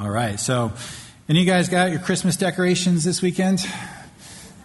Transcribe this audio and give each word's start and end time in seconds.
All 0.00 0.08
right. 0.08 0.40
So, 0.40 0.72
any 1.28 1.40
of 1.40 1.46
you 1.46 1.52
guys 1.52 1.68
got 1.68 1.90
your 1.90 2.00
Christmas 2.00 2.34
decorations 2.36 3.04
this 3.04 3.20
weekend? 3.20 3.60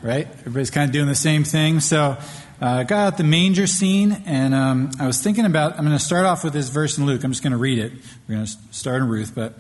Right? 0.01 0.27
Everybody's 0.27 0.71
kind 0.71 0.87
of 0.87 0.93
doing 0.93 1.07
the 1.07 1.15
same 1.15 1.43
thing. 1.43 1.81
So, 1.81 2.17
I 2.61 2.81
uh, 2.81 2.83
got 2.83 3.07
out 3.07 3.17
the 3.17 3.25
manger 3.25 3.67
scene, 3.67 4.23
and 4.25 4.55
um, 4.55 4.91
I 4.97 5.07
was 5.07 5.21
thinking 5.21 5.43
about. 5.43 5.73
I'm 5.73 5.83
going 5.83 5.97
to 5.97 6.01
start 6.01 6.25
off 6.25 6.45
with 6.45 6.53
this 6.53 6.69
verse 6.69 6.97
in 6.97 7.05
Luke. 7.05 7.21
I'm 7.25 7.31
just 7.31 7.43
going 7.43 7.51
to 7.51 7.57
read 7.57 7.79
it. 7.79 7.91
We're 8.29 8.35
going 8.35 8.45
to 8.45 8.57
start 8.71 9.01
in 9.01 9.09
Ruth, 9.09 9.35
but 9.35 9.59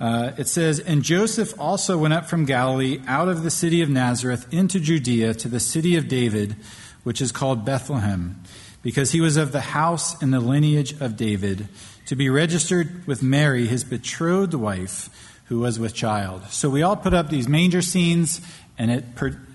uh, 0.00 0.32
it 0.38 0.48
says, 0.48 0.80
And 0.80 1.04
Joseph 1.04 1.54
also 1.56 1.96
went 1.96 2.14
up 2.14 2.26
from 2.26 2.44
Galilee 2.44 3.00
out 3.06 3.28
of 3.28 3.44
the 3.44 3.50
city 3.50 3.80
of 3.80 3.88
Nazareth 3.88 4.52
into 4.52 4.80
Judea 4.80 5.34
to 5.34 5.48
the 5.48 5.60
city 5.60 5.94
of 5.94 6.08
David, 6.08 6.56
which 7.04 7.20
is 7.20 7.30
called 7.30 7.64
Bethlehem, 7.64 8.42
because 8.82 9.12
he 9.12 9.20
was 9.20 9.36
of 9.36 9.52
the 9.52 9.60
house 9.60 10.20
and 10.20 10.34
the 10.34 10.40
lineage 10.40 11.00
of 11.00 11.16
David, 11.16 11.68
to 12.06 12.16
be 12.16 12.28
registered 12.28 13.06
with 13.06 13.22
Mary, 13.22 13.66
his 13.66 13.84
betrothed 13.84 14.54
wife, 14.54 15.08
who 15.46 15.60
was 15.60 15.78
with 15.78 15.94
child. 15.94 16.44
So 16.50 16.70
we 16.70 16.82
all 16.82 16.96
put 16.96 17.14
up 17.14 17.28
these 17.28 17.48
manger 17.48 17.82
scenes, 17.82 18.40
and 18.78 18.90
it, 18.90 19.04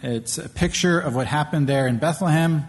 it's 0.03 0.37
a 0.37 0.49
picture 0.49 0.99
of 0.99 1.15
what 1.15 1.27
happened 1.27 1.67
there 1.67 1.87
in 1.87 1.97
Bethlehem. 1.97 2.65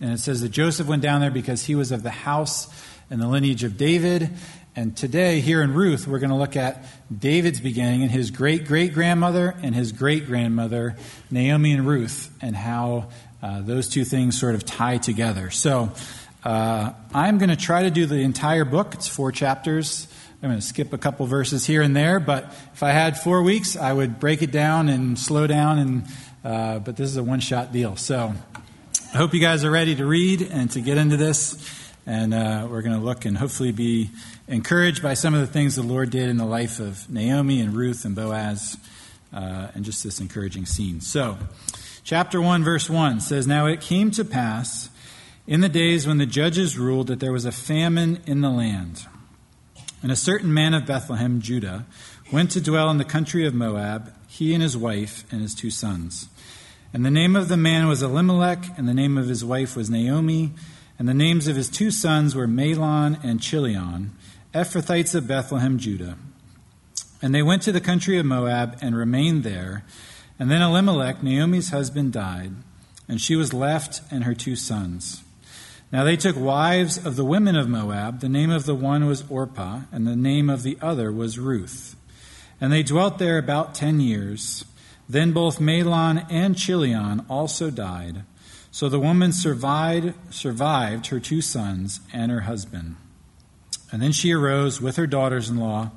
And 0.00 0.12
it 0.12 0.18
says 0.18 0.40
that 0.40 0.50
Joseph 0.50 0.86
went 0.86 1.02
down 1.02 1.20
there 1.20 1.30
because 1.30 1.64
he 1.64 1.74
was 1.74 1.92
of 1.92 2.02
the 2.02 2.10
house 2.10 2.68
and 3.10 3.20
the 3.20 3.28
lineage 3.28 3.64
of 3.64 3.76
David. 3.76 4.30
And 4.76 4.96
today, 4.96 5.40
here 5.40 5.62
in 5.62 5.72
Ruth, 5.72 6.08
we're 6.08 6.18
going 6.18 6.30
to 6.30 6.36
look 6.36 6.56
at 6.56 6.84
David's 7.16 7.60
beginning 7.60 8.02
and 8.02 8.10
his 8.10 8.32
great 8.32 8.66
great 8.66 8.92
grandmother 8.92 9.54
and 9.62 9.72
his 9.72 9.92
great 9.92 10.26
grandmother, 10.26 10.96
Naomi 11.30 11.72
and 11.72 11.86
Ruth, 11.86 12.36
and 12.42 12.56
how 12.56 13.08
uh, 13.40 13.60
those 13.60 13.88
two 13.88 14.04
things 14.04 14.38
sort 14.38 14.56
of 14.56 14.64
tie 14.64 14.98
together. 14.98 15.50
So, 15.50 15.92
uh, 16.44 16.92
I'm 17.14 17.38
going 17.38 17.48
to 17.48 17.56
try 17.56 17.84
to 17.84 17.90
do 17.90 18.04
the 18.04 18.16
entire 18.16 18.66
book. 18.66 18.92
It's 18.92 19.08
four 19.08 19.32
chapters. 19.32 20.06
I'm 20.42 20.50
going 20.50 20.60
to 20.60 20.66
skip 20.66 20.92
a 20.92 20.98
couple 20.98 21.24
verses 21.24 21.64
here 21.64 21.80
and 21.80 21.96
there, 21.96 22.20
but 22.20 22.54
if 22.74 22.82
I 22.82 22.90
had 22.90 23.18
four 23.18 23.42
weeks, 23.42 23.76
I 23.76 23.94
would 23.94 24.20
break 24.20 24.42
it 24.42 24.50
down 24.50 24.90
and 24.90 25.18
slow 25.18 25.46
down. 25.46 25.78
And 25.78 26.04
uh, 26.44 26.78
but 26.80 26.96
this 26.96 27.08
is 27.08 27.16
a 27.16 27.22
one-shot 27.22 27.72
deal, 27.72 27.96
so 27.96 28.34
I 29.14 29.16
hope 29.16 29.32
you 29.32 29.40
guys 29.40 29.64
are 29.64 29.70
ready 29.70 29.94
to 29.96 30.04
read 30.04 30.42
and 30.42 30.70
to 30.72 30.82
get 30.82 30.98
into 30.98 31.16
this. 31.16 31.56
And 32.04 32.34
uh, 32.34 32.68
we're 32.70 32.82
going 32.82 32.98
to 32.98 33.02
look 33.02 33.24
and 33.24 33.38
hopefully 33.38 33.72
be 33.72 34.10
encouraged 34.46 35.02
by 35.02 35.14
some 35.14 35.32
of 35.32 35.40
the 35.40 35.46
things 35.46 35.76
the 35.76 35.82
Lord 35.82 36.10
did 36.10 36.28
in 36.28 36.36
the 36.36 36.44
life 36.44 36.78
of 36.78 37.08
Naomi 37.08 37.62
and 37.62 37.72
Ruth 37.72 38.04
and 38.04 38.14
Boaz, 38.14 38.76
uh, 39.32 39.68
and 39.74 39.82
just 39.82 40.04
this 40.04 40.20
encouraging 40.20 40.66
scene. 40.66 41.00
So, 41.00 41.38
chapter 42.02 42.38
1, 42.38 42.62
verse 42.62 42.90
1 42.90 43.20
says, 43.20 43.46
Now 43.46 43.64
it 43.64 43.80
came 43.80 44.10
to 44.10 44.26
pass 44.26 44.90
in 45.46 45.60
the 45.60 45.68
days 45.68 46.06
when 46.06 46.18
the 46.18 46.26
judges 46.26 46.78
ruled 46.78 47.08
that 47.08 47.20
there 47.20 47.32
was 47.32 47.44
a 47.44 47.52
famine 47.52 48.20
in 48.26 48.40
the 48.40 48.50
land. 48.50 49.06
And 50.02 50.10
a 50.12 50.16
certain 50.16 50.52
man 50.52 50.74
of 50.74 50.86
Bethlehem, 50.86 51.40
Judah, 51.40 51.86
went 52.32 52.50
to 52.52 52.60
dwell 52.60 52.90
in 52.90 52.98
the 52.98 53.04
country 53.04 53.46
of 53.46 53.54
Moab, 53.54 54.12
he 54.28 54.54
and 54.54 54.62
his 54.62 54.76
wife 54.76 55.24
and 55.30 55.40
his 55.40 55.54
two 55.54 55.70
sons. 55.70 56.28
And 56.92 57.04
the 57.04 57.10
name 57.10 57.34
of 57.34 57.48
the 57.48 57.56
man 57.56 57.88
was 57.88 58.02
Elimelech, 58.02 58.78
and 58.78 58.88
the 58.88 58.94
name 58.94 59.18
of 59.18 59.28
his 59.28 59.44
wife 59.44 59.76
was 59.76 59.90
Naomi. 59.90 60.52
And 60.98 61.08
the 61.08 61.14
names 61.14 61.48
of 61.48 61.56
his 61.56 61.68
two 61.68 61.90
sons 61.90 62.36
were 62.36 62.46
Mahlon 62.46 63.18
and 63.24 63.42
Chilion, 63.42 64.12
Ephrathites 64.54 65.14
of 65.14 65.26
Bethlehem, 65.26 65.76
Judah. 65.76 66.16
And 67.20 67.34
they 67.34 67.42
went 67.42 67.62
to 67.62 67.72
the 67.72 67.80
country 67.80 68.16
of 68.18 68.26
Moab 68.26 68.78
and 68.80 68.96
remained 68.96 69.42
there. 69.42 69.84
And 70.38 70.50
then 70.50 70.62
Elimelech, 70.62 71.20
Naomi's 71.22 71.70
husband, 71.70 72.12
died, 72.12 72.52
and 73.08 73.20
she 73.20 73.34
was 73.34 73.52
left 73.52 74.00
and 74.12 74.22
her 74.22 74.34
two 74.34 74.54
sons. 74.54 75.23
Now 75.94 76.02
they 76.02 76.16
took 76.16 76.34
wives 76.36 76.98
of 77.06 77.14
the 77.14 77.24
women 77.24 77.54
of 77.54 77.68
Moab. 77.68 78.18
The 78.18 78.28
name 78.28 78.50
of 78.50 78.66
the 78.66 78.74
one 78.74 79.06
was 79.06 79.22
Orpah, 79.30 79.82
and 79.92 80.04
the 80.04 80.16
name 80.16 80.50
of 80.50 80.64
the 80.64 80.76
other 80.82 81.12
was 81.12 81.38
Ruth. 81.38 81.94
And 82.60 82.72
they 82.72 82.82
dwelt 82.82 83.18
there 83.18 83.38
about 83.38 83.76
ten 83.76 84.00
years. 84.00 84.64
Then 85.08 85.30
both 85.30 85.60
Mahlon 85.60 86.26
and 86.28 86.58
Chilion 86.58 87.24
also 87.30 87.70
died. 87.70 88.24
So 88.72 88.88
the 88.88 88.98
woman 88.98 89.30
survived, 89.32 90.14
survived 90.34 91.06
her 91.06 91.20
two 91.20 91.40
sons 91.40 92.00
and 92.12 92.32
her 92.32 92.40
husband. 92.40 92.96
And 93.92 94.02
then 94.02 94.10
she 94.10 94.32
arose 94.32 94.80
with 94.80 94.96
her 94.96 95.06
daughters 95.06 95.48
in 95.48 95.58
law 95.58 95.92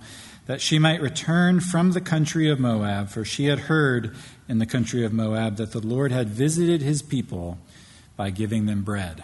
that 0.46 0.62
she 0.62 0.78
might 0.78 1.02
return 1.02 1.60
from 1.60 1.94
the 1.94 2.02
country 2.02 2.52
of 2.52 2.60
Moab, 2.60 3.10
for 3.10 3.26
she 3.26 3.46
had 3.46 3.62
heard 3.62 4.16
in 4.48 4.60
the 4.60 4.68
country 4.68 5.04
of 5.04 5.12
Moab 5.12 5.56
that 5.56 5.72
the 5.72 5.82
Lord 5.82 6.12
had 6.12 6.30
visited 6.30 6.84
his 6.84 7.02
people 7.02 7.58
by 8.16 8.30
giving 8.30 8.68
them 8.68 8.84
bread. 8.84 9.24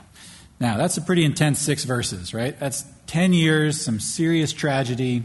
Now, 0.60 0.78
that's 0.78 0.98
a 0.98 1.02
pretty 1.02 1.26
intense 1.26 1.60
six 1.60 1.84
verses, 1.84 2.34
right? 2.34 2.58
That's 2.60 2.86
10 3.08 3.34
years, 3.34 3.82
some 3.82 4.00
serious 4.00 4.54
tragedy. 4.54 5.24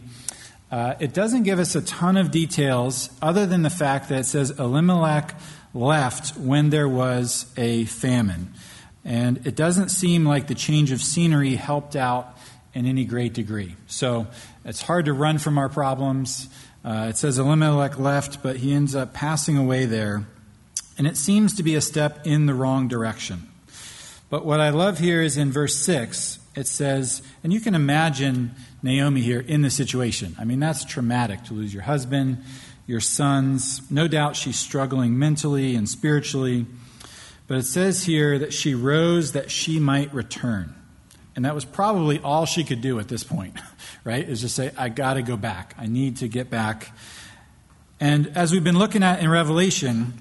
Uh, 0.71 0.95
it 1.01 1.15
doesn't 1.15 1.45
give 1.45 1.59
us 1.59 1.75
a 1.75 1.83
ton 1.83 2.17
of 2.17 2.31
details 2.31 3.11
other 3.23 3.47
than 3.47 3.63
the 3.63 3.71
fact 3.71 4.09
that 4.09 4.21
it 4.21 4.25
says 4.25 4.51
Elimelech 4.59 5.35
left 5.75 6.37
when 6.37 6.71
there 6.71 6.89
was 6.89 7.47
a 7.57 7.85
famine. 7.87 8.53
And 9.05 9.47
it 9.47 9.55
doesn't 9.55 9.91
seem 9.91 10.27
like 10.27 10.49
the 10.49 10.55
change 10.55 10.93
of 10.93 11.01
scenery 11.01 11.55
helped 11.55 11.97
out 11.97 12.37
in 12.75 12.85
any 12.85 13.05
great 13.05 13.33
degree. 13.33 13.75
So 13.87 14.27
it's 14.65 14.83
hard 14.83 15.07
to 15.07 15.13
run 15.13 15.39
from 15.39 15.57
our 15.57 15.69
problems. 15.69 16.49
Uh, 16.85 17.07
it 17.09 17.17
says 17.17 17.39
Elimelech 17.39 17.99
left, 17.99 18.43
but 18.43 18.57
he 18.57 18.73
ends 18.73 18.95
up 18.95 19.15
passing 19.15 19.57
away 19.57 19.87
there. 19.87 20.27
And 20.99 21.07
it 21.07 21.17
seems 21.17 21.57
to 21.57 21.63
be 21.63 21.75
a 21.75 21.81
step 21.81 22.27
in 22.27 22.47
the 22.47 22.55
wrong 22.55 22.89
direction. 22.89 23.48
But 24.31 24.45
what 24.45 24.61
I 24.61 24.71
love 24.71 24.99
here 24.99 25.23
is 25.23 25.37
in 25.37 25.51
verse 25.51 25.77
6, 25.77 26.39
it 26.55 26.67
says, 26.67 27.23
and 27.43 27.53
you 27.53 27.61
can 27.61 27.75
imagine 27.75 28.55
Naomi 28.83 29.23
here 29.23 29.41
in 29.41 29.63
the 29.63 29.71
situation. 29.71 30.37
I 30.39 30.45
mean, 30.45 30.61
that's 30.61 30.85
traumatic 30.85 31.45
to 31.45 31.55
lose 31.55 31.73
your 31.73 31.85
husband 31.85 32.45
your 32.89 33.01
sons. 33.01 33.83
No 33.91 34.09
doubt 34.09 34.35
she's 34.35 34.59
struggling 34.59 35.17
mentally 35.19 35.77
and 35.77 35.89
spiritually. 35.89 36.67
But 37.47 37.59
it 37.59 37.65
says 37.65 38.05
here 38.05 38.39
that 38.39 38.53
she 38.53 38.75
rose 38.75 39.33
that 39.33 39.51
she 39.51 39.79
might 39.79 40.13
return. 40.13 40.75
And 41.37 41.45
that 41.45 41.55
was 41.55 41.65
probably 41.65 42.19
all 42.19 42.47
she 42.47 42.65
could 42.65 42.81
do 42.81 42.99
at 42.99 43.07
this 43.07 43.23
point, 43.23 43.57
right? 44.05 44.27
Is 44.27 44.41
just 44.41 44.57
say, 44.57 44.73
I 44.77 44.89
got 44.89 45.15
to 45.15 45.23
go 45.23 45.37
back. 45.37 45.75
I 45.79 45.87
need 45.87 46.17
to 46.17 46.29
get 46.29 46.51
back. 46.51 46.91
And 48.01 48.33
as 48.37 48.53
we've 48.53 48.65
been 48.65 48.79
looking 48.79 49.03
at 49.03 49.21
in 49.21 49.29
Revelation, 49.29 50.15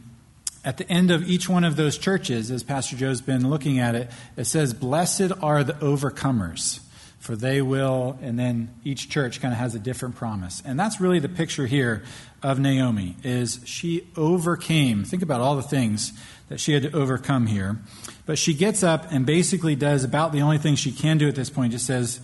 at 0.68 0.76
the 0.76 0.90
end 0.92 1.12
of 1.12 1.24
each 1.24 1.48
one 1.48 1.64
of 1.64 1.78
those 1.78 1.98
churches, 1.98 2.52
as 2.52 2.62
Pastor 2.62 2.98
Joe's 2.98 3.22
been 3.22 3.50
looking 3.50 3.80
at 3.80 3.96
it, 3.96 4.12
it 4.36 4.46
says, 4.46 4.74
Blessed 4.74 5.32
are 5.42 5.64
the 5.64 5.74
overcomers 5.76 6.82
for 7.20 7.36
they 7.36 7.62
will, 7.62 8.18
and 8.22 8.38
then 8.38 8.74
each 8.84 9.10
church 9.10 9.42
kind 9.42 9.54
of 9.54 9.60
has 9.60 9.76
a 9.76 9.80
different 9.80 10.16
promise. 10.16 10.62
And 10.66 10.80
that's 10.80 11.02
really 11.02 11.20
the 11.20 11.30
picture 11.30 11.66
here 11.66 12.04
of 12.44 12.60
Naomi 12.60 13.16
is 13.24 13.60
she 13.66 14.08
overcame. 14.16 15.04
Think 15.04 15.24
about 15.24 15.42
all 15.42 15.56
the 15.56 15.64
things 15.64 16.14
that 16.50 16.60
she 16.60 16.74
had 16.74 16.84
to 16.84 16.92
overcome 16.92 17.48
here. 17.48 17.80
But 18.26 18.38
she 18.38 18.54
gets 18.54 18.84
up 18.84 19.12
and 19.12 19.26
basically 19.26 19.76
does 19.76 20.04
about 20.04 20.32
the 20.32 20.42
only 20.42 20.58
thing 20.58 20.76
she 20.76 20.92
can 20.92 21.18
do 21.18 21.28
at 21.28 21.36
this 21.36 21.50
point. 21.50 21.72
Just 21.72 21.86
says, 21.86 22.22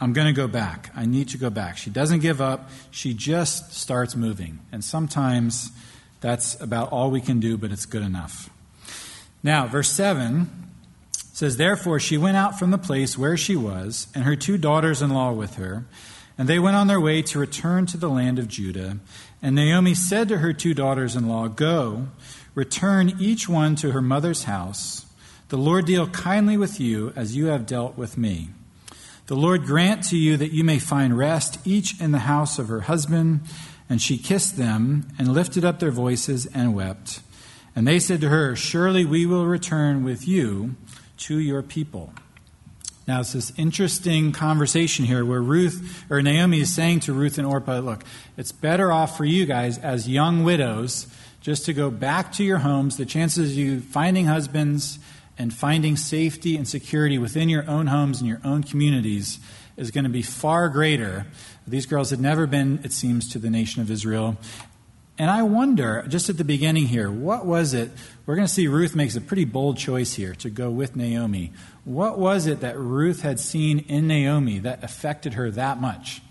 I'm 0.00 0.12
going 0.12 0.26
to 0.26 0.32
go 0.32 0.48
back. 0.48 0.90
I 0.96 1.06
need 1.06 1.28
to 1.28 1.38
go 1.38 1.48
back. 1.48 1.76
She 1.76 1.90
doesn't 1.90 2.20
give 2.20 2.40
up. 2.40 2.68
She 2.90 3.14
just 3.14 3.72
starts 3.74 4.16
moving. 4.16 4.58
And 4.72 4.82
sometimes 4.82 5.70
that's 6.22 6.58
about 6.60 6.90
all 6.90 7.10
we 7.10 7.20
can 7.20 7.40
do, 7.40 7.58
but 7.58 7.70
it's 7.70 7.84
good 7.84 8.02
enough. 8.02 8.48
Now, 9.42 9.66
verse 9.66 9.90
7 9.90 10.48
says, 11.32 11.56
Therefore 11.56 12.00
she 12.00 12.16
went 12.16 12.36
out 12.36 12.58
from 12.58 12.70
the 12.70 12.78
place 12.78 13.18
where 13.18 13.36
she 13.36 13.56
was, 13.56 14.06
and 14.14 14.24
her 14.24 14.36
two 14.36 14.56
daughters 14.56 15.02
in 15.02 15.10
law 15.10 15.32
with 15.32 15.56
her, 15.56 15.84
and 16.38 16.48
they 16.48 16.58
went 16.58 16.76
on 16.76 16.86
their 16.86 17.00
way 17.00 17.22
to 17.22 17.38
return 17.38 17.86
to 17.86 17.96
the 17.96 18.08
land 18.08 18.38
of 18.38 18.48
Judah. 18.48 18.98
And 19.42 19.54
Naomi 19.54 19.94
said 19.94 20.28
to 20.28 20.38
her 20.38 20.52
two 20.52 20.72
daughters 20.72 21.14
in 21.16 21.28
law, 21.28 21.48
Go, 21.48 22.08
return 22.54 23.16
each 23.20 23.48
one 23.48 23.74
to 23.76 23.90
her 23.90 24.00
mother's 24.00 24.44
house. 24.44 25.04
The 25.48 25.58
Lord 25.58 25.84
deal 25.84 26.06
kindly 26.06 26.56
with 26.56 26.80
you 26.80 27.12
as 27.14 27.36
you 27.36 27.46
have 27.46 27.66
dealt 27.66 27.98
with 27.98 28.16
me. 28.16 28.50
The 29.26 29.36
Lord 29.36 29.66
grant 29.66 30.04
to 30.04 30.16
you 30.16 30.36
that 30.36 30.52
you 30.52 30.64
may 30.64 30.78
find 30.78 31.16
rest, 31.16 31.58
each 31.64 32.00
in 32.00 32.12
the 32.12 32.20
house 32.20 32.58
of 32.58 32.68
her 32.68 32.82
husband. 32.82 33.40
And 33.92 34.00
she 34.00 34.16
kissed 34.16 34.56
them, 34.56 35.06
and 35.18 35.34
lifted 35.34 35.66
up 35.66 35.78
their 35.78 35.90
voices, 35.90 36.46
and 36.46 36.74
wept. 36.74 37.20
And 37.76 37.86
they 37.86 37.98
said 37.98 38.22
to 38.22 38.30
her, 38.30 38.56
Surely 38.56 39.04
we 39.04 39.26
will 39.26 39.44
return 39.44 40.02
with 40.02 40.26
you 40.26 40.76
to 41.18 41.38
your 41.38 41.62
people. 41.62 42.10
Now, 43.06 43.20
it's 43.20 43.34
this 43.34 43.52
interesting 43.58 44.32
conversation 44.32 45.04
here 45.04 45.26
where 45.26 45.42
Ruth, 45.42 46.06
or 46.08 46.22
Naomi 46.22 46.60
is 46.60 46.74
saying 46.74 47.00
to 47.00 47.12
Ruth 47.12 47.36
and 47.36 47.46
Orpah, 47.46 47.80
look, 47.80 48.02
it's 48.38 48.50
better 48.50 48.90
off 48.90 49.14
for 49.14 49.26
you 49.26 49.44
guys 49.44 49.76
as 49.76 50.08
young 50.08 50.42
widows 50.42 51.06
just 51.42 51.66
to 51.66 51.74
go 51.74 51.90
back 51.90 52.32
to 52.32 52.44
your 52.44 52.60
homes. 52.60 52.96
The 52.96 53.04
chances 53.04 53.50
of 53.50 53.58
you 53.58 53.82
finding 53.82 54.24
husbands 54.24 55.00
and 55.36 55.52
finding 55.52 55.98
safety 55.98 56.56
and 56.56 56.66
security 56.66 57.18
within 57.18 57.50
your 57.50 57.68
own 57.68 57.88
homes 57.88 58.20
and 58.20 58.26
your 58.26 58.40
own 58.42 58.62
communities 58.62 59.38
is 59.76 59.90
going 59.90 60.04
to 60.04 60.10
be 60.10 60.22
far 60.22 60.70
greater. 60.70 61.26
These 61.66 61.86
girls 61.86 62.10
had 62.10 62.20
never 62.20 62.46
been, 62.46 62.80
it 62.84 62.92
seems, 62.92 63.28
to 63.30 63.38
the 63.38 63.50
nation 63.50 63.82
of 63.82 63.90
Israel. 63.90 64.36
And 65.18 65.30
I 65.30 65.42
wonder, 65.42 66.04
just 66.08 66.28
at 66.28 66.38
the 66.38 66.44
beginning 66.44 66.86
here, 66.86 67.10
what 67.10 67.46
was 67.46 67.74
it? 67.74 67.90
We're 68.26 68.34
going 68.34 68.46
to 68.46 68.52
see 68.52 68.66
Ruth 68.66 68.96
makes 68.96 69.14
a 69.14 69.20
pretty 69.20 69.44
bold 69.44 69.76
choice 69.76 70.14
here 70.14 70.34
to 70.36 70.50
go 70.50 70.70
with 70.70 70.96
Naomi. 70.96 71.52
What 71.84 72.18
was 72.18 72.46
it 72.46 72.60
that 72.60 72.78
Ruth 72.78 73.22
had 73.22 73.38
seen 73.38 73.80
in 73.80 74.06
Naomi 74.06 74.58
that 74.60 74.82
affected 74.82 75.34
her 75.34 75.50
that 75.50 75.80
much? 75.80 76.22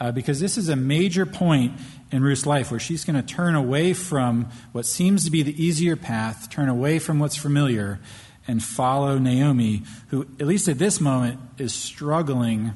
uh, 0.00 0.12
because 0.12 0.40
this 0.40 0.56
is 0.56 0.68
a 0.68 0.76
major 0.76 1.26
point 1.26 1.72
in 2.10 2.22
Ruth's 2.22 2.46
life 2.46 2.70
where 2.70 2.80
she's 2.80 3.04
going 3.04 3.20
to 3.20 3.34
turn 3.34 3.54
away 3.54 3.92
from 3.92 4.48
what 4.72 4.86
seems 4.86 5.24
to 5.24 5.30
be 5.30 5.42
the 5.42 5.62
easier 5.62 5.96
path, 5.96 6.50
turn 6.50 6.68
away 6.68 6.98
from 6.98 7.18
what's 7.18 7.36
familiar, 7.36 7.98
and 8.46 8.62
follow 8.62 9.18
Naomi, 9.18 9.82
who, 10.08 10.26
at 10.40 10.46
least 10.46 10.68
at 10.68 10.78
this 10.78 11.00
moment, 11.00 11.40
is 11.58 11.74
struggling 11.74 12.72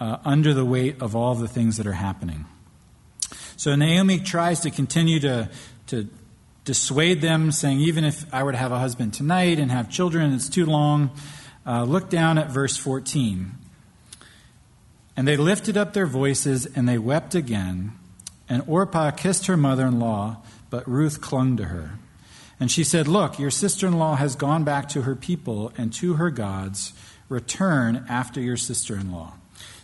uh, 0.00 0.16
under 0.24 0.54
the 0.54 0.64
weight 0.64 1.00
of 1.00 1.14
all 1.14 1.34
the 1.34 1.46
things 1.46 1.76
that 1.76 1.86
are 1.86 1.92
happening. 1.92 2.46
So 3.56 3.76
Naomi 3.76 4.18
tries 4.18 4.60
to 4.60 4.70
continue 4.70 5.20
to, 5.20 5.50
to 5.88 6.08
dissuade 6.64 7.20
them, 7.20 7.52
saying, 7.52 7.80
even 7.80 8.04
if 8.04 8.32
I 8.32 8.42
were 8.42 8.52
to 8.52 8.58
have 8.58 8.72
a 8.72 8.78
husband 8.78 9.12
tonight 9.12 9.58
and 9.58 9.70
have 9.70 9.90
children, 9.90 10.32
it's 10.32 10.48
too 10.48 10.64
long. 10.64 11.10
Uh, 11.66 11.84
look 11.84 12.08
down 12.08 12.38
at 12.38 12.50
verse 12.50 12.78
14. 12.78 13.52
And 15.16 15.28
they 15.28 15.36
lifted 15.36 15.76
up 15.76 15.92
their 15.92 16.06
voices 16.06 16.64
and 16.64 16.88
they 16.88 16.96
wept 16.96 17.34
again. 17.34 17.92
And 18.48 18.62
Orpah 18.66 19.10
kissed 19.10 19.46
her 19.46 19.56
mother 19.56 19.86
in 19.86 20.00
law, 20.00 20.38
but 20.70 20.88
Ruth 20.88 21.20
clung 21.20 21.58
to 21.58 21.66
her. 21.66 21.98
And 22.58 22.70
she 22.70 22.84
said, 22.84 23.06
Look, 23.06 23.38
your 23.38 23.50
sister 23.50 23.86
in 23.86 23.98
law 23.98 24.16
has 24.16 24.34
gone 24.34 24.64
back 24.64 24.88
to 24.90 25.02
her 25.02 25.14
people 25.14 25.72
and 25.76 25.92
to 25.94 26.14
her 26.14 26.30
gods. 26.30 26.94
Return 27.28 28.06
after 28.08 28.40
your 28.40 28.56
sister 28.56 28.96
in 28.96 29.12
law. 29.12 29.34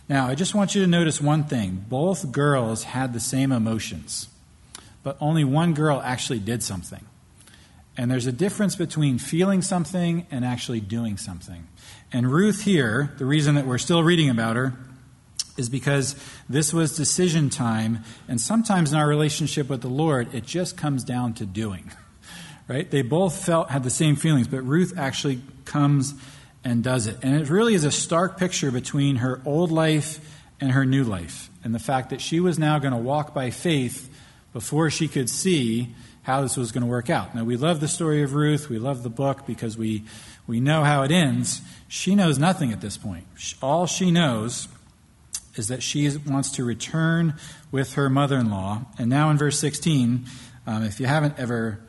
Now, 0.09 0.27
I 0.27 0.35
just 0.35 0.55
want 0.55 0.73
you 0.73 0.81
to 0.81 0.87
notice 0.87 1.19
one 1.19 1.43
thing. 1.43 1.85
Both 1.89 2.31
girls 2.31 2.83
had 2.83 3.13
the 3.13 3.19
same 3.19 3.51
emotions, 3.51 4.29
but 5.03 5.17
only 5.19 5.43
one 5.43 5.73
girl 5.73 6.01
actually 6.01 6.39
did 6.39 6.63
something. 6.63 7.05
And 7.97 8.09
there's 8.09 8.27
a 8.27 8.31
difference 8.31 8.75
between 8.75 9.17
feeling 9.17 9.61
something 9.61 10.27
and 10.31 10.45
actually 10.45 10.79
doing 10.79 11.17
something. 11.17 11.67
And 12.13 12.31
Ruth 12.31 12.61
here, 12.61 13.13
the 13.17 13.25
reason 13.25 13.55
that 13.55 13.65
we're 13.65 13.79
still 13.79 14.03
reading 14.03 14.29
about 14.29 14.55
her, 14.55 14.73
is 15.57 15.67
because 15.67 16.15
this 16.47 16.71
was 16.71 16.95
decision 16.95 17.49
time. 17.49 18.03
And 18.27 18.39
sometimes 18.39 18.93
in 18.93 18.99
our 18.99 19.07
relationship 19.07 19.67
with 19.67 19.81
the 19.81 19.89
Lord, 19.89 20.33
it 20.33 20.45
just 20.45 20.77
comes 20.77 21.03
down 21.03 21.33
to 21.35 21.45
doing. 21.45 21.91
Right? 22.69 22.91
They 22.91 23.01
both 23.01 23.45
felt, 23.45 23.69
had 23.69 23.83
the 23.83 23.89
same 23.89 24.17
feelings, 24.17 24.49
but 24.49 24.61
Ruth 24.61 24.91
actually 24.97 25.39
comes 25.63 26.13
and 26.67 26.83
does 26.83 27.07
it. 27.07 27.17
And 27.23 27.33
it 27.33 27.49
really 27.49 27.75
is 27.75 27.85
a 27.85 27.91
stark 27.91 28.37
picture 28.37 28.71
between 28.71 29.17
her 29.17 29.41
old 29.45 29.71
life 29.71 30.19
and 30.59 30.73
her 30.73 30.85
new 30.85 31.05
life. 31.05 31.49
And 31.63 31.73
the 31.73 31.79
fact 31.79 32.09
that 32.09 32.19
she 32.19 32.41
was 32.41 32.59
now 32.59 32.77
going 32.77 32.91
to 32.91 32.99
walk 32.99 33.33
by 33.33 33.51
faith 33.51 34.13
before 34.51 34.89
she 34.89 35.07
could 35.07 35.29
see 35.29 35.95
how 36.23 36.41
this 36.41 36.57
was 36.57 36.73
going 36.73 36.81
to 36.81 36.87
work 36.87 37.09
out. 37.09 37.33
Now, 37.33 37.45
we 37.45 37.55
love 37.55 37.79
the 37.79 37.87
story 37.87 38.21
of 38.21 38.33
Ruth. 38.33 38.67
We 38.67 38.79
love 38.79 39.03
the 39.03 39.09
book 39.09 39.45
because 39.45 39.77
we, 39.77 40.03
we 40.45 40.59
know 40.59 40.83
how 40.83 41.03
it 41.03 41.11
ends. 41.11 41.61
She 41.87 42.15
knows 42.15 42.37
nothing 42.37 42.73
at 42.73 42.81
this 42.81 42.97
point. 42.97 43.23
All 43.61 43.85
she 43.87 44.11
knows 44.11 44.67
is 45.55 45.69
that 45.69 45.81
she 45.81 46.09
wants 46.25 46.51
to 46.51 46.65
return 46.65 47.35
with 47.71 47.93
her 47.93 48.09
mother 48.09 48.37
in 48.37 48.51
law. 48.51 48.81
And 48.99 49.09
now 49.09 49.29
in 49.29 49.37
verse 49.37 49.57
16, 49.57 50.25
um, 50.65 50.83
if 50.83 50.99
you 50.99 51.05
haven't 51.05 51.39
ever 51.39 51.79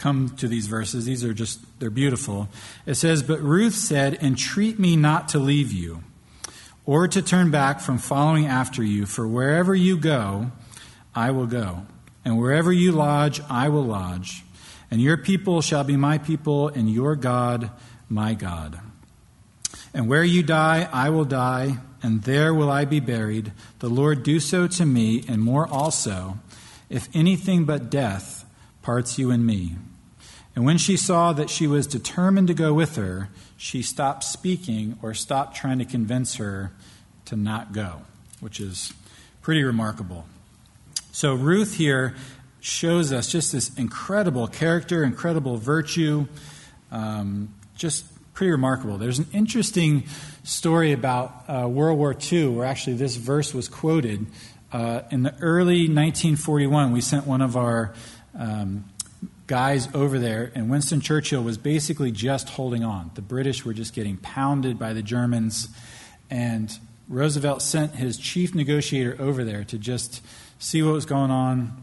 come 0.00 0.30
to 0.30 0.48
these 0.48 0.66
verses, 0.66 1.04
these 1.04 1.24
are 1.24 1.32
just, 1.34 1.60
they're 1.78 1.90
beautiful. 1.90 2.48
It 2.86 2.94
says, 2.94 3.22
But 3.22 3.40
Ruth 3.40 3.74
said, 3.74 4.14
Entreat 4.22 4.78
me 4.78 4.96
not 4.96 5.28
to 5.30 5.38
leave 5.38 5.72
you 5.72 6.02
or 6.84 7.06
to 7.06 7.22
turn 7.22 7.50
back 7.50 7.80
from 7.80 7.98
following 7.98 8.46
after 8.46 8.82
you, 8.82 9.06
for 9.06 9.28
wherever 9.28 9.74
you 9.74 9.96
go, 9.96 10.50
I 11.14 11.30
will 11.30 11.46
go 11.46 11.86
and 12.24 12.38
wherever 12.38 12.72
you 12.72 12.92
lodge, 12.92 13.40
I 13.48 13.68
will 13.68 13.84
lodge. 13.84 14.44
And 14.90 15.00
your 15.00 15.16
people 15.16 15.62
shall 15.62 15.84
be 15.84 15.96
my 15.96 16.18
people, 16.18 16.68
and 16.68 16.90
your 16.90 17.16
God, 17.16 17.70
my 18.08 18.34
God. 18.34 18.80
And 19.94 20.08
where 20.08 20.24
you 20.24 20.42
die, 20.42 20.88
I 20.92 21.10
will 21.10 21.24
die, 21.24 21.78
and 22.02 22.22
there 22.22 22.52
will 22.52 22.70
I 22.70 22.84
be 22.84 23.00
buried. 23.00 23.52
The 23.78 23.88
Lord 23.88 24.22
do 24.22 24.40
so 24.40 24.66
to 24.66 24.86
me, 24.86 25.24
and 25.28 25.42
more 25.42 25.66
also, 25.68 26.38
if 26.88 27.08
anything 27.14 27.64
but 27.64 27.90
death 27.90 28.44
parts 28.82 29.18
you 29.18 29.30
and 29.30 29.46
me. 29.46 29.76
And 30.54 30.64
when 30.64 30.78
she 30.78 30.96
saw 30.96 31.32
that 31.32 31.48
she 31.48 31.66
was 31.66 31.86
determined 31.86 32.48
to 32.48 32.54
go 32.54 32.74
with 32.74 32.96
her, 32.96 33.28
she 33.56 33.82
stopped 33.82 34.24
speaking 34.24 34.98
or 35.02 35.14
stopped 35.14 35.56
trying 35.56 35.78
to 35.78 35.84
convince 35.84 36.36
her 36.36 36.72
to 37.26 37.36
not 37.36 37.72
go, 37.72 38.02
which 38.40 38.58
is 38.60 38.92
pretty 39.42 39.62
remarkable. 39.62 40.26
So 41.12 41.34
Ruth 41.34 41.74
here 41.74 42.14
shows 42.60 43.12
us 43.12 43.30
just 43.30 43.52
this 43.52 43.74
incredible 43.76 44.46
character, 44.46 45.02
incredible 45.04 45.56
virtue, 45.56 46.26
um, 46.90 47.54
just 47.76 48.04
pretty 48.34 48.50
remarkable. 48.50 48.98
There's 48.98 49.18
an 49.18 49.28
interesting 49.32 50.04
story 50.44 50.92
about 50.92 51.44
uh, 51.48 51.68
World 51.68 51.98
War 51.98 52.14
II 52.32 52.48
where 52.48 52.66
actually 52.66 52.96
this 52.96 53.16
verse 53.16 53.54
was 53.54 53.68
quoted. 53.68 54.26
Uh, 54.72 55.02
in 55.10 55.22
the 55.22 55.34
early 55.40 55.88
1941, 55.88 56.92
we 56.92 57.00
sent 57.00 57.26
one 57.26 57.42
of 57.42 57.56
our 57.56 57.92
um, 58.38 58.84
guys 59.50 59.92
over 59.94 60.20
there, 60.20 60.52
and 60.54 60.70
Winston 60.70 61.00
Churchill 61.00 61.42
was 61.42 61.58
basically 61.58 62.12
just 62.12 62.50
holding 62.50 62.84
on. 62.84 63.10
The 63.14 63.20
British 63.20 63.64
were 63.64 63.74
just 63.74 63.92
getting 63.94 64.16
pounded 64.16 64.78
by 64.78 64.92
the 64.92 65.02
Germans, 65.02 65.68
and 66.30 66.70
Roosevelt 67.08 67.60
sent 67.60 67.96
his 67.96 68.16
chief 68.16 68.54
negotiator 68.54 69.16
over 69.18 69.42
there 69.42 69.64
to 69.64 69.76
just 69.76 70.24
see 70.60 70.84
what 70.84 70.92
was 70.92 71.04
going 71.04 71.32
on. 71.32 71.82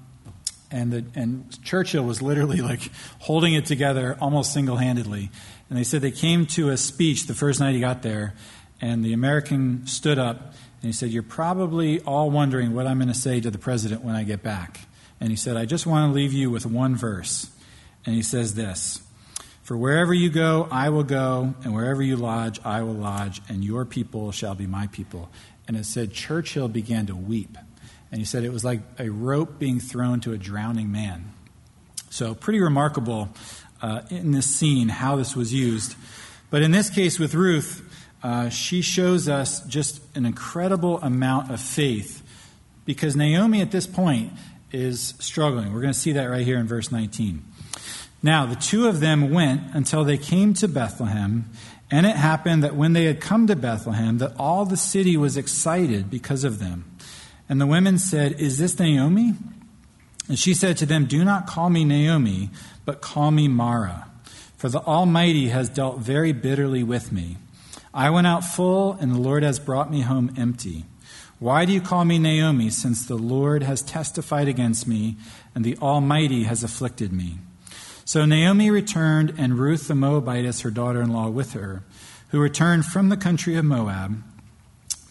And, 0.71 0.93
the, 0.93 1.05
and 1.13 1.61
Churchill 1.61 2.05
was 2.05 2.21
literally 2.21 2.61
like 2.61 2.89
holding 3.19 3.53
it 3.53 3.65
together 3.65 4.17
almost 4.21 4.53
single 4.53 4.77
handedly. 4.77 5.29
And 5.69 5.77
they 5.77 5.83
said 5.83 6.01
they 6.01 6.11
came 6.11 6.45
to 6.47 6.69
a 6.69 6.77
speech 6.77 7.27
the 7.27 7.35
first 7.35 7.59
night 7.59 7.73
he 7.73 7.81
got 7.81 8.01
there, 8.01 8.33
and 8.79 9.03
the 9.03 9.11
American 9.11 9.85
stood 9.87 10.17
up 10.17 10.53
and 10.81 10.83
he 10.83 10.93
said, 10.93 11.09
You're 11.09 11.21
probably 11.21 11.99
all 11.99 12.31
wondering 12.31 12.73
what 12.73 12.87
I'm 12.87 12.97
going 12.97 13.09
to 13.09 13.13
say 13.13 13.41
to 13.41 13.51
the 13.51 13.57
president 13.57 14.05
when 14.05 14.15
I 14.15 14.23
get 14.23 14.41
back. 14.41 14.79
And 15.19 15.31
he 15.31 15.35
said, 15.35 15.57
I 15.57 15.65
just 15.65 15.85
want 15.85 16.09
to 16.09 16.15
leave 16.15 16.31
you 16.31 16.49
with 16.49 16.65
one 16.65 16.95
verse. 16.95 17.51
And 18.07 18.15
he 18.15 18.23
says 18.23 18.55
this 18.55 19.01
For 19.61 19.77
wherever 19.77 20.13
you 20.13 20.29
go, 20.29 20.67
I 20.71 20.89
will 20.89 21.03
go, 21.03 21.53
and 21.63 21.75
wherever 21.75 22.01
you 22.01 22.15
lodge, 22.15 22.59
I 22.65 22.81
will 22.81 22.93
lodge, 22.93 23.41
and 23.49 23.63
your 23.63 23.85
people 23.85 24.31
shall 24.31 24.55
be 24.55 24.65
my 24.65 24.87
people. 24.87 25.29
And 25.67 25.75
it 25.75 25.85
said, 25.85 26.13
Churchill 26.13 26.69
began 26.69 27.05
to 27.07 27.15
weep. 27.15 27.57
And 28.09 28.19
he 28.19 28.25
said 28.25 28.45
it 28.45 28.53
was 28.53 28.63
like 28.63 28.79
a 28.97 29.09
rope 29.09 29.59
being 29.59 29.81
thrown 29.81 30.21
to 30.21 30.31
a 30.31 30.37
drowning 30.37 30.89
man. 30.89 31.33
So, 32.09 32.33
pretty 32.33 32.61
remarkable 32.61 33.27
uh, 33.81 34.03
in 34.09 34.31
this 34.31 34.47
scene 34.47 34.87
how 34.87 35.17
this 35.17 35.35
was 35.35 35.53
used. 35.53 35.95
But 36.49 36.61
in 36.61 36.71
this 36.71 36.89
case 36.89 37.19
with 37.19 37.35
Ruth, 37.35 37.83
uh, 38.23 38.47
she 38.47 38.81
shows 38.81 39.27
us 39.27 39.59
just 39.65 40.01
an 40.15 40.25
incredible 40.25 41.01
amount 41.01 41.51
of 41.51 41.59
faith 41.59 42.23
because 42.85 43.17
Naomi 43.17 43.59
at 43.59 43.71
this 43.71 43.85
point 43.85 44.31
is 44.71 45.13
struggling. 45.19 45.73
We're 45.73 45.81
going 45.81 45.93
to 45.93 45.99
see 45.99 46.13
that 46.13 46.27
right 46.27 46.45
here 46.45 46.57
in 46.57 46.67
verse 46.67 46.89
19. 46.89 47.43
Now, 48.23 48.45
the 48.45 48.55
two 48.55 48.87
of 48.87 48.99
them 48.99 49.31
went 49.31 49.61
until 49.73 50.03
they 50.03 50.17
came 50.17 50.53
to 50.55 50.67
Bethlehem, 50.67 51.45
and 51.91 52.05
it 52.05 52.15
happened 52.15 52.63
that 52.63 52.75
when 52.75 52.93
they 52.93 53.05
had 53.05 53.21
come 53.21 53.47
to 53.47 53.55
Bethlehem, 53.55 54.17
that 54.17 54.33
all 54.37 54.65
the 54.65 54.77
city 54.77 55.15
was 55.15 55.37
excited 55.37 56.09
because 56.09 56.43
of 56.43 56.59
them. 56.59 56.85
And 57.47 57.61
the 57.61 57.67
women 57.67 57.97
said, 57.97 58.33
Is 58.33 58.57
this 58.57 58.77
Naomi? 58.79 59.33
And 60.27 60.37
she 60.37 60.53
said 60.53 60.77
to 60.77 60.85
them, 60.85 61.05
Do 61.05 61.23
not 61.23 61.47
call 61.47 61.69
me 61.69 61.85
Naomi, 61.85 62.49
but 62.85 63.01
call 63.01 63.31
me 63.31 63.47
Mara, 63.47 64.09
for 64.57 64.67
the 64.67 64.81
Almighty 64.81 65.49
has 65.49 65.69
dealt 65.69 65.99
very 65.99 66.33
bitterly 66.33 66.83
with 66.83 67.11
me. 67.11 67.37
I 67.93 68.09
went 68.09 68.27
out 68.27 68.43
full, 68.43 68.93
and 68.99 69.13
the 69.13 69.19
Lord 69.19 69.43
has 69.43 69.59
brought 69.59 69.89
me 69.89 70.01
home 70.01 70.33
empty. 70.37 70.85
Why 71.39 71.65
do 71.65 71.71
you 71.71 71.81
call 71.81 72.03
me 72.03 72.17
Naomi, 72.17 72.69
since 72.71 73.05
the 73.05 73.15
Lord 73.15 73.63
has 73.63 73.81
testified 73.81 74.47
against 74.47 74.87
me, 74.87 75.17
and 75.55 75.63
the 75.63 75.77
Almighty 75.77 76.43
has 76.43 76.63
afflicted 76.63 77.13
me? 77.13 77.37
So 78.07 78.23
Naomi 78.23 78.71
returned, 78.71 79.33
and 79.37 79.59
Ruth 79.59 79.89
the 79.89 79.93
Moabitess, 79.93 80.61
her 80.61 80.71
daughter 80.71 81.01
in 81.01 81.11
law, 81.11 81.27
with 81.27 81.51
her, 81.51 81.83
who 82.29 82.39
returned 82.39 82.85
from 82.85 83.09
the 83.09 83.17
country 83.17 83.57
of 83.57 83.65
Moab. 83.65 84.23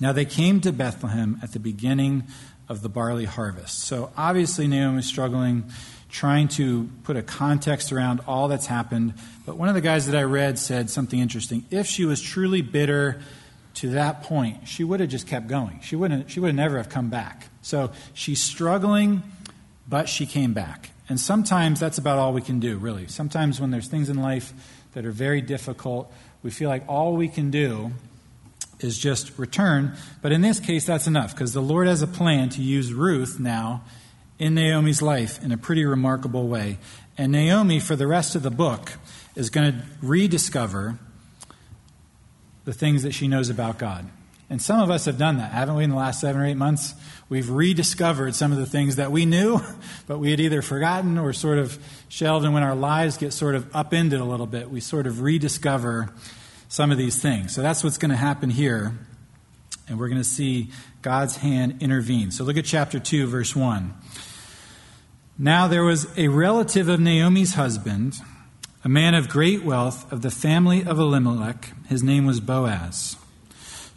Now 0.01 0.13
they 0.13 0.25
came 0.25 0.63
to 0.63 0.73
Bethlehem 0.73 1.39
at 1.43 1.53
the 1.53 1.59
beginning 1.59 2.25
of 2.71 2.81
the 2.81 2.89
barley 2.89 3.27
harvest. 3.27 3.81
So 3.81 4.11
obviously, 4.17 4.67
Naomi 4.67 5.01
is 5.01 5.07
struggling, 5.07 5.65
trying 6.09 6.49
to 6.49 6.89
put 7.05 7.19
a 7.19 7.23
context 7.23 7.93
around 7.93 8.23
all 8.27 8.49
that's 8.49 8.65
happened. 8.65 9.13
But 9.45 9.59
one 9.59 9.69
of 9.69 9.75
the 9.75 9.83
guys 9.83 10.07
that 10.07 10.17
I 10.17 10.23
read 10.23 10.59
said 10.59 10.89
something 10.89 11.19
interesting. 11.19 11.67
If 11.71 11.87
she 11.87 12.07
was 12.07 12.23
truly 12.23 12.63
bitter 12.63 13.21
to 13.75 13.91
that 13.91 14.23
point, 14.23 14.69
she 14.69 14.85
would 14.85 15.01
have 15.01 15.11
just 15.11 15.27
kept 15.27 15.49
going. 15.49 15.81
She 15.83 15.97
wouldn't. 15.97 16.31
She 16.31 16.41
would 16.41 16.49
have 16.49 16.57
never 16.57 16.79
have 16.79 16.89
come 16.89 17.11
back. 17.11 17.49
So 17.61 17.91
she's 18.15 18.43
struggling, 18.43 19.23
but 19.87 20.09
she 20.09 20.25
came 20.25 20.55
back. 20.55 20.93
And 21.09 21.21
sometimes 21.21 21.79
that's 21.81 21.99
about 21.99 22.19
all 22.19 22.33
we 22.33 22.43
can 22.43 22.59
do, 22.59 22.79
really. 22.79 23.07
Sometimes 23.07 23.61
when 23.61 23.71
there's 23.71 23.89
things 23.89 24.09
in 24.09 24.21
life 24.21 24.53
that 24.93 25.05
are 25.05 25.13
very 25.13 25.41
difficult, 25.41 26.13
we 26.43 26.51
feel 26.51 26.69
like 26.69 26.85
all 26.89 27.15
we 27.17 27.29
can 27.29 27.51
do 27.51 27.93
is 28.81 28.99
just 28.99 29.39
return. 29.39 29.97
But 30.21 30.33
in 30.33 30.43
this 30.43 30.61
case, 30.61 30.87
that's 30.87 31.07
enough 31.07 31.33
because 31.35 31.53
the 31.53 31.63
Lord 31.63 31.87
has 31.87 32.03
a 32.03 32.07
plan 32.07 32.49
to 32.51 32.63
use 32.63 32.93
Ruth 32.93 33.39
now 33.39 33.83
in 34.39 34.55
Naomi's 34.55 35.01
life 35.01 35.43
in 35.43 35.53
a 35.53 35.57
pretty 35.57 35.85
remarkable 35.85 36.49
way. 36.49 36.79
And 37.17 37.33
Naomi, 37.33 37.81
for 37.81 37.97
the 37.97 38.07
rest 38.07 38.35
of 38.35 38.43
the 38.43 38.51
book, 38.51 38.93
is 39.35 39.49
going 39.49 39.73
to 39.73 39.83
rediscover 40.03 40.99
the 42.65 42.73
things 42.73 43.03
that 43.03 43.13
she 43.13 43.29
knows 43.29 43.49
about 43.49 43.79
God. 43.79 44.09
And 44.49 44.63
some 44.63 44.81
of 44.81 44.91
us 44.91 45.07
have 45.07 45.19
done 45.19 45.39
that, 45.39 45.51
haven't 45.51 45.75
we, 45.75 45.85
in 45.85 45.91
the 45.91 45.97
last 45.97 46.21
seven 46.21 46.41
or 46.41 46.47
eight 46.47 46.57
months? 46.57 46.95
We've 47.29 47.51
rediscovered 47.51 48.35
some 48.37 48.53
of 48.53 48.59
the 48.59 48.67
things 48.67 48.97
that 48.97 49.11
we 49.11 49.27
knew, 49.27 49.61
but 50.07 50.19
we 50.19 50.31
had 50.31 50.39
either 50.39 50.63
forgotten 50.63 51.19
or 51.19 51.33
sort 51.33 51.59
of 51.59 51.79
shelved. 52.09 52.45
And 52.45 52.55
when 52.55 52.63
our 52.63 52.77
lives 52.77 53.17
get 53.17 53.33
sort 53.33 53.57
of 53.57 53.75
upended 53.75 54.21
a 54.21 54.25
little 54.25 54.47
bit, 54.47 54.71
we 54.71 54.81
sort 54.81 55.07
of 55.07 55.21
rediscover 55.21 56.11
some 56.69 56.93
of 56.93 56.99
these 56.99 57.21
things. 57.21 57.55
So 57.55 57.63
that's 57.63 57.83
what's 57.83 57.99
going 57.99 58.11
to 58.11 58.17
happen 58.17 58.51
here. 58.51 58.97
And 59.89 59.99
we're 59.99 60.09
going 60.09 60.21
to 60.21 60.25
see 60.25 60.71
God's 61.03 61.37
hand 61.37 61.79
intervene. 61.81 62.31
So 62.31 62.45
look 62.45 62.57
at 62.57 62.65
chapter 62.65 62.99
2, 63.01 63.27
verse 63.27 63.55
1. 63.55 63.95
Now 65.39 65.69
there 65.69 65.85
was 65.85 66.07
a 66.17 66.29
relative 66.29 66.89
of 66.89 66.99
Naomi's 66.99 67.55
husband, 67.55 68.15
a 68.85 68.89
man 68.89 69.15
of 69.15 69.29
great 69.29 69.65
wealth 69.65 70.11
of 70.13 70.23
the 70.23 70.31
family 70.31 70.85
of 70.85 70.99
Elimelech. 70.99 71.73
His 71.89 72.03
name 72.03 72.27
was 72.27 72.41
Boaz. 72.41 73.17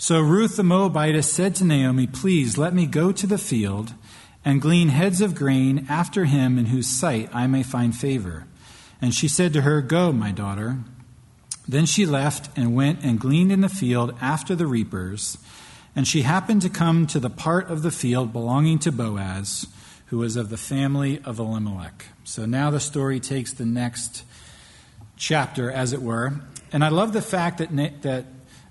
So 0.02 0.22
Ruth 0.22 0.56
the 0.56 0.64
Moabitess 0.64 1.30
said 1.30 1.56
to 1.56 1.66
Naomi, 1.66 2.08
Please 2.08 2.58
let 2.58 2.74
me 2.74 2.86
go 2.86 3.12
to 3.12 3.28
the 3.28 3.38
field 3.38 3.94
and 4.46 4.62
glean 4.62 4.88
heads 4.88 5.20
of 5.20 5.36
grain 5.36 5.86
after 5.90 6.24
him 6.24 6.58
in 6.58 6.68
whose 6.68 6.88
sight 6.88 7.30
I 7.34 7.48
may 7.48 7.64
find 7.64 7.94
favor. 7.94 8.48
And 9.02 9.14
she 9.14 9.28
said 9.28 9.52
to 9.52 9.62
her, 9.64 9.82
Go, 9.82 10.14
my 10.14 10.32
daughter. 10.32 10.78
Then 11.68 11.86
she 11.86 12.06
left 12.06 12.50
and 12.58 12.74
went 12.74 13.04
and 13.04 13.20
gleaned 13.20 13.52
in 13.52 13.60
the 13.60 13.68
field 13.68 14.16
after 14.22 14.56
the 14.56 14.68
reapers. 14.68 15.38
And 15.98 16.08
she 16.08 16.22
happened 16.22 16.62
to 16.62 16.70
come 16.70 17.06
to 17.08 17.20
the 17.20 17.30
part 17.30 17.70
of 17.70 17.82
the 17.82 17.92
field 17.92 18.32
belonging 18.32 18.80
to 18.80 18.94
Boaz 18.94 19.68
who 20.06 20.20
was 20.20 20.38
of 20.38 20.50
the 20.50 20.58
family 20.58 21.22
of 21.26 21.40
Elimelech. 21.40 22.06
So 22.24 22.46
now 22.46 22.72
the 22.72 22.80
story 22.80 23.20
takes 23.20 23.52
the 23.52 23.66
next 23.66 24.24
chapter, 25.18 25.70
as 25.70 25.92
it 25.92 26.02
were. 26.02 26.40
And 26.72 26.86
I 26.86 26.88
love 26.88 27.12
the 27.12 27.22
fact 27.22 27.58
that, 27.58 28.02
that 28.04 28.26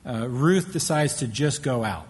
uh, 0.09 0.27
Ruth 0.29 0.73
decides 0.73 1.17
to 1.17 1.27
just 1.27 1.63
go 1.63 1.85
out, 1.85 2.09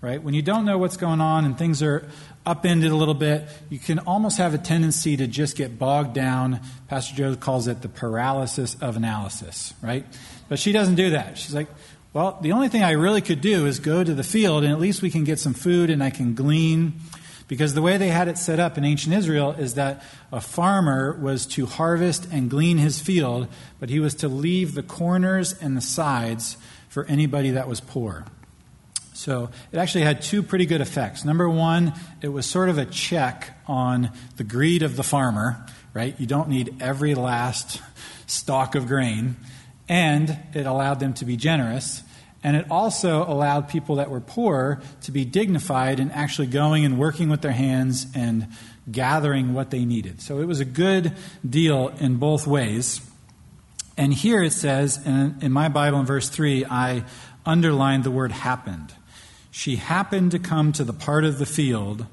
right? 0.00 0.22
When 0.22 0.34
you 0.34 0.42
don't 0.42 0.64
know 0.64 0.78
what's 0.78 0.96
going 0.96 1.20
on 1.20 1.44
and 1.44 1.58
things 1.58 1.82
are 1.82 2.08
upended 2.46 2.90
a 2.90 2.96
little 2.96 3.14
bit, 3.14 3.46
you 3.68 3.78
can 3.78 3.98
almost 4.00 4.38
have 4.38 4.54
a 4.54 4.58
tendency 4.58 5.16
to 5.16 5.26
just 5.26 5.56
get 5.56 5.78
bogged 5.78 6.14
down. 6.14 6.60
Pastor 6.88 7.14
Joe 7.14 7.36
calls 7.36 7.68
it 7.68 7.82
the 7.82 7.88
paralysis 7.88 8.76
of 8.80 8.96
analysis, 8.96 9.74
right? 9.82 10.06
But 10.48 10.58
she 10.58 10.72
doesn't 10.72 10.94
do 10.94 11.10
that. 11.10 11.36
She's 11.36 11.54
like, 11.54 11.68
well, 12.14 12.38
the 12.40 12.52
only 12.52 12.68
thing 12.68 12.82
I 12.82 12.92
really 12.92 13.20
could 13.20 13.40
do 13.40 13.66
is 13.66 13.78
go 13.80 14.02
to 14.02 14.14
the 14.14 14.22
field, 14.22 14.64
and 14.64 14.72
at 14.72 14.80
least 14.80 15.02
we 15.02 15.10
can 15.10 15.24
get 15.24 15.38
some 15.38 15.52
food 15.52 15.90
and 15.90 16.02
I 16.02 16.10
can 16.10 16.34
glean 16.34 17.00
because 17.46 17.74
the 17.74 17.82
way 17.82 17.98
they 17.98 18.08
had 18.08 18.28
it 18.28 18.38
set 18.38 18.58
up 18.58 18.78
in 18.78 18.84
ancient 18.84 19.14
Israel 19.14 19.52
is 19.52 19.74
that 19.74 20.02
a 20.32 20.40
farmer 20.40 21.18
was 21.20 21.44
to 21.46 21.66
harvest 21.66 22.26
and 22.32 22.48
glean 22.48 22.78
his 22.78 23.00
field, 23.00 23.48
but 23.78 23.90
he 23.90 24.00
was 24.00 24.14
to 24.16 24.28
leave 24.28 24.74
the 24.74 24.82
corners 24.82 25.52
and 25.52 25.76
the 25.76 25.82
sides 25.82 26.56
for 26.94 27.04
anybody 27.06 27.50
that 27.50 27.66
was 27.66 27.80
poor. 27.80 28.24
So 29.14 29.50
it 29.72 29.78
actually 29.78 30.04
had 30.04 30.22
two 30.22 30.44
pretty 30.44 30.64
good 30.64 30.80
effects. 30.80 31.24
Number 31.24 31.50
one, 31.50 31.92
it 32.22 32.28
was 32.28 32.46
sort 32.46 32.68
of 32.68 32.78
a 32.78 32.84
check 32.84 33.58
on 33.66 34.12
the 34.36 34.44
greed 34.44 34.84
of 34.84 34.94
the 34.94 35.02
farmer, 35.02 35.66
right? 35.92 36.14
You 36.20 36.28
don't 36.28 36.48
need 36.48 36.76
every 36.80 37.16
last 37.16 37.82
stalk 38.28 38.76
of 38.76 38.86
grain. 38.86 39.34
And 39.88 40.38
it 40.54 40.66
allowed 40.66 41.00
them 41.00 41.14
to 41.14 41.24
be 41.24 41.36
generous. 41.36 42.04
And 42.44 42.56
it 42.56 42.70
also 42.70 43.24
allowed 43.24 43.68
people 43.68 43.96
that 43.96 44.08
were 44.08 44.20
poor 44.20 44.80
to 45.02 45.10
be 45.10 45.24
dignified 45.24 45.98
in 45.98 46.12
actually 46.12 46.46
going 46.46 46.84
and 46.84 46.96
working 46.96 47.28
with 47.28 47.42
their 47.42 47.50
hands 47.50 48.06
and 48.14 48.46
gathering 48.88 49.52
what 49.52 49.72
they 49.72 49.84
needed. 49.84 50.22
So 50.22 50.38
it 50.38 50.44
was 50.44 50.60
a 50.60 50.64
good 50.64 51.12
deal 51.44 51.88
in 51.98 52.18
both 52.18 52.46
ways. 52.46 53.00
And 53.96 54.12
here 54.12 54.42
it 54.42 54.52
says, 54.52 55.04
in, 55.06 55.36
in 55.40 55.52
my 55.52 55.68
Bible 55.68 56.00
in 56.00 56.06
verse 56.06 56.28
3, 56.28 56.64
I 56.64 57.04
underlined 57.46 58.04
the 58.04 58.10
word 58.10 58.32
happened. 58.32 58.92
She 59.50 59.76
happened 59.76 60.32
to 60.32 60.38
come 60.38 60.72
to 60.72 60.84
the 60.84 60.92
part 60.92 61.24
of 61.24 61.38
the 61.38 61.46
field 61.46 62.06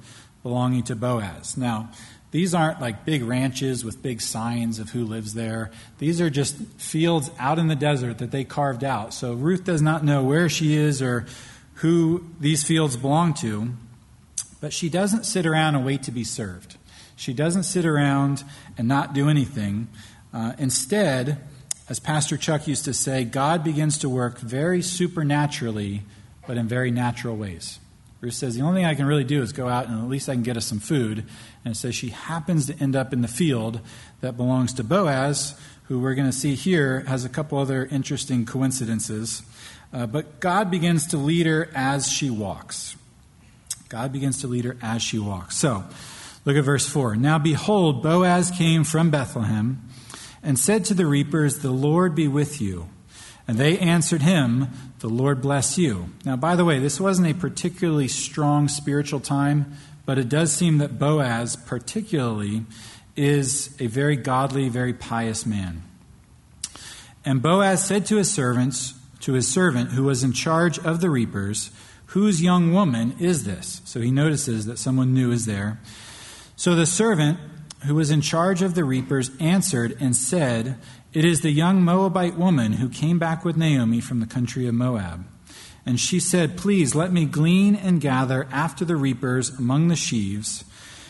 belonging 0.43 0.83
to 0.83 0.95
Boaz. 0.95 1.57
Now, 1.57 1.89
these 2.31 2.53
aren't 2.53 2.79
like 2.79 3.03
big 3.03 3.23
ranches 3.23 3.83
with 3.83 4.01
big 4.01 4.21
signs 4.21 4.79
of 4.79 4.91
who 4.91 5.05
lives 5.05 5.33
there. 5.33 5.69
These 5.97 6.21
are 6.21 6.29
just 6.29 6.55
fields 6.77 7.29
out 7.37 7.59
in 7.59 7.67
the 7.67 7.75
desert 7.75 8.19
that 8.19 8.31
they 8.31 8.43
carved 8.43 8.83
out. 8.83 9.13
So 9.13 9.33
Ruth 9.33 9.65
does 9.65 9.81
not 9.81 10.03
know 10.03 10.23
where 10.23 10.47
she 10.47 10.75
is 10.75 11.01
or 11.01 11.25
who 11.75 12.25
these 12.39 12.63
fields 12.63 12.95
belong 12.95 13.33
to, 13.35 13.73
but 14.61 14.71
she 14.71 14.87
doesn't 14.87 15.25
sit 15.25 15.45
around 15.45 15.75
and 15.75 15.85
wait 15.85 16.03
to 16.03 16.11
be 16.11 16.23
served. 16.23 16.77
She 17.17 17.33
doesn't 17.33 17.63
sit 17.63 17.85
around 17.85 18.43
and 18.77 18.87
not 18.87 19.13
do 19.13 19.27
anything. 19.27 19.89
Uh, 20.33 20.53
instead, 20.57 21.41
as 21.91 21.99
Pastor 21.99 22.37
Chuck 22.37 22.69
used 22.69 22.85
to 22.85 22.93
say, 22.93 23.25
God 23.25 23.65
begins 23.65 23.97
to 23.97 24.07
work 24.07 24.39
very 24.39 24.81
supernaturally, 24.81 26.03
but 26.47 26.55
in 26.55 26.65
very 26.65 26.89
natural 26.89 27.35
ways. 27.35 27.79
Ruth 28.21 28.33
says, 28.33 28.55
The 28.55 28.61
only 28.61 28.79
thing 28.79 28.85
I 28.85 28.95
can 28.95 29.05
really 29.05 29.25
do 29.25 29.41
is 29.41 29.51
go 29.51 29.67
out 29.67 29.89
and 29.89 30.01
at 30.01 30.07
least 30.07 30.29
I 30.29 30.33
can 30.33 30.41
get 30.41 30.55
us 30.55 30.65
some 30.65 30.79
food. 30.79 31.25
And 31.65 31.73
it 31.73 31.77
says 31.77 31.93
she 31.93 32.07
happens 32.07 32.67
to 32.67 32.81
end 32.81 32.95
up 32.95 33.11
in 33.11 33.21
the 33.21 33.27
field 33.27 33.81
that 34.21 34.37
belongs 34.37 34.71
to 34.75 34.85
Boaz, 34.85 35.59
who 35.89 35.99
we're 35.99 36.15
going 36.15 36.31
to 36.31 36.37
see 36.37 36.55
here 36.55 37.01
has 37.09 37.25
a 37.25 37.29
couple 37.29 37.57
other 37.57 37.85
interesting 37.87 38.45
coincidences. 38.45 39.43
Uh, 39.91 40.05
but 40.05 40.39
God 40.39 40.71
begins 40.71 41.07
to 41.07 41.17
lead 41.17 41.45
her 41.45 41.69
as 41.75 42.09
she 42.09 42.29
walks. 42.29 42.95
God 43.89 44.13
begins 44.13 44.39
to 44.39 44.47
lead 44.47 44.63
her 44.63 44.77
as 44.81 45.03
she 45.03 45.19
walks. 45.19 45.57
So, 45.57 45.83
look 46.45 46.55
at 46.55 46.63
verse 46.63 46.87
4. 46.87 47.17
Now 47.17 47.37
behold, 47.37 48.01
Boaz 48.01 48.49
came 48.49 48.85
from 48.85 49.09
Bethlehem 49.09 49.89
and 50.43 50.57
said 50.57 50.85
to 50.85 50.93
the 50.93 51.05
reapers, 51.05 51.59
The 51.59 51.71
Lord 51.71 52.15
be 52.15 52.27
with 52.27 52.61
you. 52.61 52.89
And 53.47 53.57
they 53.57 53.77
answered 53.79 54.21
him, 54.21 54.69
The 54.99 55.09
Lord 55.09 55.41
bless 55.41 55.77
you. 55.77 56.09
Now, 56.25 56.35
by 56.35 56.55
the 56.55 56.65
way, 56.65 56.79
this 56.79 56.99
wasn't 56.99 57.29
a 57.29 57.33
particularly 57.33 58.07
strong 58.07 58.67
spiritual 58.67 59.19
time, 59.19 59.73
but 60.05 60.17
it 60.17 60.29
does 60.29 60.51
seem 60.51 60.77
that 60.79 60.99
Boaz, 60.99 61.55
particularly, 61.55 62.65
is 63.15 63.75
a 63.79 63.87
very 63.87 64.15
godly, 64.15 64.69
very 64.69 64.93
pious 64.93 65.45
man. 65.45 65.83
And 67.25 67.41
Boaz 67.41 67.85
said 67.85 68.05
to 68.07 68.17
his 68.17 68.31
servants, 68.31 68.93
to 69.21 69.33
his 69.33 69.47
servant 69.47 69.91
who 69.91 70.03
was 70.03 70.23
in 70.23 70.33
charge 70.33 70.79
of 70.79 71.01
the 71.01 71.09
reapers, 71.09 71.71
Whose 72.07 72.41
young 72.41 72.73
woman 72.73 73.15
is 73.19 73.45
this? 73.45 73.81
So 73.85 74.01
he 74.01 74.11
notices 74.11 74.65
that 74.65 74.77
someone 74.77 75.13
new 75.13 75.31
is 75.31 75.45
there. 75.45 75.79
So 76.57 76.75
the 76.75 76.85
servant 76.85 77.39
who 77.85 77.95
was 77.95 78.11
in 78.11 78.21
charge 78.21 78.61
of 78.61 78.75
the 78.75 78.83
reapers 78.83 79.31
answered 79.39 79.97
and 79.99 80.15
said, 80.15 80.77
it 81.13 81.25
is 81.25 81.41
the 81.41 81.51
young 81.51 81.83
Moabite 81.83 82.37
woman 82.37 82.73
who 82.73 82.87
came 82.87 83.19
back 83.19 83.43
with 83.43 83.57
Naomi 83.57 83.99
from 83.99 84.21
the 84.21 84.25
country 84.25 84.65
of 84.65 84.73
Moab. 84.73 85.25
And 85.85 85.99
she 85.99 86.21
said, 86.21 86.55
Please 86.57 86.95
let 86.95 87.11
me 87.11 87.25
glean 87.25 87.75
and 87.75 87.99
gather 87.99 88.47
after 88.49 88.85
the 88.85 88.95
reapers 88.95 89.49
among 89.49 89.89
the 89.89 89.97
sheaves. 89.97 90.63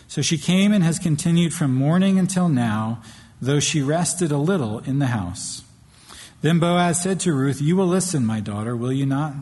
So 0.08 0.24
she 0.24 0.40
came 0.40 0.74
and 0.74 0.84
has 0.84 0.98
continued 0.98 1.54
from 1.54 1.76
morning 1.76 2.18
until 2.18 2.50
now, 2.50 3.04
though 3.40 3.60
she 3.60 3.84
rested 3.84 4.32
a 4.32 4.38
little 4.38 4.80
in 4.80 4.98
the 4.98 5.08
house. 5.08 5.62
Then 6.42 6.58
Boaz 6.58 7.04
said 7.04 7.20
to 7.22 7.34
Ruth, 7.34 7.62
You 7.62 7.76
will 7.76 7.86
listen, 7.86 8.26
my 8.26 8.40
daughter, 8.40 8.76
will 8.76 8.92
you 8.92 9.06
not? 9.06 9.36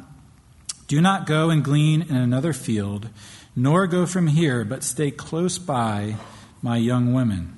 Do 0.90 1.00
not 1.00 1.26
go 1.26 1.50
and 1.50 1.64
glean 1.64 2.02
in 2.02 2.18
another 2.18 2.52
field, 2.52 3.08
nor 3.56 3.88
go 3.88 4.06
from 4.06 4.28
here, 4.28 4.66
but 4.66 4.84
stay 4.84 5.10
close 5.10 5.58
by 5.58 6.18
my 6.62 6.78
young 6.78 7.14
women. 7.14 7.56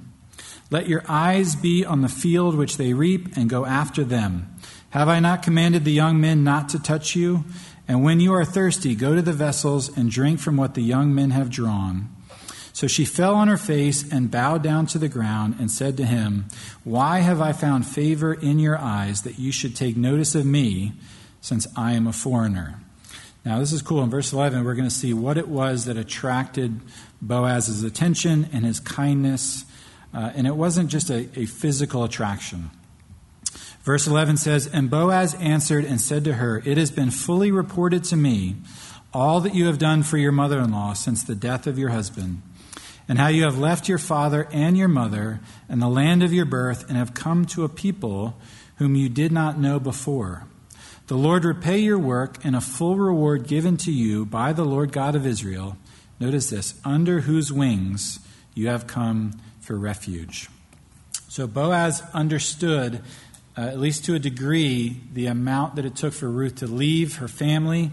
Let 0.69 0.87
your 0.87 1.03
eyes 1.07 1.55
be 1.55 1.85
on 1.85 2.01
the 2.01 2.09
field 2.09 2.55
which 2.55 2.77
they 2.77 2.93
reap, 2.93 3.35
and 3.35 3.49
go 3.49 3.65
after 3.65 4.03
them. 4.03 4.55
Have 4.91 5.09
I 5.09 5.19
not 5.19 5.43
commanded 5.43 5.85
the 5.85 5.91
young 5.91 6.19
men 6.19 6.43
not 6.43 6.69
to 6.69 6.79
touch 6.79 7.15
you? 7.15 7.45
And 7.87 8.03
when 8.03 8.19
you 8.19 8.33
are 8.33 8.45
thirsty, 8.45 8.95
go 8.95 9.15
to 9.15 9.21
the 9.21 9.33
vessels 9.33 9.95
and 9.97 10.09
drink 10.09 10.39
from 10.39 10.55
what 10.55 10.75
the 10.75 10.81
young 10.81 11.13
men 11.13 11.31
have 11.31 11.49
drawn. 11.49 12.09
So 12.73 12.87
she 12.87 13.03
fell 13.03 13.35
on 13.35 13.47
her 13.47 13.57
face 13.57 14.09
and 14.09 14.31
bowed 14.31 14.63
down 14.63 14.85
to 14.87 14.97
the 14.97 15.09
ground 15.09 15.55
and 15.59 15.69
said 15.69 15.97
to 15.97 16.05
him, 16.05 16.45
Why 16.83 17.19
have 17.19 17.41
I 17.41 17.51
found 17.51 17.85
favor 17.85 18.33
in 18.33 18.59
your 18.59 18.77
eyes 18.77 19.23
that 19.23 19.37
you 19.37 19.51
should 19.51 19.75
take 19.75 19.97
notice 19.97 20.35
of 20.35 20.45
me, 20.45 20.93
since 21.41 21.67
I 21.75 21.93
am 21.93 22.07
a 22.07 22.13
foreigner? 22.13 22.79
Now, 23.43 23.59
this 23.59 23.73
is 23.73 23.81
cool. 23.81 24.03
In 24.03 24.09
verse 24.09 24.31
11, 24.31 24.63
we're 24.63 24.75
going 24.75 24.87
to 24.87 24.93
see 24.93 25.13
what 25.13 25.37
it 25.37 25.47
was 25.47 25.85
that 25.85 25.97
attracted 25.97 26.79
Boaz's 27.21 27.83
attention 27.83 28.49
and 28.51 28.65
his 28.65 28.79
kindness 28.79 29.65
uh, 30.13 30.31
and 30.35 30.45
it 30.45 30.55
wasn't 30.55 30.89
just 30.89 31.09
a, 31.09 31.29
a 31.39 31.45
physical 31.45 32.03
attraction. 32.03 32.69
Verse 33.83 34.07
11 34.07 34.37
says, 34.37 34.67
And 34.67 34.89
Boaz 34.89 35.33
answered 35.35 35.85
and 35.85 35.99
said 35.99 36.23
to 36.25 36.33
her, 36.33 36.61
It 36.65 36.77
has 36.77 36.91
been 36.91 37.11
fully 37.11 37.51
reported 37.51 38.03
to 38.05 38.17
me 38.17 38.57
all 39.13 39.39
that 39.41 39.55
you 39.55 39.65
have 39.67 39.79
done 39.79 40.03
for 40.03 40.17
your 40.17 40.31
mother 40.31 40.59
in 40.59 40.71
law 40.71 40.93
since 40.93 41.23
the 41.23 41.35
death 41.35 41.65
of 41.65 41.79
your 41.79 41.89
husband, 41.89 42.41
and 43.07 43.17
how 43.17 43.27
you 43.27 43.43
have 43.43 43.57
left 43.57 43.89
your 43.89 43.97
father 43.97 44.47
and 44.51 44.77
your 44.77 44.87
mother 44.87 45.39
and 45.67 45.81
the 45.81 45.89
land 45.89 46.23
of 46.23 46.33
your 46.33 46.45
birth, 46.45 46.87
and 46.87 46.97
have 46.97 47.13
come 47.13 47.45
to 47.45 47.63
a 47.63 47.69
people 47.69 48.37
whom 48.75 48.95
you 48.95 49.09
did 49.09 49.31
not 49.31 49.59
know 49.59 49.79
before. 49.79 50.45
The 51.07 51.17
Lord 51.17 51.43
repay 51.43 51.79
your 51.79 51.99
work 51.99 52.43
and 52.45 52.55
a 52.55 52.61
full 52.61 52.95
reward 52.95 53.47
given 53.47 53.75
to 53.77 53.91
you 53.91 54.25
by 54.25 54.53
the 54.53 54.63
Lord 54.63 54.91
God 54.91 55.15
of 55.15 55.25
Israel. 55.25 55.77
Notice 56.21 56.51
this, 56.51 56.79
under 56.85 57.21
whose 57.21 57.51
wings 57.51 58.19
you 58.53 58.67
have 58.67 58.85
come 58.85 59.41
for 59.59 59.75
refuge. 59.75 60.49
So 61.29 61.47
Boaz 61.47 62.03
understood, 62.13 63.01
uh, 63.57 63.61
at 63.61 63.79
least 63.79 64.05
to 64.05 64.13
a 64.13 64.19
degree, 64.19 65.01
the 65.11 65.25
amount 65.25 65.77
that 65.77 65.85
it 65.85 65.95
took 65.95 66.13
for 66.13 66.29
Ruth 66.29 66.57
to 66.57 66.67
leave 66.67 67.15
her 67.15 67.27
family 67.27 67.89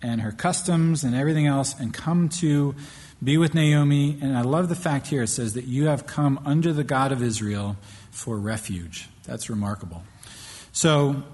and 0.00 0.22
her 0.22 0.32
customs 0.32 1.04
and 1.04 1.14
everything 1.14 1.46
else 1.46 1.78
and 1.78 1.92
come 1.92 2.30
to 2.40 2.74
be 3.22 3.36
with 3.36 3.52
Naomi. 3.52 4.16
And 4.22 4.38
I 4.38 4.40
love 4.40 4.70
the 4.70 4.74
fact 4.74 5.08
here 5.08 5.24
it 5.24 5.28
says 5.28 5.52
that 5.52 5.64
you 5.64 5.84
have 5.84 6.06
come 6.06 6.40
under 6.46 6.72
the 6.72 6.84
God 6.84 7.12
of 7.12 7.22
Israel 7.22 7.76
for 8.10 8.38
refuge. 8.38 9.10
That's 9.24 9.50
remarkable. 9.50 10.02
So, 10.72 11.24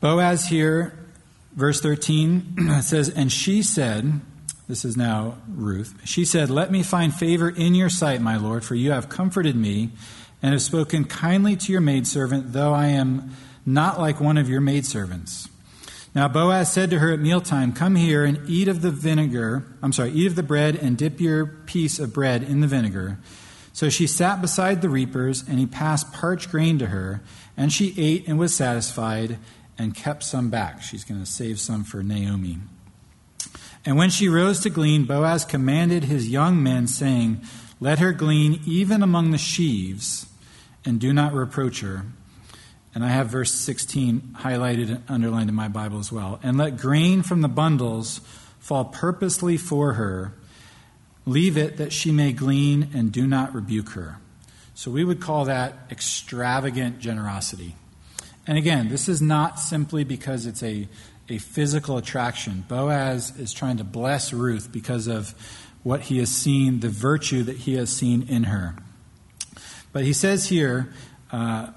Boaz 0.00 0.46
here, 0.46 0.98
verse 1.54 1.82
13, 1.82 2.80
says, 2.82 3.10
And 3.10 3.30
she 3.30 3.62
said, 3.62 4.22
This 4.66 4.86
is 4.86 4.96
now 4.96 5.36
Ruth. 5.46 5.94
She 6.04 6.24
said, 6.24 6.48
Let 6.48 6.70
me 6.72 6.82
find 6.82 7.14
favor 7.14 7.50
in 7.50 7.74
your 7.74 7.90
sight, 7.90 8.22
my 8.22 8.36
Lord, 8.38 8.64
for 8.64 8.74
you 8.74 8.92
have 8.92 9.10
comforted 9.10 9.56
me 9.56 9.90
and 10.42 10.52
have 10.52 10.62
spoken 10.62 11.04
kindly 11.04 11.54
to 11.56 11.72
your 11.72 11.82
maidservant, 11.82 12.52
though 12.54 12.72
I 12.72 12.86
am 12.88 13.32
not 13.66 14.00
like 14.00 14.20
one 14.20 14.38
of 14.38 14.48
your 14.48 14.62
maidservants. 14.62 15.48
Now 16.14 16.28
Boaz 16.28 16.72
said 16.72 16.90
to 16.90 16.98
her 16.98 17.12
at 17.12 17.20
mealtime, 17.20 17.72
Come 17.72 17.94
here 17.96 18.24
and 18.24 18.48
eat 18.48 18.68
of 18.68 18.80
the 18.80 18.90
vinegar, 18.90 19.66
I'm 19.82 19.92
sorry, 19.92 20.12
eat 20.12 20.28
of 20.28 20.36
the 20.36 20.42
bread 20.42 20.76
and 20.76 20.96
dip 20.96 21.20
your 21.20 21.44
piece 21.44 21.98
of 21.98 22.14
bread 22.14 22.42
in 22.42 22.60
the 22.60 22.66
vinegar. 22.66 23.18
So 23.74 23.90
she 23.90 24.06
sat 24.06 24.40
beside 24.40 24.80
the 24.80 24.88
reapers, 24.88 25.42
and 25.46 25.58
he 25.58 25.66
passed 25.66 26.12
parched 26.12 26.50
grain 26.50 26.78
to 26.78 26.86
her, 26.86 27.22
and 27.56 27.72
she 27.72 27.92
ate 27.98 28.26
and 28.28 28.38
was 28.38 28.54
satisfied, 28.54 29.36
and 29.76 29.94
kept 29.94 30.22
some 30.22 30.48
back. 30.48 30.80
She's 30.80 31.04
going 31.04 31.20
to 31.20 31.26
save 31.26 31.58
some 31.58 31.82
for 31.82 32.02
Naomi. 32.02 32.58
And 33.84 33.96
when 33.96 34.10
she 34.10 34.28
rose 34.28 34.60
to 34.60 34.70
glean, 34.70 35.04
Boaz 35.04 35.44
commanded 35.44 36.04
his 36.04 36.28
young 36.28 36.62
men, 36.62 36.86
saying, 36.86 37.42
Let 37.80 37.98
her 37.98 38.12
glean 38.12 38.60
even 38.64 39.02
among 39.02 39.30
the 39.30 39.38
sheaves, 39.38 40.26
and 40.84 41.00
do 41.00 41.12
not 41.12 41.34
reproach 41.34 41.80
her. 41.80 42.06
And 42.94 43.04
I 43.04 43.08
have 43.08 43.28
verse 43.28 43.52
16 43.52 44.36
highlighted 44.38 44.88
and 44.88 45.02
underlined 45.08 45.48
in 45.48 45.54
my 45.54 45.68
Bible 45.68 45.98
as 45.98 46.12
well. 46.12 46.38
And 46.42 46.56
let 46.56 46.76
grain 46.76 47.22
from 47.22 47.40
the 47.40 47.48
bundles 47.48 48.20
fall 48.60 48.84
purposely 48.84 49.56
for 49.56 49.94
her. 49.94 50.32
Leave 51.26 51.58
it 51.58 51.76
that 51.78 51.92
she 51.92 52.12
may 52.12 52.32
glean 52.32 52.90
and 52.94 53.10
do 53.10 53.26
not 53.26 53.54
rebuke 53.54 53.90
her. 53.90 54.18
So 54.74 54.90
we 54.90 55.04
would 55.04 55.20
call 55.20 55.46
that 55.46 55.74
extravagant 55.90 57.00
generosity. 57.00 57.74
And 58.46 58.58
again, 58.58 58.88
this 58.88 59.08
is 59.08 59.22
not 59.22 59.58
simply 59.58 60.04
because 60.04 60.46
it's 60.46 60.62
a, 60.62 60.88
a 61.28 61.38
physical 61.38 61.96
attraction. 61.96 62.64
Boaz 62.68 63.38
is 63.38 63.52
trying 63.52 63.78
to 63.78 63.84
bless 63.84 64.32
Ruth 64.32 64.70
because 64.70 65.06
of 65.06 65.34
what 65.82 66.00
he 66.02 66.18
has 66.18 66.30
seen, 66.30 66.80
the 66.80 66.88
virtue 66.88 67.42
that 67.42 67.56
he 67.56 67.74
has 67.74 67.94
seen 67.94 68.26
in 68.28 68.44
her. 68.44 68.74
But 69.92 70.04
he 70.04 70.12
says 70.12 70.46
here, 70.46 70.92
uh, 71.30 71.68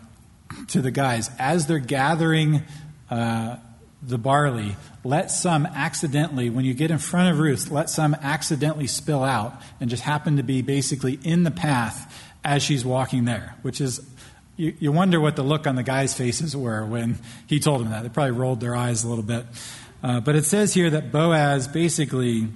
to 0.67 0.81
the 0.81 0.91
guys 0.91 1.29
as 1.39 1.67
they're 1.67 1.79
gathering 1.79 2.63
uh, 3.09 3.57
the 4.01 4.17
barley, 4.17 4.75
let 5.03 5.31
some 5.31 5.65
accidentally, 5.65 6.49
when 6.49 6.65
you 6.65 6.73
get 6.73 6.91
in 6.91 6.97
front 6.97 7.29
of 7.29 7.39
Ruth, 7.39 7.69
let 7.69 7.89
some 7.89 8.15
accidentally 8.15 8.87
spill 8.87 9.23
out 9.23 9.61
and 9.79 9.89
just 9.89 10.03
happen 10.03 10.37
to 10.37 10.43
be 10.43 10.61
basically 10.61 11.19
in 11.23 11.43
the 11.43 11.51
path 11.51 12.13
as 12.43 12.63
she's 12.63 12.85
walking 12.85 13.25
there, 13.25 13.55
which 13.61 13.81
is, 13.81 13.99
you, 14.57 14.73
you 14.79 14.91
wonder 14.91 15.19
what 15.21 15.35
the 15.35 15.43
look 15.43 15.67
on 15.67 15.75
the 15.75 15.83
guys' 15.83 16.13
faces 16.13 16.57
were 16.57 16.83
when 16.85 17.19
he 17.47 17.59
told 17.59 17.81
them 17.81 17.91
that. 17.91 18.03
They 18.03 18.09
probably 18.09 18.31
rolled 18.31 18.59
their 18.59 18.75
eyes 18.75 19.03
a 19.03 19.07
little 19.07 19.23
bit. 19.23 19.45
Uh, 20.03 20.19
but 20.19 20.35
it 20.35 20.45
says 20.45 20.73
here 20.73 20.89
that 20.89 21.11
Boaz 21.11 21.67
basically 21.67 22.47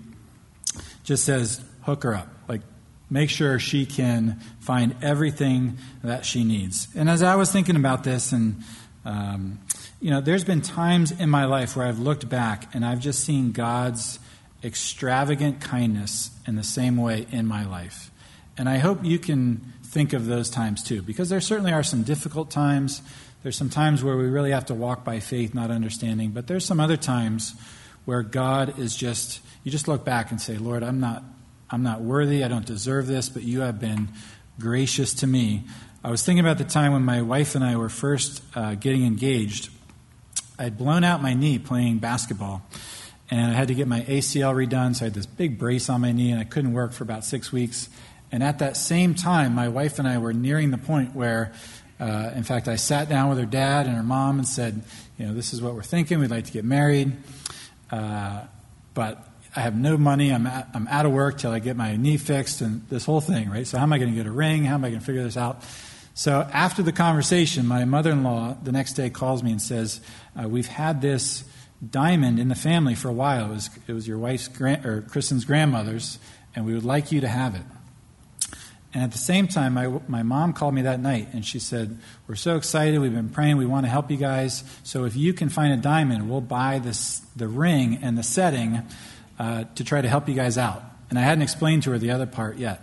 just 1.03 1.23
says, 1.23 1.63
hook 1.83 2.03
her 2.03 2.15
up. 2.15 2.27
Like, 2.47 2.61
make 3.09 3.29
sure 3.29 3.59
she 3.59 3.85
can 3.85 4.39
find 4.59 4.95
everything 5.01 5.77
that 6.03 6.25
she 6.25 6.43
needs. 6.43 6.87
And 6.95 7.09
as 7.09 7.23
I 7.23 7.35
was 7.35 7.51
thinking 7.51 7.75
about 7.75 8.03
this, 8.03 8.31
and 8.31 8.63
um, 9.05 9.59
you 9.99 10.09
know, 10.09 10.21
there's 10.21 10.43
been 10.43 10.61
times 10.61 11.11
in 11.11 11.29
my 11.29 11.45
life 11.45 11.75
where 11.75 11.85
I've 11.85 11.99
looked 11.99 12.27
back 12.29 12.73
and 12.73 12.85
I've 12.85 12.99
just 12.99 13.23
seen 13.23 13.51
God's 13.51 14.19
extravagant 14.63 15.61
kindness 15.61 16.31
in 16.47 16.55
the 16.55 16.63
same 16.63 16.97
way 16.97 17.27
in 17.31 17.45
my 17.47 17.65
life. 17.65 18.11
And 18.57 18.69
I 18.69 18.77
hope 18.77 19.03
you 19.03 19.17
can 19.17 19.73
think 19.91 20.13
of 20.13 20.25
those 20.25 20.49
times 20.49 20.83
too, 20.83 21.01
because 21.01 21.29
there 21.29 21.41
certainly 21.41 21.73
are 21.73 21.83
some 21.83 22.03
difficult 22.03 22.49
times. 22.49 23.01
There's 23.43 23.57
some 23.57 23.69
times 23.69 24.03
where 24.03 24.15
we 24.15 24.25
really 24.25 24.51
have 24.51 24.65
to 24.67 24.73
walk 24.73 25.03
by 25.03 25.19
faith, 25.19 25.53
not 25.53 25.69
understanding. 25.69 26.31
But 26.31 26.47
there's 26.47 26.65
some 26.65 26.79
other 26.79 26.97
times 26.97 27.55
where 28.05 28.23
God 28.23 28.79
is 28.79 28.95
just, 28.95 29.41
you 29.63 29.71
just 29.71 29.87
look 29.87 30.05
back 30.05 30.31
and 30.31 30.41
say, 30.41 30.57
Lord, 30.57 30.83
I'm 30.83 30.99
not 30.99 31.23
I'm 31.71 31.83
not 31.83 32.01
worthy, 32.01 32.43
I 32.43 32.49
don't 32.49 32.65
deserve 32.65 33.07
this, 33.07 33.29
but 33.29 33.43
you 33.43 33.61
have 33.61 33.79
been 33.79 34.09
gracious 34.59 35.13
to 35.15 35.27
me. 35.27 35.63
I 36.03 36.11
was 36.11 36.21
thinking 36.25 36.43
about 36.43 36.57
the 36.57 36.65
time 36.65 36.91
when 36.91 37.03
my 37.03 37.21
wife 37.21 37.55
and 37.55 37.63
I 37.63 37.77
were 37.77 37.87
first 37.87 38.43
uh, 38.55 38.75
getting 38.75 39.05
engaged. 39.05 39.69
I'd 40.59 40.77
blown 40.77 41.05
out 41.05 41.21
my 41.21 41.33
knee 41.33 41.59
playing 41.59 41.99
basketball, 41.99 42.61
and 43.29 43.51
I 43.51 43.53
had 43.53 43.69
to 43.69 43.73
get 43.73 43.87
my 43.87 44.01
ACL 44.01 44.53
redone, 44.53 44.95
so 44.95 45.05
I 45.05 45.07
had 45.07 45.13
this 45.13 45.25
big 45.25 45.57
brace 45.57 45.89
on 45.89 46.01
my 46.01 46.11
knee, 46.11 46.31
and 46.31 46.41
I 46.41 46.43
couldn't 46.43 46.73
work 46.73 46.91
for 46.91 47.05
about 47.05 47.23
six 47.23 47.53
weeks. 47.53 47.87
And 48.31 48.43
at 48.43 48.59
that 48.59 48.77
same 48.77 49.13
time, 49.13 49.53
my 49.53 49.67
wife 49.67 49.99
and 49.99 50.07
I 50.07 50.17
were 50.17 50.33
nearing 50.33 50.71
the 50.71 50.77
point 50.77 51.15
where, 51.15 51.51
uh, 51.99 52.31
in 52.35 52.43
fact, 52.43 52.67
I 52.67 52.77
sat 52.77 53.09
down 53.09 53.29
with 53.29 53.37
her 53.37 53.45
dad 53.45 53.87
and 53.87 53.95
her 53.95 54.03
mom 54.03 54.39
and 54.39 54.47
said, 54.47 54.81
You 55.17 55.27
know, 55.27 55.33
this 55.33 55.53
is 55.53 55.61
what 55.61 55.75
we're 55.75 55.83
thinking. 55.83 56.19
We'd 56.19 56.31
like 56.31 56.45
to 56.45 56.51
get 56.51 56.63
married. 56.63 57.11
Uh, 57.91 58.43
but 58.93 59.27
I 59.55 59.61
have 59.61 59.75
no 59.75 59.97
money. 59.97 60.31
I'm, 60.31 60.47
at, 60.47 60.69
I'm 60.73 60.87
out 60.87 61.05
of 61.05 61.11
work 61.11 61.37
till 61.37 61.51
I 61.51 61.59
get 61.59 61.75
my 61.75 61.97
knee 61.97 62.17
fixed 62.17 62.61
and 62.61 62.87
this 62.89 63.05
whole 63.05 63.21
thing, 63.21 63.49
right? 63.49 63.67
So, 63.67 63.77
how 63.77 63.83
am 63.83 63.91
I 63.91 63.97
going 63.97 64.11
to 64.11 64.15
get 64.15 64.25
a 64.25 64.31
ring? 64.31 64.63
How 64.63 64.75
am 64.75 64.85
I 64.85 64.89
going 64.89 65.01
to 65.01 65.05
figure 65.05 65.23
this 65.23 65.37
out? 65.37 65.63
So, 66.13 66.47
after 66.53 66.81
the 66.81 66.93
conversation, 66.93 67.67
my 67.67 67.83
mother 67.83 68.11
in 68.11 68.23
law 68.23 68.55
the 68.63 68.71
next 68.71 68.93
day 68.93 69.09
calls 69.09 69.43
me 69.43 69.51
and 69.51 69.61
says, 69.61 69.99
uh, 70.41 70.47
We've 70.47 70.67
had 70.67 71.01
this 71.01 71.43
diamond 71.87 72.39
in 72.39 72.47
the 72.47 72.55
family 72.55 72.95
for 72.95 73.09
a 73.09 73.13
while. 73.13 73.47
It 73.47 73.53
was, 73.55 73.69
it 73.87 73.93
was 73.93 74.07
your 74.07 74.19
wife's, 74.19 74.47
grand, 74.47 74.85
or 74.85 75.01
Kristen's 75.01 75.43
grandmother's, 75.43 76.19
and 76.55 76.65
we 76.65 76.73
would 76.73 76.85
like 76.85 77.11
you 77.11 77.21
to 77.21 77.27
have 77.27 77.55
it. 77.55 77.63
And 78.93 79.03
at 79.03 79.11
the 79.11 79.17
same 79.17 79.47
time, 79.47 79.73
my, 79.73 79.87
my 80.07 80.23
mom 80.23 80.51
called 80.53 80.73
me 80.73 80.81
that 80.81 80.99
night 80.99 81.29
and 81.33 81.45
she 81.45 81.59
said, 81.59 81.97
We're 82.27 82.35
so 82.35 82.57
excited. 82.57 82.99
We've 82.99 83.13
been 83.13 83.29
praying. 83.29 83.57
We 83.57 83.65
want 83.65 83.85
to 83.85 83.89
help 83.89 84.11
you 84.11 84.17
guys. 84.17 84.63
So 84.83 85.05
if 85.05 85.15
you 85.15 85.33
can 85.33 85.49
find 85.49 85.71
a 85.73 85.77
diamond, 85.77 86.29
we'll 86.29 86.41
buy 86.41 86.79
this, 86.79 87.19
the 87.35 87.47
ring 87.47 87.99
and 88.01 88.17
the 88.17 88.23
setting 88.23 88.81
uh, 89.39 89.63
to 89.75 89.83
try 89.83 90.01
to 90.01 90.09
help 90.09 90.27
you 90.27 90.35
guys 90.35 90.57
out. 90.57 90.83
And 91.09 91.17
I 91.17 91.21
hadn't 91.21 91.41
explained 91.41 91.83
to 91.83 91.91
her 91.91 91.97
the 91.97 92.11
other 92.11 92.25
part 92.25 92.57
yet. 92.57 92.81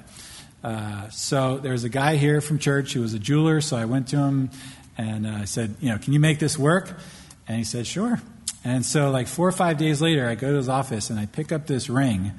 Uh, 0.64 1.08
so 1.10 1.58
there's 1.58 1.84
a 1.84 1.88
guy 1.88 2.16
here 2.16 2.40
from 2.40 2.58
church 2.58 2.94
who 2.94 3.00
was 3.00 3.14
a 3.14 3.18
jeweler, 3.18 3.60
so 3.60 3.76
I 3.76 3.84
went 3.84 4.08
to 4.08 4.16
him 4.16 4.50
and 4.96 5.26
uh, 5.26 5.30
I 5.30 5.44
said, 5.44 5.76
you 5.80 5.90
know, 5.90 5.98
can 5.98 6.12
you 6.12 6.20
make 6.20 6.38
this 6.38 6.58
work? 6.58 6.90
And 7.46 7.56
he 7.56 7.64
said, 7.64 7.86
sure. 7.86 8.20
And 8.64 8.84
so, 8.84 9.10
like 9.10 9.28
four 9.28 9.46
or 9.46 9.52
five 9.52 9.78
days 9.78 10.02
later, 10.02 10.28
I 10.28 10.34
go 10.34 10.50
to 10.50 10.56
his 10.56 10.68
office 10.68 11.10
and 11.10 11.18
I 11.18 11.26
pick 11.26 11.52
up 11.52 11.66
this 11.66 11.88
ring, 11.88 12.32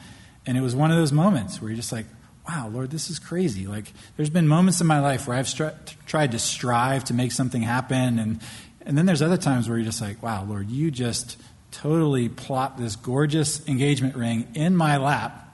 and 0.46 0.58
it 0.58 0.62
was 0.62 0.76
one 0.76 0.92
of 0.92 0.98
those 0.98 1.14
moments 1.14 1.62
where 1.62 1.70
you're 1.72 1.78
just 1.78 1.92
like, 1.92 2.06
wow, 2.50 2.68
Lord, 2.68 2.90
this 2.90 3.12
is 3.12 3.20
crazy. 3.20 3.68
Like, 3.68 3.94
there's 4.18 4.32
been 4.32 4.48
moments 4.48 4.82
in 4.82 4.88
my 4.88 5.00
life 5.00 5.28
where 5.28 5.38
I've 5.38 5.46
stri- 5.46 5.76
tried 6.08 6.32
to 6.32 6.40
strive 6.40 7.04
to 7.06 7.14
make 7.14 7.32
something 7.32 7.62
happen, 7.62 8.18
and, 8.18 8.40
and 8.82 8.98
then 8.98 9.06
there's 9.06 9.22
other 9.22 9.38
times 9.38 9.70
where 9.70 9.78
you're 9.78 9.86
just 9.86 10.02
like, 10.02 10.24
wow, 10.24 10.44
Lord, 10.44 10.72
you 10.72 10.90
just 10.90 11.38
totally 11.70 12.28
plop 12.28 12.80
this 12.80 12.96
gorgeous 12.96 13.68
engagement 13.68 14.16
ring 14.16 14.48
in 14.56 14.76
my 14.76 14.98
lap. 14.98 15.46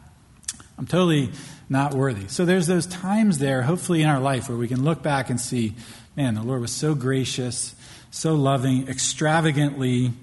I'm 0.77 0.87
totally 0.87 1.31
not 1.67 1.93
worthy. 1.93 2.29
So 2.29 2.45
there's 2.45 2.67
those 2.67 2.87
times 2.87 3.39
there, 3.39 3.61
hopefully 3.61 4.01
in 4.01 4.07
our 4.07 4.21
life, 4.21 4.47
where 4.47 4.57
we 4.57 4.69
can 4.69 4.85
look 4.85 5.03
back 5.03 5.29
and 5.29 5.39
see, 5.39 5.75
man, 6.15 6.35
the 6.35 6.43
Lord 6.43 6.61
was 6.61 6.71
so 6.71 6.95
gracious, 6.95 7.75
so 8.09 8.35
loving, 8.35 8.87
extravagantly 8.87 10.13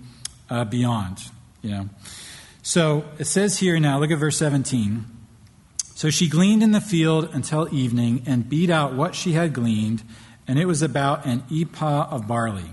uh, 0.48 0.64
beyond. 0.64 1.18
You 1.60 1.70
know. 1.70 1.88
So 2.62 3.04
it 3.18 3.26
says 3.26 3.58
here 3.58 3.78
now, 3.78 3.98
look 3.98 4.10
at 4.10 4.18
verse 4.18 4.38
17. 4.38 5.04
So 5.94 6.10
she 6.10 6.28
gleaned 6.28 6.62
in 6.62 6.72
the 6.72 6.80
field 6.80 7.30
until 7.32 7.72
evening 7.72 8.22
and 8.26 8.48
beat 8.48 8.70
out 8.70 8.94
what 8.94 9.14
she 9.14 9.32
had 9.32 9.52
gleaned, 9.52 10.02
and 10.48 10.58
it 10.58 10.66
was 10.66 10.82
about 10.82 11.26
an 11.26 11.44
ephah 11.50 12.08
of 12.10 12.26
barley. 12.26 12.70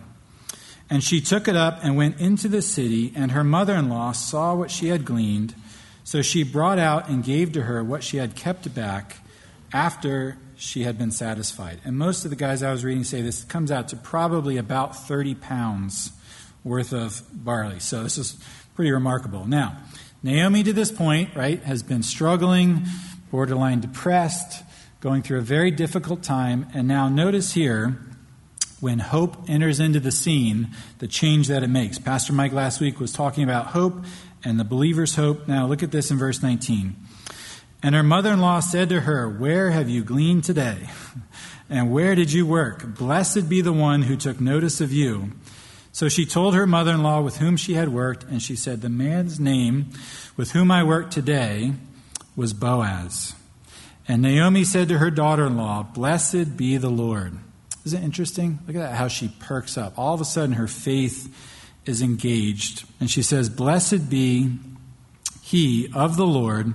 And 0.89 1.03
she 1.03 1.21
took 1.21 1.47
it 1.47 1.55
up 1.55 1.79
and 1.83 1.95
went 1.95 2.19
into 2.19 2.47
the 2.47 2.61
city, 2.61 3.13
and 3.15 3.31
her 3.31 3.43
mother 3.43 3.75
in 3.75 3.89
law 3.89 4.11
saw 4.11 4.55
what 4.55 4.71
she 4.71 4.87
had 4.87 5.05
gleaned. 5.05 5.53
So 6.03 6.21
she 6.23 6.43
brought 6.43 6.79
out 6.79 7.07
and 7.09 7.23
gave 7.23 7.51
to 7.53 7.63
her 7.63 7.83
what 7.83 8.03
she 8.03 8.17
had 8.17 8.35
kept 8.35 8.73
back 8.73 9.17
after 9.71 10.37
she 10.55 10.83
had 10.83 10.97
been 10.97 11.11
satisfied. 11.11 11.79
And 11.85 11.97
most 11.97 12.25
of 12.25 12.31
the 12.31 12.35
guys 12.35 12.63
I 12.63 12.71
was 12.71 12.83
reading 12.83 13.03
say 13.03 13.21
this 13.21 13.43
comes 13.43 13.71
out 13.71 13.89
to 13.89 13.95
probably 13.95 14.57
about 14.57 14.95
30 14.95 15.35
pounds 15.35 16.11
worth 16.63 16.91
of 16.91 17.21
barley. 17.31 17.79
So 17.79 18.03
this 18.03 18.17
is 18.17 18.37
pretty 18.75 18.91
remarkable. 18.91 19.45
Now, 19.45 19.77
Naomi 20.21 20.63
to 20.63 20.73
this 20.73 20.91
point, 20.91 21.35
right, 21.35 21.63
has 21.63 21.81
been 21.81 22.03
struggling, 22.03 22.83
borderline 23.31 23.79
depressed, 23.79 24.63
going 25.01 25.21
through 25.21 25.39
a 25.39 25.41
very 25.41 25.71
difficult 25.71 26.23
time. 26.23 26.67
And 26.73 26.87
now 26.87 27.09
notice 27.09 27.53
here, 27.53 27.97
when 28.79 28.99
hope 28.99 29.49
enters 29.49 29.79
into 29.79 29.99
the 29.99 30.11
scene, 30.11 30.69
the 30.99 31.07
change 31.07 31.47
that 31.47 31.63
it 31.63 31.69
makes. 31.69 31.99
Pastor 31.99 32.33
Mike 32.33 32.53
last 32.53 32.79
week 32.79 32.99
was 32.99 33.11
talking 33.11 33.43
about 33.43 33.67
hope 33.67 34.05
and 34.43 34.59
the 34.59 34.63
believer's 34.63 35.15
hope. 35.15 35.47
Now 35.47 35.67
look 35.67 35.83
at 35.83 35.91
this 35.91 36.11
in 36.11 36.17
verse 36.17 36.41
19. 36.41 36.95
And 37.81 37.95
her 37.95 38.03
mother 38.03 38.33
in 38.33 38.39
law 38.39 38.59
said 38.59 38.89
to 38.89 39.01
her, 39.01 39.29
Where 39.29 39.71
have 39.71 39.89
you 39.89 40.03
gleaned 40.03 40.43
today? 40.43 40.89
And 41.71 41.91
where 41.91 42.15
did 42.15 42.33
you 42.33 42.47
work? 42.47 42.95
Blessed 42.95 43.47
be 43.47 43.61
the 43.61 43.71
one 43.71 44.01
who 44.01 44.17
took 44.17 44.41
notice 44.41 44.81
of 44.81 44.91
you. 44.91 45.33
So 45.91 46.09
she 46.09 46.25
told 46.25 46.55
her 46.55 46.65
mother 46.65 46.93
in 46.93 47.03
law 47.03 47.21
with 47.21 47.37
whom 47.37 47.57
she 47.57 47.75
had 47.75 47.89
worked, 47.89 48.23
and 48.23 48.41
she 48.41 48.55
said, 48.55 48.81
The 48.81 48.89
man's 48.89 49.39
name 49.39 49.91
with 50.35 50.53
whom 50.53 50.71
I 50.71 50.83
work 50.83 51.11
today 51.11 51.73
was 52.35 52.53
Boaz. 52.53 53.35
And 54.07 54.21
Naomi 54.21 54.63
said 54.63 54.89
to 54.89 54.97
her 54.97 55.11
daughter 55.11 55.45
in 55.45 55.57
law, 55.57 55.83
Blessed 55.83 56.57
be 56.57 56.77
the 56.77 56.89
Lord. 56.89 57.37
Isn't 57.85 58.01
it 58.01 58.05
interesting? 58.05 58.59
Look 58.65 58.75
at 58.75 58.79
that, 58.79 58.95
how 58.95 59.07
she 59.07 59.29
perks 59.39 59.77
up. 59.77 59.97
All 59.97 60.13
of 60.13 60.21
a 60.21 60.25
sudden, 60.25 60.53
her 60.53 60.67
faith 60.67 61.33
is 61.85 62.01
engaged. 62.01 62.85
And 62.99 63.09
she 63.09 63.21
says, 63.21 63.49
Blessed 63.49 64.09
be 64.09 64.57
he 65.41 65.89
of 65.93 66.17
the 66.17 66.27
Lord 66.27 66.73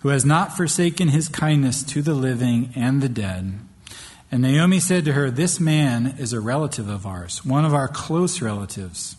who 0.00 0.10
has 0.10 0.24
not 0.24 0.54
forsaken 0.54 1.08
his 1.08 1.28
kindness 1.28 1.82
to 1.82 2.02
the 2.02 2.12
living 2.12 2.70
and 2.76 3.00
the 3.00 3.08
dead. 3.08 3.58
And 4.30 4.42
Naomi 4.42 4.78
said 4.78 5.06
to 5.06 5.14
her, 5.14 5.30
This 5.30 5.58
man 5.58 6.16
is 6.18 6.34
a 6.34 6.40
relative 6.40 6.90
of 6.90 7.06
ours, 7.06 7.42
one 7.42 7.64
of 7.64 7.72
our 7.72 7.88
close 7.88 8.42
relatives. 8.42 9.16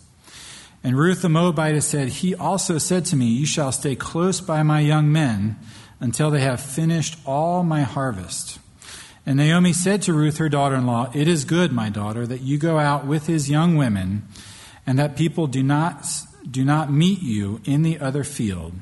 And 0.84 0.96
Ruth 0.96 1.22
the 1.22 1.28
Moabitess 1.28 1.86
said, 1.86 2.08
He 2.08 2.34
also 2.34 2.78
said 2.78 3.04
to 3.06 3.16
me, 3.16 3.26
You 3.26 3.46
shall 3.46 3.72
stay 3.72 3.96
close 3.96 4.40
by 4.40 4.62
my 4.62 4.80
young 4.80 5.10
men 5.10 5.56
until 6.00 6.30
they 6.30 6.40
have 6.40 6.60
finished 6.60 7.18
all 7.24 7.62
my 7.62 7.82
harvest. 7.82 8.58
And 9.24 9.38
Naomi 9.38 9.72
said 9.72 10.02
to 10.02 10.12
Ruth, 10.12 10.38
her 10.38 10.48
daughter 10.48 10.76
in 10.76 10.86
law, 10.86 11.10
It 11.12 11.26
is 11.26 11.44
good, 11.44 11.72
my 11.72 11.90
daughter, 11.90 12.26
that 12.26 12.42
you 12.42 12.58
go 12.58 12.78
out 12.78 13.06
with 13.06 13.26
his 13.26 13.50
young 13.50 13.76
women, 13.76 14.22
and 14.86 14.98
that 14.98 15.16
people 15.16 15.48
do 15.48 15.64
not, 15.64 16.06
do 16.48 16.64
not 16.64 16.92
meet 16.92 17.22
you 17.22 17.60
in 17.64 17.82
the 17.82 17.98
other 17.98 18.22
field. 18.22 18.74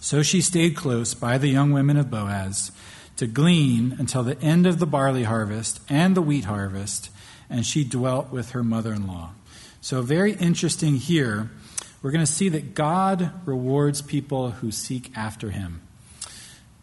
So 0.00 0.22
she 0.22 0.42
stayed 0.42 0.76
close 0.76 1.14
by 1.14 1.38
the 1.38 1.48
young 1.48 1.72
women 1.72 1.96
of 1.96 2.10
Boaz 2.10 2.72
to 3.16 3.26
glean 3.26 3.96
until 3.98 4.22
the 4.22 4.38
end 4.42 4.66
of 4.66 4.78
the 4.78 4.86
barley 4.86 5.22
harvest 5.22 5.80
and 5.88 6.14
the 6.14 6.22
wheat 6.22 6.44
harvest, 6.44 7.08
and 7.48 7.64
she 7.64 7.84
dwelt 7.84 8.30
with 8.30 8.50
her 8.50 8.62
mother 8.62 8.92
in 8.92 9.06
law. 9.06 9.30
So, 9.84 10.00
very 10.00 10.32
interesting 10.32 10.96
here. 10.96 11.50
We're 12.00 12.10
going 12.10 12.24
to 12.24 12.32
see 12.32 12.48
that 12.48 12.74
God 12.74 13.30
rewards 13.44 14.00
people 14.00 14.52
who 14.52 14.70
seek 14.70 15.14
after 15.14 15.50
him. 15.50 15.82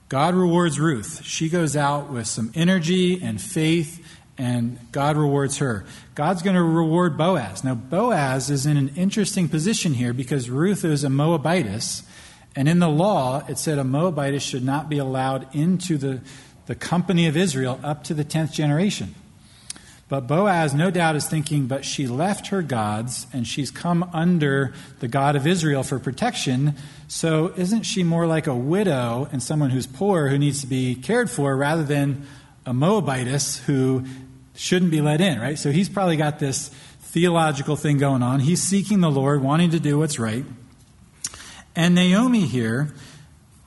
God 0.08 0.36
rewards 0.36 0.80
Ruth. 0.80 1.24
She 1.24 1.50
goes 1.50 1.76
out 1.76 2.12
with 2.12 2.28
some 2.28 2.52
energy 2.54 3.20
and 3.20 3.42
faith, 3.42 4.06
and 4.38 4.78
God 4.92 5.18
rewards 5.18 5.58
her. 5.58 5.84
God's 6.14 6.44
going 6.44 6.56
to 6.56 6.62
reward 6.62 7.18
Boaz. 7.18 7.64
Now, 7.64 7.74
Boaz 7.74 8.52
is 8.52 8.68
in 8.68 8.78
an 8.78 8.90
interesting 8.90 9.50
position 9.50 9.96
here 9.96 10.14
because 10.14 10.52
Ruth 10.52 10.86
is 10.86 11.04
a 11.04 11.10
Moabitess. 11.10 12.04
And 12.56 12.70
in 12.70 12.78
the 12.78 12.88
law, 12.88 13.44
it 13.50 13.58
said 13.58 13.80
a 13.80 13.84
Moabitess 13.84 14.44
should 14.44 14.64
not 14.64 14.90
be 14.90 15.00
allowed 15.00 15.56
into 15.56 15.98
the, 15.98 16.22
the 16.68 16.76
company 16.76 17.26
of 17.26 17.36
Israel 17.36 17.80
up 17.84 18.04
to 18.04 18.14
the 18.14 18.24
10th 18.24 18.52
generation. 18.52 19.16
But 20.12 20.28
Boaz, 20.28 20.74
no 20.74 20.92
doubt, 20.92 21.16
is 21.16 21.26
thinking, 21.26 21.68
but 21.68 21.86
she 21.86 22.06
left 22.06 22.48
her 22.48 22.62
gods 22.62 23.28
and 23.32 23.48
she's 23.48 23.72
come 23.72 24.04
under 24.12 24.74
the 25.00 25.08
God 25.08 25.38
of 25.38 25.48
Israel 25.48 25.84
for 25.84 26.00
protection. 26.00 26.76
So 27.08 27.54
isn't 27.56 27.84
she 27.84 28.04
more 28.04 28.28
like 28.28 28.46
a 28.46 28.54
widow 28.54 29.30
and 29.32 29.42
someone 29.42 29.70
who's 29.70 29.88
poor 29.88 30.28
who 30.28 30.38
needs 30.38 30.60
to 30.60 30.68
be 30.68 30.96
cared 30.96 31.32
for 31.32 31.56
rather 31.56 31.84
than 31.84 32.28
a 32.66 32.74
Moabitess 32.74 33.60
who 33.60 34.04
shouldn't 34.54 34.92
be 34.92 35.00
let 35.00 35.22
in, 35.22 35.40
right? 35.40 35.58
So 35.58 35.72
he's 35.72 35.88
probably 35.88 36.18
got 36.18 36.40
this 36.40 36.68
theological 37.04 37.78
thing 37.78 37.98
going 37.98 38.22
on. 38.22 38.42
He's 38.42 38.62
seeking 38.62 39.00
the 39.00 39.10
Lord, 39.10 39.42
wanting 39.42 39.70
to 39.70 39.80
do 39.80 39.98
what's 39.98 40.20
right. 40.20 40.44
And 41.74 41.96
Naomi 41.96 42.48
here, 42.48 42.94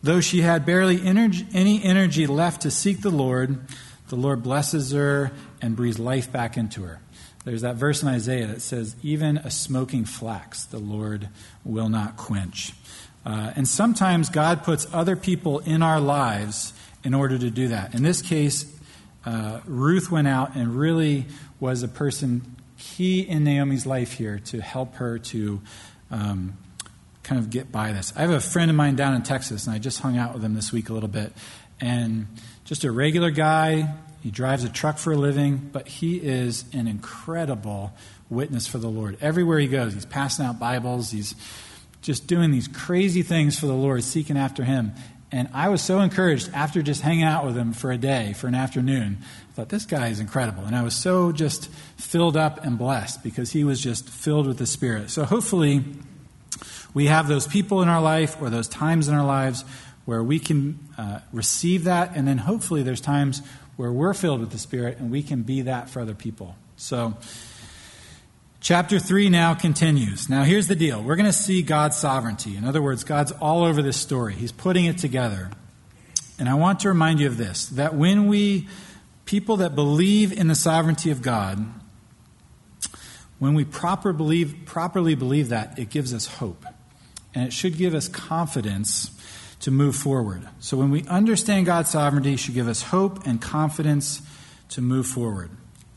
though 0.03 0.21
she 0.21 0.43
had 0.43 0.67
barely 0.67 1.01
energy, 1.07 1.47
any 1.55 1.83
energy 1.83 2.27
left 2.27 2.61
to 2.61 2.71
seek 2.71 3.01
the 3.01 3.09
Lord, 3.09 3.67
the 4.09 4.17
Lord 4.17 4.43
blesses 4.43 4.93
her 4.93 5.33
and 5.65 5.75
breathes 5.75 5.99
life 5.99 6.31
back 6.31 6.59
into 6.59 6.83
her. 6.83 7.01
There's 7.47 7.63
that 7.63 7.77
verse 7.77 8.03
in 8.03 8.09
Isaiah 8.09 8.47
that 8.49 8.61
says, 8.61 8.97
Even 9.03 9.39
a 9.39 9.51
smoking 9.51 10.05
flax 10.05 10.65
the 10.65 10.79
Lord 10.79 11.31
will 11.65 11.89
not 11.89 12.19
quench. 12.19 12.73
Uh, 13.25 13.53
and 13.57 13.67
sometimes 13.67 14.29
God 14.29 14.63
puts 14.63 14.87
other 14.93 15.17
people 15.17 15.61
in 15.61 15.83
our 15.83 16.01
lives 16.01 16.75
in 17.03 17.15
order 17.15 17.39
to 17.39 17.51
do 17.51 17.69
that. 17.69 17.95
In 17.95 18.03
this 18.03 18.21
case, 18.21 18.71
uh, 19.25 19.61
Ruth 19.65 20.11
went 20.11 20.29
out 20.29 20.55
and 20.55 20.77
really 20.77 21.27
was 21.61 21.83
a 21.83 21.89
person 21.89 22.57
key 22.77 23.21
in 23.21 23.43
Naomi's 23.45 23.87
life 23.87 24.13
here 24.13 24.39
to 24.47 24.61
help 24.61 24.97
her 24.97 25.19
to 25.19 25.63
um, 26.11 26.59
kind 27.23 27.41
of 27.41 27.49
get 27.49 27.73
by 27.73 27.93
this. 27.93 28.13
I 28.15 28.21
have 28.21 28.31
a 28.31 28.41
friend 28.41 28.71
of 28.71 28.77
mine 28.77 28.97
down 28.97 29.15
in 29.15 29.23
Texas, 29.23 29.67
and 29.67 29.75
I 29.75 29.79
just 29.79 30.01
hung 30.01 30.19
out 30.19 30.35
with 30.35 30.45
him 30.45 30.53
this 30.53 30.73
week 30.73 30.91
a 30.91 30.93
little 30.93 31.09
bit. 31.09 31.33
And 31.81 32.27
just 32.65 32.85
a 32.85 32.93
regular 32.93 33.31
guy. 33.31 33.95
He 34.25 34.31
drives 34.31 34.65
a 34.65 34.71
truck 34.71 34.97
for 34.97 35.13
a 35.13 35.19
living, 35.19 35.69
but 35.71 35.87
he 35.87 36.17
is 36.17 36.65
an 36.73 36.89
incredible 36.89 37.93
witness 38.31 38.67
for 38.67 38.79
the 38.79 38.89
Lord. 38.89 39.19
Everywhere 39.21 39.59
he 39.59 39.67
goes, 39.67 39.93
he's 39.93 40.07
passing 40.07 40.47
out 40.47 40.59
Bibles. 40.59 41.11
He's 41.11 41.35
just 42.01 42.27
doing 42.27 42.51
these 42.51 42.67
crazy 42.67 43.21
things 43.21 43.59
for 43.59 43.67
the 43.67 43.75
Lord, 43.75 44.03
seeking 44.03 44.39
after 44.39 44.65
him. 44.65 44.95
And 45.31 45.51
I 45.53 45.69
was 45.69 45.83
so 45.83 46.01
encouraged 46.01 46.49
after 46.55 46.81
just 46.81 47.03
hanging 47.03 47.25
out 47.25 47.45
with 47.45 47.55
him 47.55 47.75
for 47.75 47.93
a 47.93 47.99
day, 47.99 48.33
for 48.33 48.47
an 48.47 48.55
afternoon. 48.55 49.19
I 49.21 49.53
thought, 49.53 49.69
this 49.69 49.85
guy 49.85 50.09
is 50.09 50.21
incredible. 50.21 50.65
And 50.65 50.75
I 50.75 50.81
was 50.81 50.95
so 50.97 51.31
just 51.31 51.69
filled 51.99 52.39
up 52.39 52.65
and 52.65 52.79
blessed 52.79 53.23
because 53.23 53.53
he 53.53 53.63
was 53.63 53.79
just 53.79 54.09
filled 54.09 54.47
with 54.47 54.57
the 54.57 54.67
Spirit. 54.67 55.11
So 55.11 55.25
hopefully, 55.25 55.85
we 56.95 57.09
have 57.09 57.29
those 57.29 57.47
people 57.47 57.83
in 57.83 57.91
our 57.91 58.01
life 58.01 58.41
or 58.41 58.49
those 58.49 58.69
times 58.69 59.07
in 59.07 59.15
our 59.15 59.27
lives 59.27 59.67
where 60.07 60.23
we 60.23 60.39
can 60.39 60.79
uh, 60.99 61.21
receive 61.33 61.85
that, 61.85 62.13
and 62.15 62.29
then 62.29 62.39
hopefully 62.39 62.83
there's 62.83 63.01
times 63.01 63.43
where 63.77 63.93
we're 63.93 64.15
filled 64.15 64.41
with 64.41 64.51
the 64.51 64.59
Spirit 64.59 64.99
and 64.99 65.11
we 65.11 65.23
can 65.23 65.43
be 65.43 65.63
that 65.63 65.89
for 65.91 66.01
other 66.01 66.15
people. 66.15 66.57
So, 66.77 67.17
chapter 68.61 68.99
3 68.99 69.29
now 69.29 69.55
continues. 69.55 70.29
Now, 70.29 70.45
here's 70.45 70.69
the 70.69 70.77
deal 70.77 71.03
we're 71.03 71.17
going 71.17 71.27
to 71.27 71.33
see 71.33 71.63
God's 71.63 71.97
sovereignty. 71.97 72.57
In 72.57 72.65
other 72.65 72.83
words, 72.83 73.05
God's 73.05 73.33
all 73.33 73.65
over 73.65 73.83
this 73.83 73.97
story, 73.97 74.35
He's 74.35 74.53
putting 74.53 74.85
it 74.85 74.99
together. 74.99 75.51
And 76.39 76.49
I 76.49 76.55
want 76.55 76.81
to 76.81 76.89
remind 76.89 77.21
you 77.21 77.29
of 77.29 77.37
this 77.37 77.67
that 77.67 77.95
when 77.95 78.27
we, 78.27 78.69
people 79.25 79.59
that 79.59 79.75
believe 79.75 80.33
in 80.33 80.49
the 80.49 80.57
sovereignty 80.57 81.11
of 81.11 81.23
God, 81.23 81.65
when 83.39 83.55
we 83.55 83.65
proper 83.65 84.13
believe, 84.13 84.63
properly 84.65 85.15
believe 85.15 85.51
that, 85.51 85.79
it 85.79 85.91
gives 85.91 86.13
us 86.15 86.27
hope 86.27 86.65
and 87.35 87.47
it 87.47 87.53
should 87.53 87.77
give 87.77 87.95
us 87.95 88.09
confidence 88.09 89.11
to 89.65 89.71
move 89.71 89.97
forward. 89.97 90.47
So 90.61 90.77
when 90.77 90.91
we 90.91 91.05
understand 91.05 91.65
God's 91.65 91.89
sovereignty, 91.89 92.35
it 92.35 92.37
should 92.37 92.53
give 92.53 92.69
us 92.69 92.83
hope 92.83 93.27
and 93.27 93.41
confidence 93.41 94.21
to 94.69 94.83
move 94.83 95.07
forward. 95.07 95.49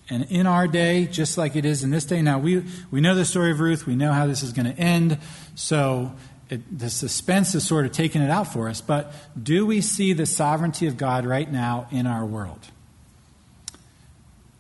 And 0.10 0.24
in 0.32 0.48
our 0.48 0.70
day, 0.70 1.06
just 1.06 1.38
like 1.38 1.58
it 1.58 1.66
is 1.66 1.84
in 1.84 1.90
this 1.90 2.06
day, 2.06 2.22
now 2.22 2.40
we, 2.40 2.64
we 2.92 3.02
know 3.02 3.14
the 3.14 3.26
story 3.26 3.52
of 3.52 3.60
Ruth, 3.60 3.86
we 3.86 3.98
know 3.98 4.14
how 4.14 4.26
this 4.26 4.42
is 4.42 4.54
going 4.54 4.74
to 4.74 4.80
end, 4.80 5.18
so 5.56 6.14
it, 6.50 6.80
the 6.80 6.90
suspense 6.90 7.56
is 7.56 7.68
sort 7.68 7.86
of 7.86 7.92
taking 7.92 8.22
it 8.22 8.30
out 8.30 8.54
for 8.54 8.70
us. 8.70 8.80
But 8.80 9.14
do 9.42 9.66
we 9.66 9.82
see 9.82 10.14
the 10.14 10.26
sovereignty 10.26 10.88
of 10.88 10.96
God 10.96 11.26
right 11.26 11.52
now 11.52 11.90
in 11.92 12.08
our 12.08 12.26
world? 12.26 12.68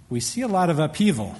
We 0.10 0.20
see 0.20 0.42
a 0.42 0.50
lot 0.50 0.70
of 0.70 0.80
upheaval, 0.80 1.38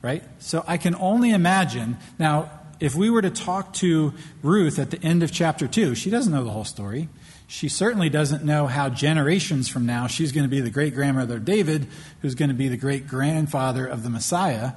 right? 0.00 0.22
So 0.38 0.62
I 0.64 0.76
can 0.76 0.94
only 0.94 1.30
imagine. 1.30 1.96
Now, 2.20 2.52
if 2.80 2.94
we 2.94 3.10
were 3.10 3.22
to 3.22 3.30
talk 3.30 3.74
to 3.74 4.14
Ruth 4.42 4.78
at 4.78 4.90
the 4.90 5.02
end 5.02 5.22
of 5.22 5.30
chapter 5.30 5.68
2, 5.68 5.94
she 5.94 6.10
doesn't 6.10 6.32
know 6.32 6.42
the 6.42 6.50
whole 6.50 6.64
story. 6.64 7.08
She 7.46 7.68
certainly 7.68 8.08
doesn't 8.08 8.44
know 8.44 8.66
how 8.66 8.88
generations 8.88 9.68
from 9.68 9.84
now 9.84 10.06
she's 10.06 10.32
going 10.32 10.44
to 10.44 10.48
be 10.50 10.60
the 10.60 10.70
great 10.70 10.94
grandmother 10.94 11.36
of 11.36 11.44
David, 11.44 11.88
who's 12.22 12.34
going 12.34 12.48
to 12.48 12.54
be 12.54 12.68
the 12.68 12.76
great 12.76 13.06
grandfather 13.06 13.86
of 13.86 14.02
the 14.02 14.10
Messiah. 14.10 14.72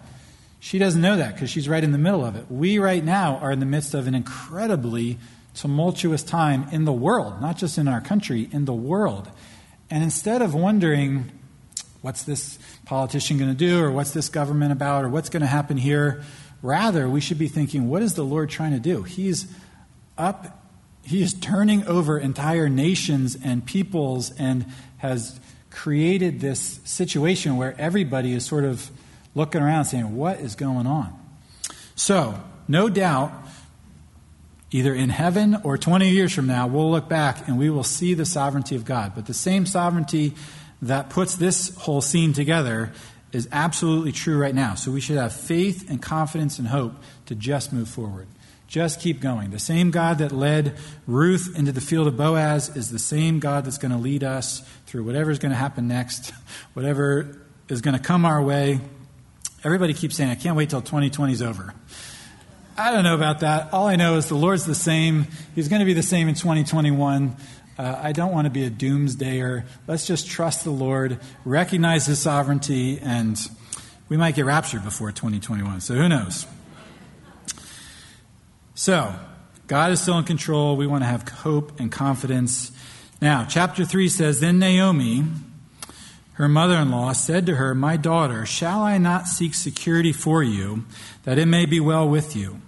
She 0.60 0.80
doesn't 0.80 1.02
know 1.02 1.16
that 1.18 1.34
because 1.34 1.50
she's 1.50 1.70
right 1.70 1.84
in 1.84 1.92
the 1.92 1.98
middle 1.98 2.26
of 2.26 2.36
it. 2.36 2.46
We, 2.50 2.80
right 2.80 3.04
now, 3.04 3.38
are 3.38 3.52
in 3.52 3.60
the 3.60 3.66
midst 3.66 3.94
of 3.94 4.08
an 4.08 4.16
incredibly 4.16 5.20
tumultuous 5.54 6.24
time 6.24 6.68
in 6.72 6.86
the 6.86 6.94
world, 6.94 7.42
not 7.42 7.58
just 7.58 7.78
in 7.78 7.88
our 7.88 8.02
country, 8.02 8.50
in 8.52 8.66
the 8.66 8.74
world. 8.74 9.30
And 9.90 10.04
instead 10.04 10.42
of 10.42 10.56
wondering, 10.56 11.32
what's 12.02 12.24
this 12.24 12.58
politician 12.86 13.38
going 13.38 13.52
to 13.52 13.56
do, 13.56 13.84
or 13.84 13.92
what's 13.92 14.12
this 14.12 14.30
government 14.30 14.72
about, 14.72 15.06
or 15.06 15.10
what's 15.10 15.30
going 15.30 15.42
to 15.42 15.48
happen 15.48 15.78
here, 15.78 16.24
Rather, 16.64 17.10
we 17.10 17.20
should 17.20 17.38
be 17.38 17.50
thinking, 17.50 17.90
what 17.90 18.02
is 18.02 18.16
the 18.16 18.24
Lord 18.24 18.50
trying 18.50 18.72
to 18.72 18.80
do? 18.80 19.04
He's 19.04 19.54
up, 20.18 20.66
he 21.04 21.22
is 21.22 21.34
turning 21.34 21.86
over 21.86 22.18
entire 22.18 22.70
nations 22.70 23.38
and 23.44 23.66
peoples 23.66 24.32
and 24.40 24.66
has 25.00 25.42
created 25.70 26.40
this 26.40 26.80
situation 26.86 27.58
where 27.58 27.76
everybody 27.78 28.32
is 28.32 28.46
sort 28.46 28.64
of 28.64 28.90
looking 29.36 29.62
around 29.62 29.86
saying, 29.86 30.16
what 30.16 30.40
is 30.40 30.56
going 30.56 30.88
on? 30.88 31.14
So, 31.96 32.42
no 32.70 32.88
doubt, 32.88 33.34
either 34.72 34.94
in 34.94 35.10
heaven 35.10 35.58
or 35.66 35.78
20 35.78 36.10
years 36.10 36.34
from 36.34 36.48
now, 36.48 36.68
we'll 36.68 36.90
look 36.90 37.10
back 37.10 37.46
and 37.46 37.60
we 37.60 37.70
will 37.70 37.84
see 37.84 38.14
the 38.14 38.26
sovereignty 38.26 38.78
of 38.78 38.86
God. 38.86 39.12
But 39.16 39.26
the 39.26 39.34
same 39.34 39.66
sovereignty 39.66 40.34
that 40.82 41.10
puts 41.10 41.36
this 41.36 41.76
whole 41.76 42.00
scene 42.00 42.32
together 42.32 42.94
is 43.34 43.50
absolutely 43.52 44.12
true 44.12 44.38
right 44.38 44.56
now. 44.56 44.76
So 44.76 44.92
we 44.92 45.02
should 45.02 45.18
have 45.18 45.34
faith 45.34 45.90
and 45.90 46.02
confidence 46.02 46.60
and 46.60 46.68
hope 46.68 46.94
to 47.26 47.36
just 47.36 47.74
move 47.74 47.90
forward. 47.90 48.28
Just 48.68 49.02
keep 49.02 49.20
going. 49.20 49.52
The 49.52 49.60
same 49.60 49.92
God 49.92 50.20
that 50.20 50.32
led 50.32 50.78
Ruth 51.06 51.54
into 51.58 51.72
the 51.72 51.82
field 51.82 52.08
of 52.08 52.16
Boaz 52.16 52.76
is 52.76 52.90
the 52.90 53.00
same 53.00 53.40
God 53.40 53.66
that's 53.66 53.78
going 53.78 53.92
to 53.92 53.98
lead 53.98 54.24
us 54.24 54.62
through 54.86 55.04
whatever 55.06 55.32
is 55.32 55.40
going 55.40 55.52
to 55.52 55.58
happen 55.58 55.88
next, 55.88 56.32
whatever 56.74 57.38
is 57.68 57.82
going 57.82 57.98
to 57.98 58.02
come 58.02 58.26
our 58.26 58.42
way. 58.42 58.80
Everybody 59.64 59.94
keeps 59.94 60.16
saying, 60.16 60.30
I 60.30 60.36
can't 60.36 60.56
wait 60.56 60.70
till 60.70 60.82
2020 60.82 61.34
is 61.34 61.42
over. 61.42 61.74
I 62.76 62.92
don't 62.92 63.04
know 63.04 63.16
about 63.16 63.42
that. 63.42 63.72
All 63.72 63.88
I 63.88 63.96
know 63.96 64.18
is 64.18 64.28
the 64.28 64.36
Lord's 64.36 64.66
the 64.66 64.76
same. 64.76 65.28
He's 65.54 65.68
going 65.68 65.80
to 65.80 65.86
be 65.86 65.94
the 65.94 66.02
same 66.02 66.28
in 66.28 66.34
2021. 66.34 67.36
Uh, 67.78 68.00
I 68.02 68.12
don't 68.12 68.32
want 68.32 68.46
to 68.46 68.52
be 68.52 68.66
a 68.66 68.70
doomsdayer. 68.70 69.66
Let's 69.88 70.06
just 70.06 70.28
trust 70.28 70.64
the 70.64 70.72
Lord, 70.72 71.20
recognize 71.44 72.06
His 72.06 72.20
sovereignty, 72.20 73.00
and 73.00 73.40
we 74.10 74.18
might 74.18 74.36
get 74.36 74.46
raptured 74.46 74.84
before 74.84 75.12
2021. 75.12 75.82
So 75.82 75.96
who 75.96 76.08
knows? 76.08 76.46
So, 78.76 79.16
God 79.68 79.92
is 79.92 80.02
still 80.02 80.18
in 80.18 80.24
control. 80.24 80.76
We 80.76 80.88
want 80.88 81.04
to 81.04 81.08
have 81.08 81.28
hope 81.28 81.80
and 81.80 81.92
confidence. 81.92 82.72
Now, 83.22 83.46
chapter 83.46 83.86
3 83.86 84.10
says 84.10 84.40
Then 84.40 84.60
Naomi, 84.60 85.24
her 86.34 86.50
mother 86.50 86.76
in 86.76 86.92
law, 86.92 87.14
said 87.14 87.46
to 87.46 87.56
her, 87.56 87.74
My 87.74 87.98
daughter, 87.98 88.46
shall 88.46 88.82
I 88.82 88.98
not 88.98 89.28
seek 89.28 89.54
security 89.54 90.12
for 90.12 90.44
you, 90.44 90.86
that 91.24 91.40
it 91.40 91.46
may 91.46 91.66
be 91.66 91.80
well 91.80 92.08
with 92.08 92.36
you? 92.36 92.62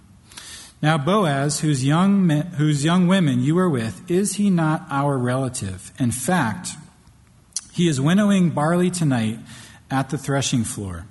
Now, 0.82 0.98
Boaz, 0.98 1.62
whose 1.62 1.84
young, 1.84 2.28
men, 2.28 2.48
whose 2.58 2.84
young 2.84 3.08
women 3.08 3.42
you 3.42 3.58
are 3.58 3.70
with, 3.70 4.10
is 4.10 4.36
he 4.36 4.50
not 4.50 4.86
our 4.90 5.18
relative? 5.18 5.92
In 5.98 6.12
fact, 6.12 6.72
he 7.72 7.88
is 7.88 8.00
winnowing 8.00 8.52
barley 8.52 8.92
tonight 8.92 9.40
at 9.90 10.10
the 10.10 10.18
threshing 10.18 10.64
floor. 10.64 11.06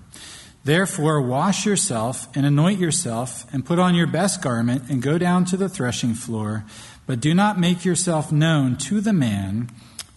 Therefore, 0.65 1.21
wash 1.21 1.67
yourself 1.67 2.27
and 2.35 2.47
anoint 2.47 2.81
yourself, 2.81 3.47
and 3.53 3.67
put 3.67 3.79
on 3.79 3.95
your 3.95 4.07
best 4.07 4.41
garment, 4.41 4.85
and 4.89 5.03
go 5.03 5.19
down 5.19 5.45
to 5.47 5.57
the 5.57 5.69
threshing 5.69 6.15
floor. 6.15 6.65
But 7.07 7.21
do 7.21 7.35
not 7.35 7.61
make 7.61 7.85
yourself 7.85 8.33
known 8.33 8.77
to 8.77 9.03
the 9.03 9.13
man 9.13 9.71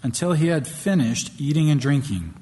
until 0.04 0.34
he 0.34 0.48
had 0.48 0.68
finished 0.68 1.32
eating 1.38 1.70
and 1.70 1.82
drinking. 1.82 2.34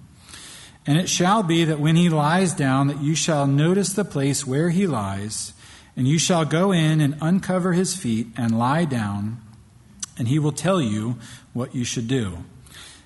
And 0.86 1.00
it 1.00 1.10
shall 1.10 1.42
be 1.42 1.66
that 1.66 1.80
when 1.80 1.96
he 1.96 2.10
lies 2.10 2.54
down, 2.54 2.88
that 2.88 3.02
you 3.02 3.16
shall 3.16 3.48
notice 3.48 3.94
the 3.94 4.06
place 4.06 4.46
where 4.46 4.70
he 4.70 4.86
lies, 4.86 5.54
and 5.96 6.08
you 6.08 6.20
shall 6.20 6.46
go 6.46 6.72
in 6.72 7.02
and 7.02 7.16
uncover 7.22 7.74
his 7.74 7.96
feet 7.96 8.28
and 8.38 8.58
lie 8.58 8.86
down, 8.86 9.42
and 10.18 10.28
he 10.28 10.40
will 10.40 10.52
tell 10.52 10.82
you 10.82 11.18
what 11.54 11.74
you 11.74 11.84
should 11.84 12.08
do. 12.08 12.40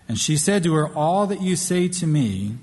And 0.07 0.17
she 0.17 0.37
said 0.37 0.63
to 0.63 0.73
her, 0.73 0.87
All 0.87 1.27
that 1.27 1.41
you 1.41 1.55
say 1.55 1.87
to 1.87 2.07
me, 2.07 2.55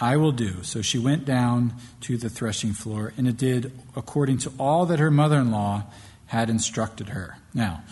I 0.00 0.16
will 0.16 0.32
do. 0.32 0.62
So 0.62 0.82
she 0.82 0.98
went 0.98 1.24
down 1.24 1.74
to 2.02 2.16
the 2.16 2.28
threshing 2.28 2.72
floor, 2.72 3.12
and 3.16 3.26
it 3.28 3.36
did 3.36 3.72
according 3.96 4.38
to 4.38 4.52
all 4.58 4.86
that 4.86 4.98
her 4.98 5.10
mother 5.10 5.38
in 5.38 5.50
law 5.50 5.84
had 6.26 6.48
instructed 6.48 7.10
her. 7.10 7.38
Now, 7.54 7.82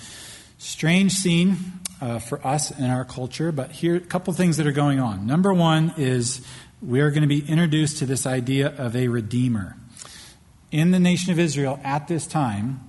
strange 0.59 1.13
scene 1.13 1.57
uh, 2.01 2.19
for 2.19 2.45
us 2.47 2.77
in 2.77 2.85
our 2.85 3.05
culture, 3.05 3.53
but 3.53 3.71
here 3.73 3.97
a 3.97 4.01
couple 4.01 4.33
things 4.33 4.57
that 4.57 4.67
are 4.67 4.73
going 4.73 4.99
on. 4.99 5.27
Number 5.27 5.53
one 5.53 5.95
is 5.97 6.41
we 6.83 7.01
are 7.01 7.11
going 7.11 7.23
to 7.23 7.29
be 7.29 7.49
introduced 7.49 7.99
to 7.99 8.07
this 8.07 8.27
idea 8.27 8.69
of 8.77 8.97
a 8.97 9.09
redeemer. 9.09 9.77
In 10.71 10.93
the 10.93 11.01
nation 11.01 11.33
of 11.33 11.39
Israel 11.41 11.81
at 11.83 12.07
this 12.07 12.27
time, 12.27 12.81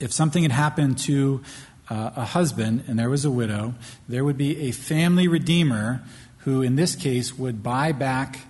if 0.00 0.12
something 0.12 0.42
had 0.42 0.52
happened 0.52 0.96
to 0.98 1.42
uh, 1.90 2.10
a 2.16 2.24
husband 2.24 2.84
and 2.86 2.98
there 2.98 3.10
was 3.10 3.26
a 3.26 3.30
widow, 3.30 3.74
there 4.08 4.24
would 4.24 4.38
be 4.38 4.68
a 4.68 4.70
family 4.72 5.28
redeemer 5.28 6.02
who, 6.38 6.62
in 6.62 6.76
this 6.76 6.96
case, 6.96 7.36
would 7.36 7.62
buy 7.62 7.92
back 7.92 8.40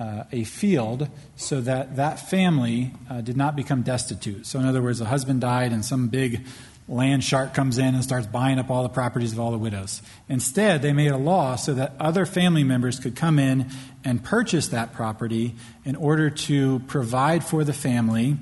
uh, 0.00 0.24
a 0.32 0.42
field 0.44 1.08
so 1.36 1.60
that 1.60 1.96
that 1.96 2.28
family 2.28 2.92
uh, 3.08 3.20
did 3.20 3.36
not 3.36 3.54
become 3.54 3.82
destitute. 3.82 4.46
So, 4.46 4.58
in 4.58 4.66
other 4.66 4.82
words, 4.82 5.00
a 5.00 5.04
husband 5.04 5.40
died 5.40 5.72
and 5.72 5.84
some 5.84 6.08
big 6.08 6.44
land 6.88 7.22
shark 7.22 7.52
comes 7.54 7.78
in 7.78 7.94
and 7.94 8.02
starts 8.02 8.26
buying 8.26 8.58
up 8.58 8.70
all 8.70 8.82
the 8.82 8.88
properties 8.88 9.32
of 9.32 9.38
all 9.38 9.50
the 9.50 9.58
widows. 9.58 10.02
Instead, 10.28 10.82
they 10.82 10.92
made 10.92 11.10
a 11.12 11.18
law 11.18 11.54
so 11.54 11.74
that 11.74 11.94
other 12.00 12.24
family 12.26 12.64
members 12.64 12.98
could 12.98 13.14
come 13.14 13.38
in 13.38 13.70
and 14.08 14.24
purchase 14.24 14.68
that 14.68 14.94
property 14.94 15.54
in 15.84 15.94
order 15.94 16.30
to 16.30 16.78
provide 16.86 17.44
for 17.44 17.62
the 17.62 17.74
family. 17.74 18.38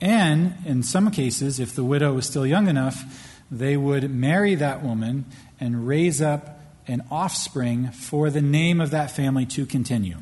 And 0.00 0.54
in 0.64 0.82
some 0.82 1.10
cases, 1.10 1.60
if 1.60 1.74
the 1.74 1.84
widow 1.84 2.14
was 2.14 2.24
still 2.24 2.46
young 2.46 2.68
enough, 2.68 3.44
they 3.50 3.76
would 3.76 4.10
marry 4.10 4.54
that 4.54 4.82
woman 4.82 5.26
and 5.60 5.86
raise 5.86 6.22
up 6.22 6.58
an 6.86 7.02
offspring 7.10 7.90
for 7.90 8.30
the 8.30 8.40
name 8.40 8.80
of 8.80 8.92
that 8.92 9.10
family 9.10 9.44
to 9.44 9.66
continue. 9.66 10.16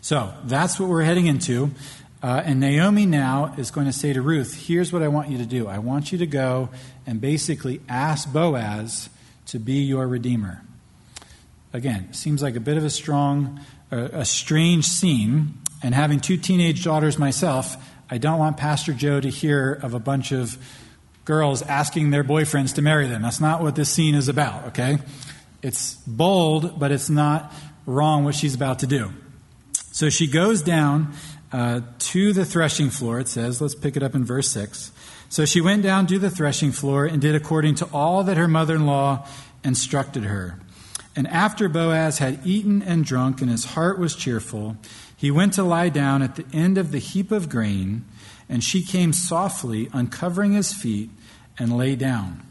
So 0.00 0.32
that's 0.44 0.80
what 0.80 0.88
we're 0.88 1.02
heading 1.02 1.26
into. 1.26 1.70
Uh, 2.22 2.42
and 2.42 2.60
Naomi 2.60 3.04
now 3.04 3.52
is 3.58 3.70
going 3.70 3.86
to 3.86 3.92
say 3.92 4.14
to 4.14 4.22
Ruth, 4.22 4.66
Here's 4.66 4.94
what 4.94 5.02
I 5.02 5.08
want 5.08 5.28
you 5.28 5.36
to 5.36 5.46
do. 5.46 5.68
I 5.68 5.76
want 5.76 6.10
you 6.10 6.16
to 6.18 6.26
go 6.26 6.70
and 7.06 7.20
basically 7.20 7.82
ask 7.86 8.32
Boaz 8.32 9.10
to 9.48 9.58
be 9.58 9.82
your 9.82 10.08
redeemer. 10.08 10.62
Again, 11.74 12.12
seems 12.12 12.40
like 12.40 12.54
a 12.54 12.60
bit 12.60 12.76
of 12.76 12.84
a 12.84 12.88
strong, 12.88 13.60
uh, 13.92 14.08
a 14.12 14.24
strange 14.24 14.86
scene. 14.86 15.54
And 15.82 15.94
having 15.94 16.20
two 16.20 16.36
teenage 16.36 16.82
daughters 16.84 17.18
myself, 17.18 17.76
I 18.10 18.18
don't 18.18 18.38
want 18.38 18.56
Pastor 18.56 18.92
Joe 18.92 19.20
to 19.20 19.28
hear 19.28 19.72
of 19.72 19.94
a 19.94 19.98
bunch 19.98 20.32
of 20.32 20.56
girls 21.24 21.62
asking 21.62 22.10
their 22.10 22.24
boyfriends 22.24 22.74
to 22.74 22.82
marry 22.82 23.06
them. 23.06 23.22
That's 23.22 23.40
not 23.40 23.62
what 23.62 23.76
this 23.76 23.90
scene 23.90 24.14
is 24.14 24.28
about, 24.28 24.68
okay? 24.68 24.98
It's 25.62 25.94
bold, 26.06 26.78
but 26.78 26.92
it's 26.92 27.08
not 27.08 27.52
wrong 27.86 28.24
what 28.24 28.34
she's 28.34 28.54
about 28.54 28.80
to 28.80 28.86
do. 28.86 29.10
So 29.92 30.10
she 30.10 30.26
goes 30.26 30.62
down 30.62 31.14
uh, 31.52 31.80
to 31.98 32.32
the 32.32 32.44
threshing 32.44 32.90
floor, 32.90 33.20
it 33.20 33.28
says. 33.28 33.60
Let's 33.60 33.74
pick 33.74 33.96
it 33.96 34.02
up 34.02 34.14
in 34.14 34.24
verse 34.24 34.48
6. 34.48 34.92
So 35.28 35.44
she 35.44 35.60
went 35.60 35.82
down 35.82 36.06
to 36.08 36.18
the 36.18 36.30
threshing 36.30 36.72
floor 36.72 37.06
and 37.06 37.20
did 37.20 37.34
according 37.34 37.76
to 37.76 37.88
all 37.92 38.24
that 38.24 38.36
her 38.36 38.48
mother 38.48 38.74
in 38.74 38.86
law 38.86 39.26
instructed 39.62 40.24
her. 40.24 40.58
And 41.16 41.28
after 41.28 41.68
Boaz 41.68 42.18
had 42.18 42.40
eaten 42.44 42.82
and 42.82 43.04
drunk, 43.04 43.40
and 43.40 43.50
his 43.50 43.66
heart 43.66 43.98
was 43.98 44.16
cheerful, 44.16 44.76
he 45.16 45.30
went 45.30 45.52
to 45.54 45.62
lie 45.62 45.88
down 45.88 46.22
at 46.22 46.36
the 46.36 46.44
end 46.52 46.76
of 46.76 46.90
the 46.90 46.98
heap 46.98 47.30
of 47.30 47.48
grain, 47.48 48.04
and 48.48 48.64
she 48.64 48.82
came 48.82 49.12
softly, 49.12 49.88
uncovering 49.92 50.52
his 50.52 50.72
feet, 50.72 51.10
and 51.58 51.76
lay 51.76 51.94
down. 51.94 52.42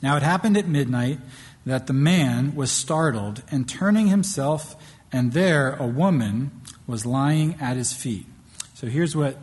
Now 0.00 0.16
it 0.16 0.22
happened 0.22 0.56
at 0.56 0.66
midnight 0.66 1.18
that 1.66 1.86
the 1.86 1.92
man 1.92 2.54
was 2.54 2.70
startled, 2.70 3.42
and 3.50 3.68
turning 3.68 4.06
himself, 4.06 4.76
and 5.12 5.32
there 5.32 5.74
a 5.74 5.86
woman 5.86 6.50
was 6.86 7.06
lying 7.06 7.56
at 7.60 7.76
his 7.76 7.92
feet. 7.92 8.26
So 8.74 8.86
here's 8.86 9.14
what 9.14 9.38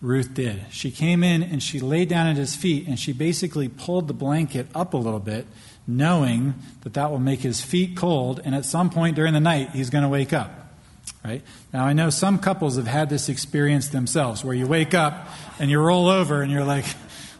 Ruth 0.00 0.32
did. 0.32 0.64
She 0.70 0.90
came 0.90 1.22
in 1.22 1.42
and 1.42 1.62
she 1.62 1.78
lay 1.78 2.04
down 2.06 2.26
at 2.26 2.36
his 2.36 2.56
feet 2.56 2.88
and 2.88 2.98
she 2.98 3.12
basically 3.12 3.68
pulled 3.68 4.08
the 4.08 4.14
blanket 4.14 4.66
up 4.74 4.94
a 4.94 4.96
little 4.96 5.20
bit, 5.20 5.46
knowing 5.90 6.54
that 6.82 6.94
that 6.94 7.10
will 7.10 7.18
make 7.18 7.40
his 7.40 7.60
feet 7.60 7.96
cold 7.96 8.40
and 8.44 8.54
at 8.54 8.64
some 8.64 8.90
point 8.90 9.16
during 9.16 9.34
the 9.34 9.40
night 9.40 9.70
he's 9.70 9.90
going 9.90 10.02
to 10.02 10.08
wake 10.08 10.32
up. 10.32 10.50
Right? 11.24 11.42
Now 11.72 11.84
I 11.84 11.92
know 11.92 12.10
some 12.10 12.38
couples 12.38 12.76
have 12.76 12.86
had 12.86 13.10
this 13.10 13.28
experience 13.28 13.88
themselves 13.88 14.44
where 14.44 14.54
you 14.54 14.66
wake 14.66 14.94
up 14.94 15.28
and 15.58 15.70
you 15.70 15.78
roll 15.80 16.08
over 16.08 16.42
and 16.42 16.50
you're 16.50 16.64
like, 16.64 16.86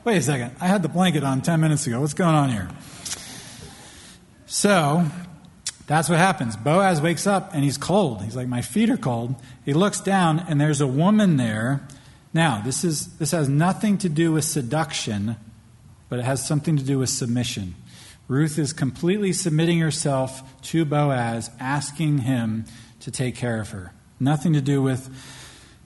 wait 0.04 0.16
a 0.16 0.22
second, 0.22 0.54
I 0.60 0.66
had 0.66 0.82
the 0.82 0.88
blanket 0.88 1.24
on 1.24 1.40
10 1.40 1.60
minutes 1.60 1.86
ago. 1.86 2.00
What's 2.00 2.14
going 2.14 2.34
on 2.34 2.50
here? 2.50 2.68
So, 4.46 5.06
that's 5.90 6.08
what 6.08 6.18
happens. 6.18 6.56
Boaz 6.56 7.00
wakes 7.00 7.26
up 7.26 7.52
and 7.52 7.64
he's 7.64 7.76
cold. 7.76 8.22
He's 8.22 8.36
like, 8.36 8.46
My 8.46 8.62
feet 8.62 8.90
are 8.90 8.96
cold. 8.96 9.34
He 9.64 9.72
looks 9.72 10.00
down 10.00 10.38
and 10.38 10.60
there's 10.60 10.80
a 10.80 10.86
woman 10.86 11.36
there. 11.36 11.84
Now, 12.32 12.62
this, 12.64 12.84
is, 12.84 13.16
this 13.18 13.32
has 13.32 13.48
nothing 13.48 13.98
to 13.98 14.08
do 14.08 14.30
with 14.30 14.44
seduction, 14.44 15.34
but 16.08 16.20
it 16.20 16.24
has 16.24 16.46
something 16.46 16.76
to 16.76 16.84
do 16.84 17.00
with 17.00 17.08
submission. 17.08 17.74
Ruth 18.30 18.60
is 18.60 18.72
completely 18.72 19.32
submitting 19.32 19.80
herself 19.80 20.62
to 20.62 20.84
Boaz, 20.84 21.50
asking 21.58 22.18
him 22.18 22.64
to 23.00 23.10
take 23.10 23.34
care 23.34 23.60
of 23.60 23.70
her. 23.70 23.92
Nothing 24.20 24.52
to 24.52 24.60
do 24.60 24.80
with 24.80 25.10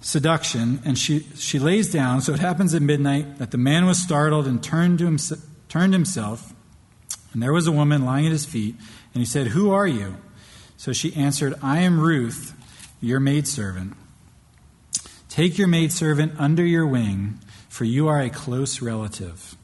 seduction. 0.02 0.82
And 0.84 0.98
she, 0.98 1.20
she 1.36 1.58
lays 1.58 1.90
down. 1.90 2.20
So 2.20 2.34
it 2.34 2.40
happens 2.40 2.74
at 2.74 2.82
midnight 2.82 3.38
that 3.38 3.50
the 3.50 3.56
man 3.56 3.86
was 3.86 3.96
startled 3.96 4.46
and 4.46 4.62
turned, 4.62 4.98
to 4.98 5.06
him, 5.06 5.18
turned 5.70 5.94
himself. 5.94 6.52
And 7.32 7.42
there 7.42 7.54
was 7.54 7.66
a 7.66 7.72
woman 7.72 8.04
lying 8.04 8.26
at 8.26 8.32
his 8.32 8.44
feet. 8.44 8.74
And 9.14 9.22
he 9.22 9.24
said, 9.24 9.46
Who 9.48 9.70
are 9.70 9.86
you? 9.86 10.18
So 10.76 10.92
she 10.92 11.16
answered, 11.16 11.54
I 11.62 11.78
am 11.78 11.98
Ruth, 11.98 12.54
your 13.00 13.20
maidservant. 13.20 13.96
Take 15.30 15.56
your 15.56 15.68
maidservant 15.68 16.34
under 16.38 16.62
your 16.62 16.86
wing, 16.86 17.40
for 17.70 17.84
you 17.84 18.06
are 18.06 18.20
a 18.20 18.28
close 18.28 18.82
relative. 18.82 19.56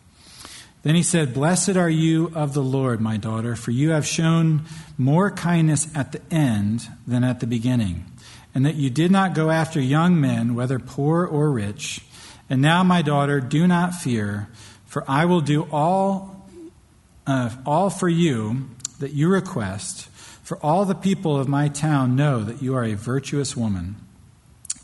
Then 0.83 0.95
he 0.95 1.03
said, 1.03 1.35
Blessed 1.35 1.77
are 1.77 1.91
you 1.91 2.33
of 2.35 2.55
the 2.55 2.63
Lord, 2.63 3.01
my 3.01 3.17
daughter, 3.17 3.55
for 3.55 3.71
you 3.71 3.91
have 3.91 4.07
shown 4.07 4.63
more 4.97 5.31
kindness 5.31 5.89
at 5.95 6.13
the 6.13 6.21
end 6.31 6.89
than 7.07 7.23
at 7.23 7.41
the 7.41 7.47
beginning, 7.47 8.07
and 8.55 8.65
that 8.65 8.77
you 8.77 8.89
did 8.89 9.11
not 9.11 9.35
go 9.35 9.51
after 9.51 9.81
young 9.81 10.21
men, 10.21 10.55
whether 10.55 10.79
poor 10.79 11.27
or 11.27 11.51
rich. 11.51 12.01
And 12.49 12.63
now, 12.63 12.83
my 12.83 13.03
daughter, 13.03 13.41
do 13.41 13.67
not 13.67 13.95
fear, 13.95 14.49
for 14.87 15.05
I 15.07 15.27
will 15.27 15.43
do 15.43 15.69
all, 15.71 16.49
uh, 17.27 17.51
all 17.67 17.91
for 17.91 18.09
you 18.09 18.71
that 19.01 19.13
you 19.13 19.29
request, 19.29 20.09
for 20.43 20.59
all 20.65 20.85
the 20.85 20.95
people 20.95 21.37
of 21.37 21.47
my 21.47 21.69
town 21.69 22.17
know 22.17 22.43
that 22.43 22.63
you 22.63 22.75
are 22.75 22.85
a 22.85 22.95
virtuous 22.95 23.57
woman. 23.57 23.97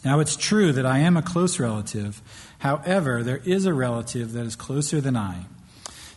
Now 0.05 0.21
it's 0.21 0.37
true 0.37 0.73
that 0.73 0.87
I 0.87 0.99
am 0.99 1.17
a 1.17 1.23
close 1.23 1.59
relative. 1.59 2.23
However, 2.59 3.25
there 3.25 3.41
is 3.45 3.67
a 3.67 3.75
relative 3.75 4.33
that 4.35 4.47
is 4.47 4.55
closer 4.55 5.01
than 5.01 5.17
I. 5.17 5.47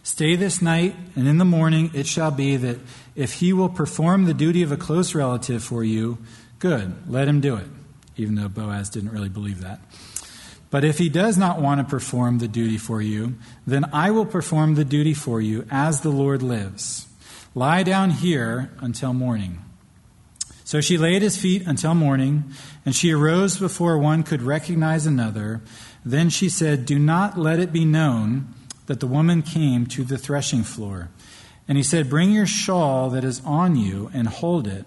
Stay 0.09 0.35
this 0.35 0.59
night, 0.59 0.95
and 1.15 1.27
in 1.27 1.37
the 1.37 1.45
morning 1.45 1.91
it 1.93 2.07
shall 2.07 2.31
be 2.31 2.57
that 2.57 2.79
if 3.15 3.33
he 3.33 3.53
will 3.53 3.69
perform 3.69 4.25
the 4.25 4.33
duty 4.33 4.63
of 4.63 4.71
a 4.71 4.75
close 4.75 5.13
relative 5.13 5.63
for 5.63 5.83
you, 5.83 6.17
good, 6.57 7.07
let 7.07 7.27
him 7.27 7.39
do 7.39 7.55
it. 7.55 7.67
even 8.17 8.33
though 8.33 8.49
Boaz 8.49 8.89
didn't 8.89 9.11
really 9.11 9.29
believe 9.29 9.61
that. 9.61 9.79
But 10.71 10.83
if 10.83 10.97
he 10.97 11.09
does 11.09 11.37
not 11.37 11.61
want 11.61 11.79
to 11.79 11.85
perform 11.85 12.39
the 12.39 12.47
duty 12.47 12.79
for 12.79 13.03
you, 13.03 13.35
then 13.67 13.85
I 13.93 14.09
will 14.09 14.25
perform 14.25 14.73
the 14.73 14.83
duty 14.83 15.13
for 15.13 15.39
you 15.39 15.67
as 15.69 16.01
the 16.01 16.09
Lord 16.09 16.41
lives. 16.41 17.07
Lie 17.53 17.83
down 17.83 18.09
here 18.09 18.71
until 18.79 19.13
morning. 19.13 19.63
So 20.63 20.81
she 20.81 20.97
lay 20.97 21.17
at 21.17 21.21
his 21.21 21.37
feet 21.37 21.67
until 21.67 21.93
morning, 21.93 22.45
and 22.83 22.95
she 22.95 23.13
arose 23.13 23.59
before 23.59 23.99
one 23.99 24.23
could 24.23 24.41
recognize 24.41 25.05
another. 25.05 25.61
Then 26.03 26.31
she 26.31 26.49
said, 26.49 26.87
Do 26.87 26.97
not 26.97 27.37
let 27.37 27.59
it 27.59 27.71
be 27.71 27.85
known 27.85 28.55
that 28.89 28.99
the 28.99 29.07
woman 29.07 29.43
came 29.43 29.85
to 29.85 30.03
the 30.03 30.17
threshing 30.17 30.63
floor. 30.63 31.09
And 31.67 31.77
he 31.77 31.83
said, 31.83 32.09
Bring 32.09 32.31
your 32.31 32.47
shawl 32.47 33.11
that 33.11 33.23
is 33.23 33.39
on 33.45 33.75
you 33.75 34.09
and 34.15 34.27
hold 34.27 34.65
it. 34.65 34.83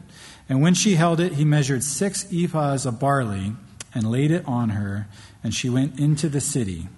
And 0.49 0.61
when 0.61 0.75
she 0.75 0.97
held 0.97 1.21
it, 1.21 1.35
he 1.35 1.45
measured 1.45 1.85
six 1.85 2.25
ephahs 2.25 2.85
of 2.85 2.99
barley 2.99 3.53
and 3.95 4.11
laid 4.11 4.33
it 4.33 4.45
on 4.45 4.71
her, 4.71 5.07
and 5.45 5.55
she 5.55 5.71
went 5.71 6.01
into 6.01 6.29
the 6.29 6.41
city. 6.41 6.89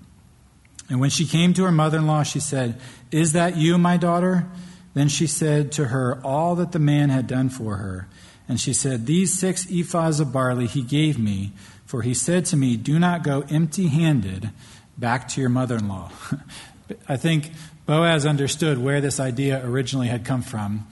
And 0.89 0.99
when 0.99 1.11
she 1.11 1.27
came 1.27 1.53
to 1.55 1.65
her 1.65 1.73
mother 1.73 1.99
in 1.99 2.07
law, 2.07 2.23
she 2.23 2.41
said, 2.41 2.81
Is 3.11 3.35
that 3.35 3.59
you, 3.59 3.77
my 3.77 3.99
daughter? 3.99 4.47
Then 4.95 5.09
she 5.09 5.27
said 5.27 5.73
to 5.73 5.89
her 5.89 6.23
all 6.25 6.55
that 6.55 6.73
the 6.73 6.79
man 6.79 7.11
had 7.11 7.27
done 7.27 7.51
for 7.51 7.77
her. 7.77 8.09
And 8.49 8.59
she 8.59 8.73
said, 8.73 9.05
These 9.05 9.39
six 9.39 9.67
ephahs 9.67 10.21
of 10.23 10.33
barley 10.33 10.69
he 10.69 10.81
gave 10.81 11.19
me, 11.19 11.53
for 11.85 12.01
he 12.01 12.15
said 12.15 12.47
to 12.47 12.57
me, 12.57 12.79
Do 12.79 12.99
not 12.99 13.23
go 13.23 13.45
empty 13.51 13.89
handed 13.89 14.53
back 14.97 15.29
to 15.29 15.43
your 15.43 15.51
mother 15.51 15.77
in 15.77 15.87
law. 15.87 16.11
I 17.09 17.17
think 17.17 17.51
Boaz 17.87 18.27
understood 18.27 18.79
where 18.79 19.01
this 19.01 19.21
idea 19.21 19.65
originally 19.65 20.09
had 20.09 20.25
come 20.25 20.43
from. 20.43 20.87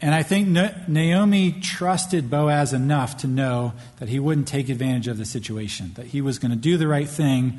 And 0.00 0.14
I 0.14 0.22
think 0.22 0.48
Naomi 0.88 1.52
trusted 1.52 2.30
Boaz 2.30 2.72
enough 2.72 3.16
to 3.18 3.26
know 3.26 3.72
that 3.98 4.08
he 4.08 4.20
wouldn't 4.20 4.46
take 4.46 4.68
advantage 4.68 5.08
of 5.08 5.18
the 5.18 5.24
situation, 5.24 5.92
that 5.94 6.06
he 6.06 6.20
was 6.20 6.38
going 6.38 6.52
to 6.52 6.56
do 6.56 6.76
the 6.76 6.86
right 6.86 7.08
thing, 7.08 7.58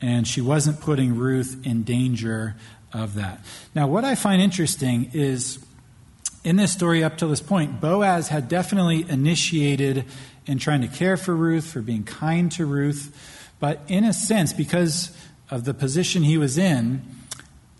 and 0.00 0.26
she 0.26 0.40
wasn't 0.40 0.80
putting 0.80 1.16
Ruth 1.16 1.60
in 1.66 1.82
danger 1.82 2.54
of 2.92 3.14
that. 3.14 3.44
Now, 3.74 3.88
what 3.88 4.04
I 4.04 4.14
find 4.14 4.40
interesting 4.40 5.10
is 5.12 5.58
in 6.44 6.56
this 6.56 6.72
story 6.72 7.02
up 7.02 7.18
to 7.18 7.26
this 7.26 7.40
point, 7.40 7.80
Boaz 7.80 8.28
had 8.28 8.48
definitely 8.48 9.04
initiated 9.08 10.04
in 10.46 10.58
trying 10.58 10.82
to 10.82 10.88
care 10.88 11.16
for 11.16 11.34
Ruth, 11.34 11.66
for 11.66 11.82
being 11.82 12.04
kind 12.04 12.50
to 12.52 12.66
Ruth, 12.66 13.14
but 13.58 13.80
in 13.88 14.04
a 14.04 14.12
sense, 14.12 14.52
because 14.52 15.16
of 15.50 15.64
the 15.64 15.74
position 15.74 16.22
he 16.22 16.38
was 16.38 16.56
in, 16.56 17.02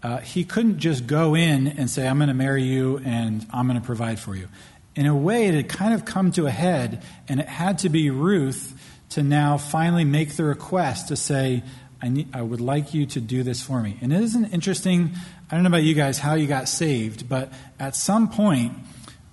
uh, 0.03 0.19
he 0.19 0.45
couldn't 0.45 0.79
just 0.79 1.07
go 1.07 1.35
in 1.35 1.67
and 1.67 1.91
say, 1.91 2.09
I'm 2.09 2.19
going 2.19 2.29
to 2.29 2.35
marry 2.35 2.63
you 2.63 3.01
and 3.05 3.47
I'm 3.53 3.67
going 3.67 3.79
to 3.79 3.85
provide 3.85 4.19
for 4.19 4.35
you. 4.35 4.49
In 4.97 5.07
a 5.07 5.15
way, 5.15 5.47
it 5.47 5.55
had 5.55 5.69
kind 5.69 5.95
of 5.95 6.05
come 6.05 6.33
to 6.33 6.47
a 6.47 6.51
head, 6.51 7.03
and 7.29 7.39
it 7.39 7.47
had 7.47 7.79
to 7.79 7.89
be 7.89 8.11
Ruth 8.11 8.75
to 9.11 9.23
now 9.23 9.57
finally 9.57 10.05
make 10.05 10.37
the 10.37 10.45
request 10.45 11.09
to 11.09 11.17
say, 11.17 11.63
I, 12.03 12.09
need, 12.09 12.29
I 12.35 12.43
would 12.43 12.61
like 12.61 12.93
you 12.93 13.07
to 13.07 13.21
do 13.21 13.43
this 13.43 13.63
for 13.63 13.81
me. 13.83 13.99
And 14.01 14.13
it 14.13 14.21
isn't 14.21 14.47
interesting, 14.47 15.13
I 15.51 15.55
don't 15.55 15.63
know 15.63 15.69
about 15.69 15.85
you 15.85 15.95
guys, 15.95 16.19
how 16.19 16.35
you 16.35 16.47
got 16.47 16.69
saved, 16.69 17.29
but 17.29 17.53
at 17.79 17.95
some 17.95 18.29
point, 18.29 18.73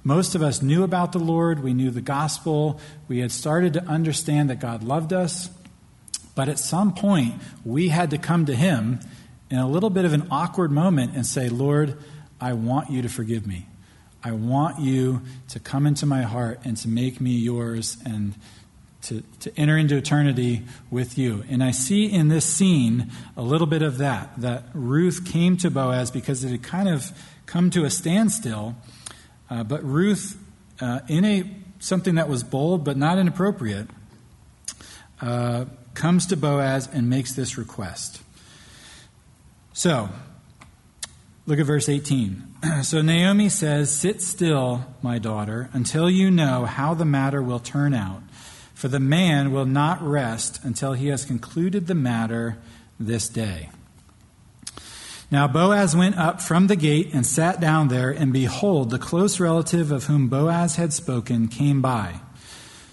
most 0.03 0.35
of 0.35 0.41
us 0.41 0.61
knew 0.61 0.83
about 0.83 1.11
the 1.11 1.19
Lord, 1.19 1.63
we 1.63 1.73
knew 1.73 1.91
the 1.91 2.01
gospel, 2.01 2.79
we 3.07 3.19
had 3.19 3.31
started 3.31 3.73
to 3.73 3.83
understand 3.85 4.49
that 4.49 4.59
God 4.59 4.83
loved 4.83 5.11
us, 5.11 5.49
but 6.35 6.49
at 6.49 6.59
some 6.59 6.93
point, 6.93 7.35
we 7.65 7.89
had 7.89 8.11
to 8.11 8.17
come 8.17 8.45
to 8.45 8.55
Him 8.55 8.99
in 9.49 9.57
a 9.57 9.67
little 9.67 9.89
bit 9.89 10.05
of 10.05 10.13
an 10.13 10.27
awkward 10.29 10.71
moment 10.71 11.15
and 11.15 11.25
say, 11.25 11.49
Lord, 11.49 11.97
I 12.39 12.53
want 12.53 12.89
you 12.89 13.01
to 13.01 13.09
forgive 13.09 13.47
me. 13.47 13.67
I 14.23 14.31
want 14.31 14.79
you 14.79 15.21
to 15.49 15.59
come 15.59 15.87
into 15.87 16.05
my 16.05 16.23
heart 16.23 16.59
and 16.63 16.75
to 16.77 16.87
make 16.87 17.21
me 17.21 17.31
yours 17.31 17.97
and 18.05 18.35
to, 19.03 19.23
to 19.39 19.57
enter 19.57 19.77
into 19.77 19.95
eternity 19.95 20.63
with 20.91 21.17
you. 21.17 21.45
And 21.49 21.63
I 21.63 21.71
see 21.71 22.11
in 22.11 22.27
this 22.27 22.45
scene 22.45 23.09
a 23.37 23.41
little 23.41 23.67
bit 23.67 23.81
of 23.81 23.99
that, 23.99 24.31
that 24.41 24.65
Ruth 24.73 25.25
came 25.25 25.55
to 25.57 25.71
Boaz 25.71 26.11
because 26.11 26.43
it 26.43 26.49
had 26.49 26.63
kind 26.63 26.89
of 26.89 27.11
come 27.45 27.69
to 27.69 27.85
a 27.85 27.89
standstill. 27.89 28.75
Uh, 29.49 29.63
but 29.63 29.83
Ruth, 29.83 30.37
uh, 30.81 30.99
in 31.07 31.23
a 31.23 31.49
something 31.79 32.15
that 32.15 32.27
was 32.27 32.43
bold 32.43 32.83
but 32.83 32.97
not 32.97 33.17
inappropriate, 33.17 33.87
uh, 35.21 35.65
comes 35.93 36.27
to 36.27 36.37
Boaz 36.37 36.89
and 36.91 37.09
makes 37.09 37.33
this 37.33 37.57
request. 37.57 38.21
So, 39.77 40.09
look 41.45 41.59
at 41.59 41.67
verse 41.67 41.87
18. 41.87 42.55
so 42.81 43.03
Naomi 43.03 43.47
says, 43.47 43.93
Sit 43.93 44.23
still, 44.23 44.83
my 45.03 45.19
daughter, 45.19 45.69
until 45.71 46.09
you 46.09 46.31
know 46.31 46.65
how 46.65 46.95
the 46.95 47.05
matter 47.05 47.43
will 47.43 47.59
turn 47.59 47.93
out. 47.93 48.23
For 48.73 48.87
the 48.87 48.99
man 48.99 49.51
will 49.51 49.67
not 49.67 50.01
rest 50.01 50.59
until 50.63 50.93
he 50.93 51.09
has 51.09 51.25
concluded 51.25 51.85
the 51.85 51.93
matter 51.93 52.57
this 52.99 53.29
day. 53.29 53.69
Now 55.29 55.47
Boaz 55.47 55.95
went 55.95 56.17
up 56.17 56.41
from 56.41 56.65
the 56.65 56.75
gate 56.75 57.13
and 57.13 57.23
sat 57.23 57.59
down 57.61 57.89
there, 57.89 58.09
and 58.09 58.33
behold, 58.33 58.89
the 58.89 58.97
close 58.97 59.39
relative 59.39 59.91
of 59.91 60.05
whom 60.05 60.27
Boaz 60.27 60.77
had 60.77 60.91
spoken 60.91 61.49
came 61.49 61.83
by. 61.83 62.21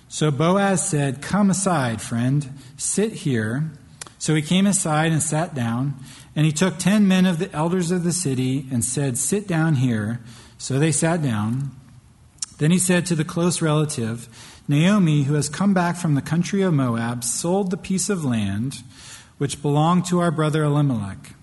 So 0.08 0.30
Boaz 0.30 0.86
said, 0.86 1.22
Come 1.22 1.48
aside, 1.48 2.02
friend, 2.02 2.52
sit 2.76 3.12
here. 3.12 3.72
So 4.18 4.34
he 4.34 4.42
came 4.42 4.66
aside 4.66 5.12
and 5.12 5.22
sat 5.22 5.54
down. 5.54 5.96
And 6.36 6.46
he 6.46 6.52
took 6.52 6.78
ten 6.78 7.06
men 7.06 7.26
of 7.26 7.38
the 7.38 7.52
elders 7.52 7.90
of 7.90 8.02
the 8.04 8.12
city 8.12 8.66
and 8.70 8.84
said, 8.84 9.16
Sit 9.16 9.46
down 9.46 9.76
here. 9.76 10.20
So 10.58 10.78
they 10.78 10.92
sat 10.92 11.22
down. 11.22 11.70
Then 12.58 12.70
he 12.70 12.78
said 12.78 13.06
to 13.06 13.14
the 13.14 13.24
close 13.24 13.60
relative, 13.60 14.28
Naomi, 14.66 15.24
who 15.24 15.34
has 15.34 15.48
come 15.48 15.74
back 15.74 15.96
from 15.96 16.14
the 16.14 16.22
country 16.22 16.62
of 16.62 16.72
Moab, 16.72 17.22
sold 17.22 17.70
the 17.70 17.76
piece 17.76 18.08
of 18.08 18.24
land 18.24 18.82
which 19.38 19.62
belonged 19.62 20.06
to 20.06 20.20
our 20.20 20.30
brother 20.30 20.64
Elimelech. 20.64 21.34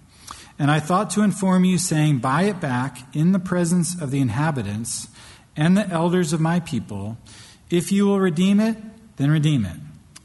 And 0.58 0.71
I 0.71 0.80
thought 0.80 1.10
to 1.12 1.21
inform 1.21 1.65
you, 1.65 1.77
saying, 1.77 2.19
Buy 2.19 2.43
it 2.43 2.60
back 2.60 2.99
in 3.15 3.32
the 3.32 3.39
presence 3.39 3.99
of 3.99 4.12
the 4.12 4.19
inhabitants 4.19 5.08
and 5.56 5.75
the 5.75 5.88
elders 5.89 6.34
of 6.34 6.41
my 6.41 6.60
people. 6.60 7.17
If 7.69 7.91
you 7.91 8.06
will 8.06 8.19
redeem 8.19 8.60
it, 8.60 8.77
then 9.17 9.32
redeem 9.32 9.65
it. 9.65 9.77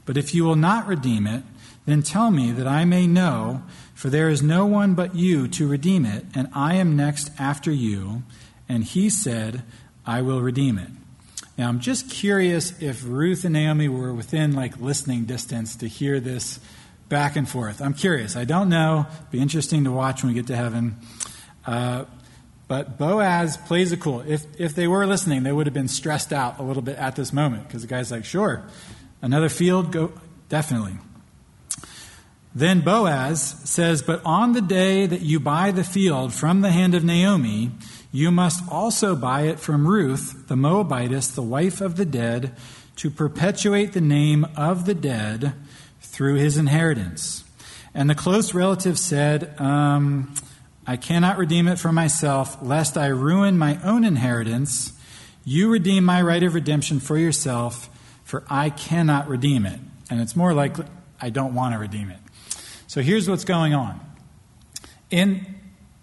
But 0.05 0.17
if 0.17 0.33
you 0.33 0.43
will 0.43 0.55
not 0.55 0.87
redeem 0.87 1.27
it, 1.27 1.43
then 1.85 2.01
tell 2.01 2.31
me 2.31 2.51
that 2.51 2.67
I 2.67 2.85
may 2.85 3.07
know 3.07 3.63
for 3.97 4.11
there 4.11 4.29
is 4.29 4.43
no 4.43 4.63
one 4.63 4.93
but 4.93 5.15
you 5.15 5.47
to 5.47 5.67
redeem 5.67 6.05
it, 6.05 6.23
and 6.35 6.47
I 6.53 6.75
am 6.75 6.95
next 6.95 7.31
after 7.39 7.71
you. 7.71 8.21
And 8.69 8.83
he 8.83 9.09
said, 9.09 9.63
I 10.05 10.21
will 10.21 10.39
redeem 10.39 10.77
it. 10.77 10.89
Now, 11.57 11.67
I'm 11.67 11.79
just 11.79 12.07
curious 12.07 12.79
if 12.79 13.03
Ruth 13.03 13.43
and 13.43 13.53
Naomi 13.53 13.87
were 13.87 14.13
within 14.13 14.53
like 14.53 14.79
listening 14.79 15.25
distance 15.25 15.75
to 15.77 15.87
hear 15.87 16.19
this 16.19 16.59
back 17.09 17.35
and 17.35 17.49
forth. 17.49 17.81
I'm 17.81 17.95
curious. 17.95 18.35
I 18.35 18.45
don't 18.45 18.69
know. 18.69 19.07
Be 19.31 19.39
interesting 19.39 19.83
to 19.85 19.91
watch 19.91 20.21
when 20.21 20.31
we 20.31 20.35
get 20.35 20.45
to 20.47 20.55
heaven. 20.55 20.97
Uh, 21.65 22.05
but 22.67 22.99
Boaz 22.99 23.57
plays 23.57 23.91
it 23.93 23.99
cool. 23.99 24.23
If, 24.27 24.45
if 24.59 24.75
they 24.75 24.87
were 24.87 25.07
listening, 25.07 25.41
they 25.41 25.51
would 25.51 25.65
have 25.65 25.73
been 25.73 25.87
stressed 25.87 26.31
out 26.31 26.59
a 26.59 26.61
little 26.61 26.83
bit 26.83 26.97
at 26.99 27.15
this 27.15 27.33
moment 27.33 27.67
because 27.67 27.81
the 27.81 27.87
guy's 27.87 28.11
like, 28.11 28.25
sure, 28.25 28.63
another 29.23 29.49
field, 29.49 29.91
go, 29.91 30.11
definitely. 30.49 30.97
Then 32.57 32.81
Boaz 32.81 33.55
says, 33.65 34.01
But 34.01 34.19
on 34.25 34.53
the 34.53 34.61
day 34.61 35.05
that 35.05 35.21
you 35.21 35.39
buy 35.39 35.69
the 35.69 35.83
field 35.83 36.33
from 36.33 36.61
the 36.61 36.71
hand 36.71 36.95
of 36.95 37.03
Naomi, 37.03 37.69
you 38.11 38.31
must 38.31 38.67
also 38.71 39.15
buy 39.15 39.41
it 39.41 39.59
from 39.59 39.87
Ruth, 39.87 40.47
the 40.47 40.55
Moabitess, 40.55 41.27
the 41.27 41.43
wife 41.43 41.81
of 41.81 41.97
the 41.97 42.05
dead, 42.05 42.57
to 42.95 43.11
perpetuate 43.11 43.93
the 43.93 44.01
name 44.01 44.43
of 44.55 44.85
the 44.85 44.95
dead 44.95 45.53
through 46.01 46.37
his 46.37 46.57
inheritance. 46.57 47.43
And 47.93 48.09
the 48.09 48.15
close 48.15 48.55
relative 48.55 48.97
said, 48.97 49.53
um, 49.61 50.33
I 50.87 50.97
cannot 50.97 51.37
redeem 51.37 51.67
it 51.67 51.77
for 51.77 51.91
myself, 51.91 52.57
lest 52.63 52.97
I 52.97 53.05
ruin 53.05 53.59
my 53.59 53.79
own 53.83 54.03
inheritance. 54.03 54.93
You 55.45 55.69
redeem 55.69 56.03
my 56.03 56.23
right 56.23 56.41
of 56.41 56.55
redemption 56.55 57.01
for 57.01 57.19
yourself, 57.19 57.87
for 58.23 58.43
I 58.49 58.71
cannot 58.71 59.27
redeem 59.27 59.67
it. 59.67 59.79
And 60.09 60.19
it's 60.21 60.35
more 60.35 60.55
like 60.55 60.75
I 61.21 61.29
don't 61.29 61.53
want 61.53 61.75
to 61.75 61.77
redeem 61.77 62.09
it. 62.09 62.17
So 62.87 63.01
here's 63.01 63.29
what's 63.29 63.43
going 63.43 63.73
on. 63.73 63.99
In 65.11 65.45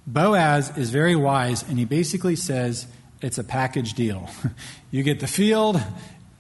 Boaz 0.07 0.77
is 0.77 0.91
very 0.91 1.17
wise, 1.17 1.63
and 1.63 1.79
he 1.79 1.87
basically 1.87 2.37
says 2.37 2.87
it's 3.23 3.39
a 3.39 3.45
package 3.45 3.95
deal. 3.95 4.29
you 4.91 5.03
get 5.03 5.21
the 5.21 5.27
field 5.27 5.83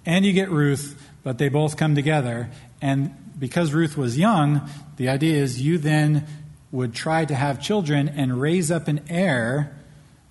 and 0.04 0.26
you 0.26 0.34
get 0.34 0.50
Ruth, 0.50 1.00
but 1.22 1.38
they 1.38 1.48
both 1.48 1.78
come 1.78 1.94
together. 1.94 2.50
And 2.82 3.14
because 3.38 3.72
Ruth 3.72 3.96
was 3.96 4.18
young, 4.18 4.68
the 4.98 5.08
idea 5.08 5.42
is 5.42 5.62
you 5.62 5.78
then 5.78 6.26
would 6.70 6.94
try 6.94 7.24
to 7.24 7.34
have 7.34 7.62
children 7.62 8.06
and 8.10 8.38
raise 8.38 8.70
up 8.70 8.86
an 8.86 9.00
heir 9.08 9.74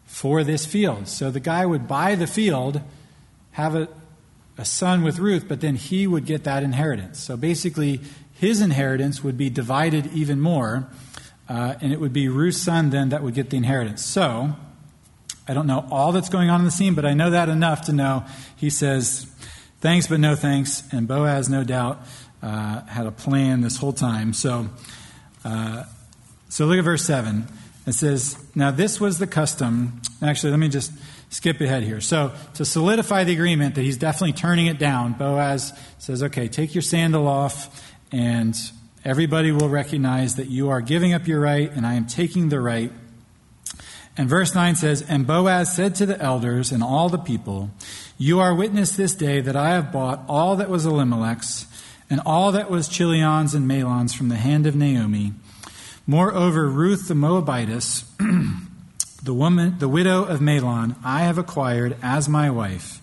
for 0.05 0.43
this 0.43 0.64
field. 0.64 1.07
So 1.07 1.32
the 1.32 1.39
guy 1.39 1.66
would 1.66 1.88
buy 1.88 2.14
the 2.14 2.28
field, 2.28 2.82
have 3.53 3.74
a, 3.74 3.88
a 4.59 4.66
son 4.66 5.01
with 5.01 5.18
Ruth, 5.18 5.47
but 5.47 5.59
then 5.59 5.76
he 5.76 6.05
would 6.05 6.26
get 6.28 6.43
that 6.43 6.61
inheritance. 6.61 7.18
So 7.18 7.36
basically, 7.36 7.99
his 8.34 8.61
inheritance 8.61 9.23
would 9.23 9.38
be 9.38 9.49
divided 9.49 10.07
even 10.13 10.39
more, 10.39 10.89
uh, 11.49 11.75
and 11.81 11.93
it 11.93 11.99
would 11.99 12.13
be 12.13 12.27
Ruth's 12.27 12.61
son 12.61 12.89
then 12.89 13.09
that 13.09 13.23
would 13.23 13.34
get 13.34 13.49
the 13.49 13.57
inheritance. 13.57 14.03
So, 14.03 14.55
I 15.47 15.53
don't 15.53 15.67
know 15.67 15.86
all 15.91 16.11
that's 16.11 16.29
going 16.29 16.49
on 16.49 16.61
in 16.61 16.65
the 16.65 16.71
scene, 16.71 16.93
but 16.93 17.05
I 17.05 17.13
know 17.13 17.31
that 17.31 17.49
enough 17.49 17.84
to 17.84 17.93
know 17.93 18.25
he 18.55 18.69
says, 18.69 19.27
Thanks, 19.81 20.07
but 20.07 20.21
no 20.21 20.36
thanks. 20.36 20.81
And 20.93 21.09
Boaz, 21.09 21.49
no 21.49 21.65
doubt, 21.65 21.99
uh, 22.41 22.86
had 22.86 23.05
a 23.05 23.11
plan 23.11 23.59
this 23.59 23.75
whole 23.75 23.91
time. 23.91 24.31
So, 24.31 24.69
uh, 25.43 25.84
so 26.47 26.65
look 26.65 26.77
at 26.77 26.86
verse 26.86 27.03
7. 27.03 27.45
It 27.86 27.91
says, 27.91 28.41
Now 28.55 28.71
this 28.71 29.01
was 29.01 29.19
the 29.19 29.27
custom. 29.27 30.01
Actually, 30.21 30.51
let 30.51 30.59
me 30.59 30.69
just 30.69 30.93
skip 31.29 31.59
ahead 31.59 31.84
here. 31.84 31.99
So, 31.99 32.31
to 32.53 32.63
solidify 32.63 33.25
the 33.25 33.34
agreement 33.34 33.75
that 33.75 33.81
he's 33.81 33.97
definitely 33.97 34.34
turning 34.34 34.67
it 34.67 34.79
down, 34.79 35.13
Boaz 35.13 35.77
says, 35.97 36.23
Okay, 36.23 36.47
take 36.47 36.73
your 36.73 36.81
sandal 36.81 37.27
off, 37.27 37.92
and 38.14 38.55
everybody 39.03 39.51
will 39.51 39.70
recognize 39.70 40.36
that 40.36 40.47
you 40.47 40.70
are 40.70 40.82
giving 40.82 41.14
up 41.14 41.28
your 41.28 41.41
right, 41.41 41.70
and 41.72 41.86
I 41.86 41.95
am 41.95 42.05
taking 42.05 42.49
the 42.49 42.61
right. 42.61 42.91
And 44.16 44.30
verse 44.30 44.53
9 44.53 44.76
says, 44.76 45.01
And 45.01 45.26
Boaz 45.26 45.76
said 45.76 45.95
to 45.95 46.05
the 46.05 46.22
elders 46.22 46.72
and 46.72 46.84
all 46.84 47.09
the 47.09 47.18
people, 47.18 47.72
You 48.20 48.39
are 48.39 48.53
witness 48.53 48.95
this 48.95 49.16
day 49.16 49.41
that 49.41 49.55
I 49.55 49.72
have 49.72 49.91
bought 49.91 50.24
all 50.30 50.55
that 50.57 50.70
was 50.70 50.86
Elimelech's, 50.86 51.66
and 52.07 52.22
all 52.24 52.51
that 52.51 52.70
was 52.70 52.88
Chilion's 52.88 53.55
and 53.55 53.68
Mahlon's 53.68 54.14
from 54.14 54.30
the 54.30 54.36
hand 54.36 54.68
of 54.68 54.76
Naomi. 54.76 55.34
Moreover, 56.05 56.68
Ruth 56.68 57.07
the 57.07 57.16
Moabitess, 57.16 58.05
the 59.24 59.34
woman, 59.34 59.80
the 59.80 59.89
widow 59.89 60.24
of 60.24 60.39
Mahlon, 60.39 60.95
I 61.03 61.22
have 61.22 61.39
acquired 61.39 61.97
as 62.03 62.30
my 62.30 62.51
wife, 62.51 62.99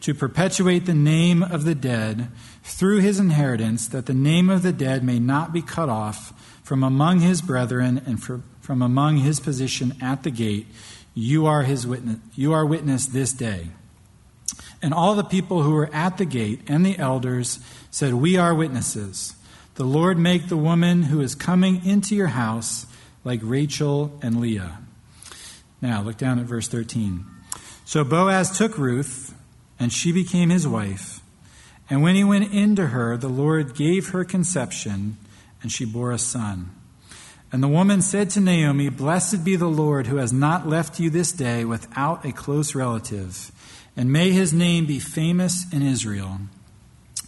to 0.00 0.12
perpetuate 0.12 0.86
the 0.86 0.94
name 0.94 1.44
of 1.44 1.64
the 1.64 1.76
dead 1.76 2.28
through 2.62 3.00
his 3.00 3.18
inheritance, 3.18 3.88
that 3.88 4.06
the 4.06 4.14
name 4.14 4.50
of 4.50 4.62
the 4.62 4.72
dead 4.72 5.02
may 5.02 5.18
not 5.18 5.52
be 5.52 5.62
cut 5.62 5.88
off 5.88 6.32
from 6.62 6.82
among 6.82 7.20
his 7.20 7.42
brethren 7.42 8.00
and 8.06 8.22
from 8.22 8.82
among 8.82 9.18
his 9.18 9.40
position 9.40 9.94
at 10.00 10.22
the 10.22 10.30
gate. 10.30 10.66
You 11.14 11.46
are 11.46 11.62
his 11.62 11.86
witness. 11.86 12.18
You 12.34 12.52
are 12.52 12.64
witness 12.64 13.06
this 13.06 13.32
day. 13.32 13.68
And 14.82 14.94
all 14.94 15.14
the 15.14 15.24
people 15.24 15.62
who 15.62 15.72
were 15.72 15.90
at 15.92 16.16
the 16.16 16.24
gate 16.24 16.60
and 16.68 16.86
the 16.86 16.98
elders 16.98 17.58
said, 17.90 18.14
We 18.14 18.36
are 18.36 18.54
witnesses. 18.54 19.34
The 19.74 19.84
Lord 19.84 20.18
make 20.18 20.48
the 20.48 20.56
woman 20.56 21.04
who 21.04 21.20
is 21.20 21.34
coming 21.34 21.84
into 21.84 22.14
your 22.14 22.28
house 22.28 22.86
like 23.24 23.40
Rachel 23.42 24.18
and 24.22 24.40
Leah. 24.40 24.78
Now, 25.82 26.02
look 26.02 26.16
down 26.16 26.38
at 26.38 26.46
verse 26.46 26.68
13. 26.68 27.24
So 27.84 28.04
Boaz 28.04 28.56
took 28.56 28.78
Ruth, 28.78 29.34
and 29.78 29.92
she 29.92 30.12
became 30.12 30.50
his 30.50 30.68
wife. 30.68 31.19
And 31.90 32.02
when 32.02 32.14
he 32.14 32.22
went 32.22 32.54
into 32.54 32.86
her, 32.86 33.16
the 33.16 33.28
Lord 33.28 33.74
gave 33.74 34.10
her 34.10 34.24
conception, 34.24 35.16
and 35.60 35.72
she 35.72 35.84
bore 35.84 36.12
a 36.12 36.18
son. 36.18 36.70
And 37.52 37.64
the 37.64 37.68
woman 37.68 38.00
said 38.00 38.30
to 38.30 38.40
Naomi, 38.40 38.88
Blessed 38.88 39.44
be 39.44 39.56
the 39.56 39.66
Lord 39.66 40.06
who 40.06 40.16
has 40.16 40.32
not 40.32 40.68
left 40.68 41.00
you 41.00 41.10
this 41.10 41.32
day 41.32 41.64
without 41.64 42.24
a 42.24 42.32
close 42.32 42.76
relative, 42.76 43.50
and 43.96 44.12
may 44.12 44.30
his 44.30 44.52
name 44.52 44.86
be 44.86 45.00
famous 45.00 45.70
in 45.72 45.82
Israel. 45.82 46.38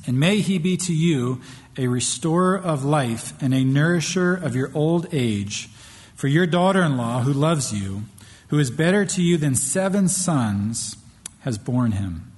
And 0.07 0.19
may 0.19 0.39
he 0.39 0.59
be 0.59 0.77
to 0.79 0.95
you 0.95 1.41
a 1.77 1.89
restorer 1.89 2.57
of 2.57 2.85
life 2.85 3.33
and 3.43 3.53
a 3.53 3.65
nourisher 3.65 4.35
of 4.35 4.55
your 4.55 4.71
old 4.75 5.09
age. 5.13 5.69
For 6.15 6.29
your 6.29 6.47
daughter 6.47 6.83
in 6.83 6.97
law, 6.97 7.23
who 7.23 7.33
loves 7.33 7.73
you, 7.73 8.05
who 8.49 8.61
is 8.61 8.71
better 8.71 9.05
to 9.05 9.23
you 9.23 9.39
than 9.39 9.57
seven 9.57 10.09
sons, 10.09 10.97
has 11.41 11.59
borne 11.59 11.93
him. 11.93 12.32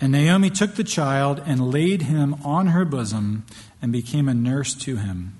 And 0.00 0.12
Naomi 0.12 0.50
took 0.50 0.74
the 0.74 0.84
child 0.84 1.42
and 1.46 1.70
laid 1.70 2.02
him 2.02 2.34
on 2.44 2.68
her 2.68 2.84
bosom 2.84 3.46
and 3.80 3.92
became 3.92 4.28
a 4.28 4.34
nurse 4.34 4.74
to 4.74 4.96
him. 4.96 5.34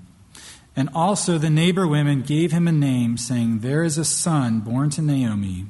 And 0.75 0.89
also 0.93 1.37
the 1.37 1.49
neighbor 1.49 1.87
women 1.87 2.21
gave 2.21 2.51
him 2.51 2.67
a 2.67 2.71
name, 2.71 3.17
saying, 3.17 3.59
There 3.59 3.83
is 3.83 3.97
a 3.97 4.05
son 4.05 4.59
born 4.59 4.89
to 4.91 5.01
Naomi. 5.01 5.65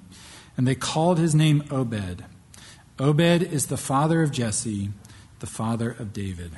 And 0.57 0.67
they 0.67 0.75
called 0.75 1.19
his 1.19 1.35
name 1.35 1.63
Obed. 1.71 2.25
Obed 2.99 3.43
is 3.43 3.67
the 3.67 3.77
father 3.77 4.21
of 4.21 4.31
Jesse, 4.31 4.89
the 5.39 5.47
father 5.47 5.91
of 5.91 6.13
David. 6.13 6.51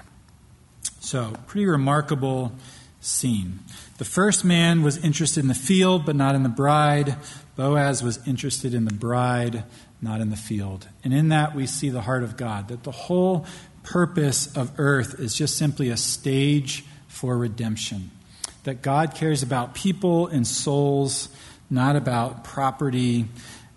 So, 1.00 1.34
pretty 1.48 1.66
remarkable 1.66 2.54
scene. 3.02 3.60
The 3.98 4.06
first 4.06 4.44
man 4.44 4.84
was 4.84 4.98
interested 4.98 5.42
in 5.42 5.48
the 5.48 5.54
field, 5.54 6.06
but 6.06 6.16
not 6.16 6.36
in 6.36 6.44
the 6.44 6.50
bride. 6.50 7.16
Boaz 7.56 8.02
was 8.04 8.26
interested 8.28 8.74
in 8.74 8.86
the 8.86 8.94
bride, 8.94 9.64
not 10.02 10.22
in 10.22 10.30
the 10.30 10.38
field. 10.38 10.88
And 11.04 11.14
in 11.14 11.30
that, 11.30 11.56
we 11.56 11.68
see 11.68 11.89
the 11.89 12.02
heart 12.02 12.24
of 12.24 12.38
God, 12.38 12.70
that 12.70 12.84
the 12.84 12.91
whole 12.91 13.45
purpose 13.84 14.56
of 14.56 14.72
earth 14.78 15.20
is 15.20 15.34
just 15.34 15.58
simply 15.58 15.89
a 15.89 15.97
stage 15.97 16.86
for 17.08 17.38
redemption. 17.38 18.12
That 18.64 18.82
God 18.82 19.16
cares 19.16 19.43
about 19.43 19.74
people 19.74 20.28
and 20.28 20.45
souls, 20.45 21.30
not 21.70 21.95
about 21.95 22.43
property 22.43 23.26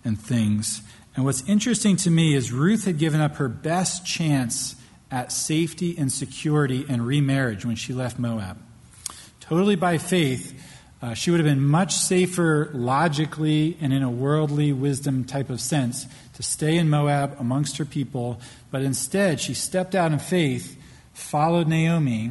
and 0.05 0.21
things. 0.21 0.83
And 1.15 1.25
what's 1.25 1.47
interesting 1.49 1.97
to 1.97 2.11
me 2.11 2.35
is 2.35 2.53
Ruth 2.53 2.85
had 2.85 2.99
given 2.99 3.21
up 3.21 3.37
her 3.37 3.49
best 3.49 4.07
chance 4.07 4.77
at 5.11 5.31
safety 5.31 5.97
and 5.99 6.11
security 6.11 6.87
and 6.89 7.07
remarriage 7.07 7.67
when 7.67 7.77
she 7.77 7.93
left 7.93 8.19
Moab. 8.19 8.59
Totally 9.41 9.77
by 9.77 9.99
faith, 9.99 10.72
uh, 11.03 11.15
she 11.15 11.33
would 11.33 11.41
have 11.41 11.47
been 11.47 11.65
much 11.65 11.93
safer 11.93 12.71
logically 12.73 13.77
and 13.81 13.93
in 13.93 14.05
a 14.05 14.11
worldly 14.11 14.73
wisdom 14.73 15.25
type 15.25 15.51
of 15.51 15.61
sense 15.61 16.07
to 16.35 16.45
stay 16.45 16.77
in 16.77 16.89
Moab 16.89 17.37
amongst 17.41 17.77
her 17.79 17.85
people, 17.85 18.41
but 18.71 18.83
instead 18.83 19.41
she 19.41 19.53
stepped 19.53 19.97
out 19.97 20.13
in 20.13 20.21
faith, 20.21 20.81
followed 21.13 21.67
Naomi, 21.67 22.31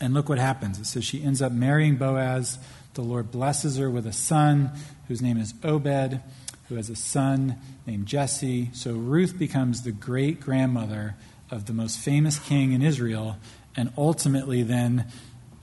and 0.00 0.12
look 0.12 0.28
what 0.28 0.38
happens. 0.38 0.80
It 0.80 0.86
says 0.86 1.04
she 1.04 1.22
ends 1.22 1.40
up 1.40 1.52
marrying 1.52 1.94
Boaz. 1.94 2.58
The 2.94 3.02
Lord 3.02 3.30
blesses 3.30 3.76
her 3.76 3.88
with 3.88 4.06
a 4.06 4.12
son 4.12 4.72
whose 5.06 5.22
name 5.22 5.38
is 5.38 5.54
Obed, 5.62 6.20
who 6.68 6.74
has 6.74 6.90
a 6.90 6.96
son 6.96 7.56
named 7.86 8.06
Jesse. 8.06 8.70
So 8.72 8.94
Ruth 8.94 9.38
becomes 9.38 9.82
the 9.82 9.92
great 9.92 10.40
grandmother 10.40 11.14
of 11.52 11.66
the 11.66 11.72
most 11.72 12.00
famous 12.00 12.40
king 12.40 12.72
in 12.72 12.82
Israel, 12.82 13.36
and 13.76 13.92
ultimately, 13.96 14.64
then 14.64 15.06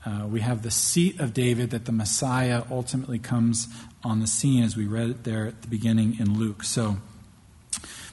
uh, 0.04 0.26
we 0.26 0.40
have 0.40 0.62
the 0.62 0.70
seat 0.70 1.18
of 1.20 1.32
David 1.32 1.70
that 1.70 1.86
the 1.86 1.92
Messiah 1.92 2.62
ultimately 2.70 3.18
comes 3.18 3.68
on 4.02 4.20
the 4.20 4.26
scene, 4.26 4.62
as 4.62 4.76
we 4.76 4.86
read 4.86 5.08
it 5.10 5.24
there 5.24 5.46
at 5.46 5.62
the 5.62 5.68
beginning 5.68 6.18
in 6.18 6.38
Luke. 6.38 6.62
So, 6.62 6.98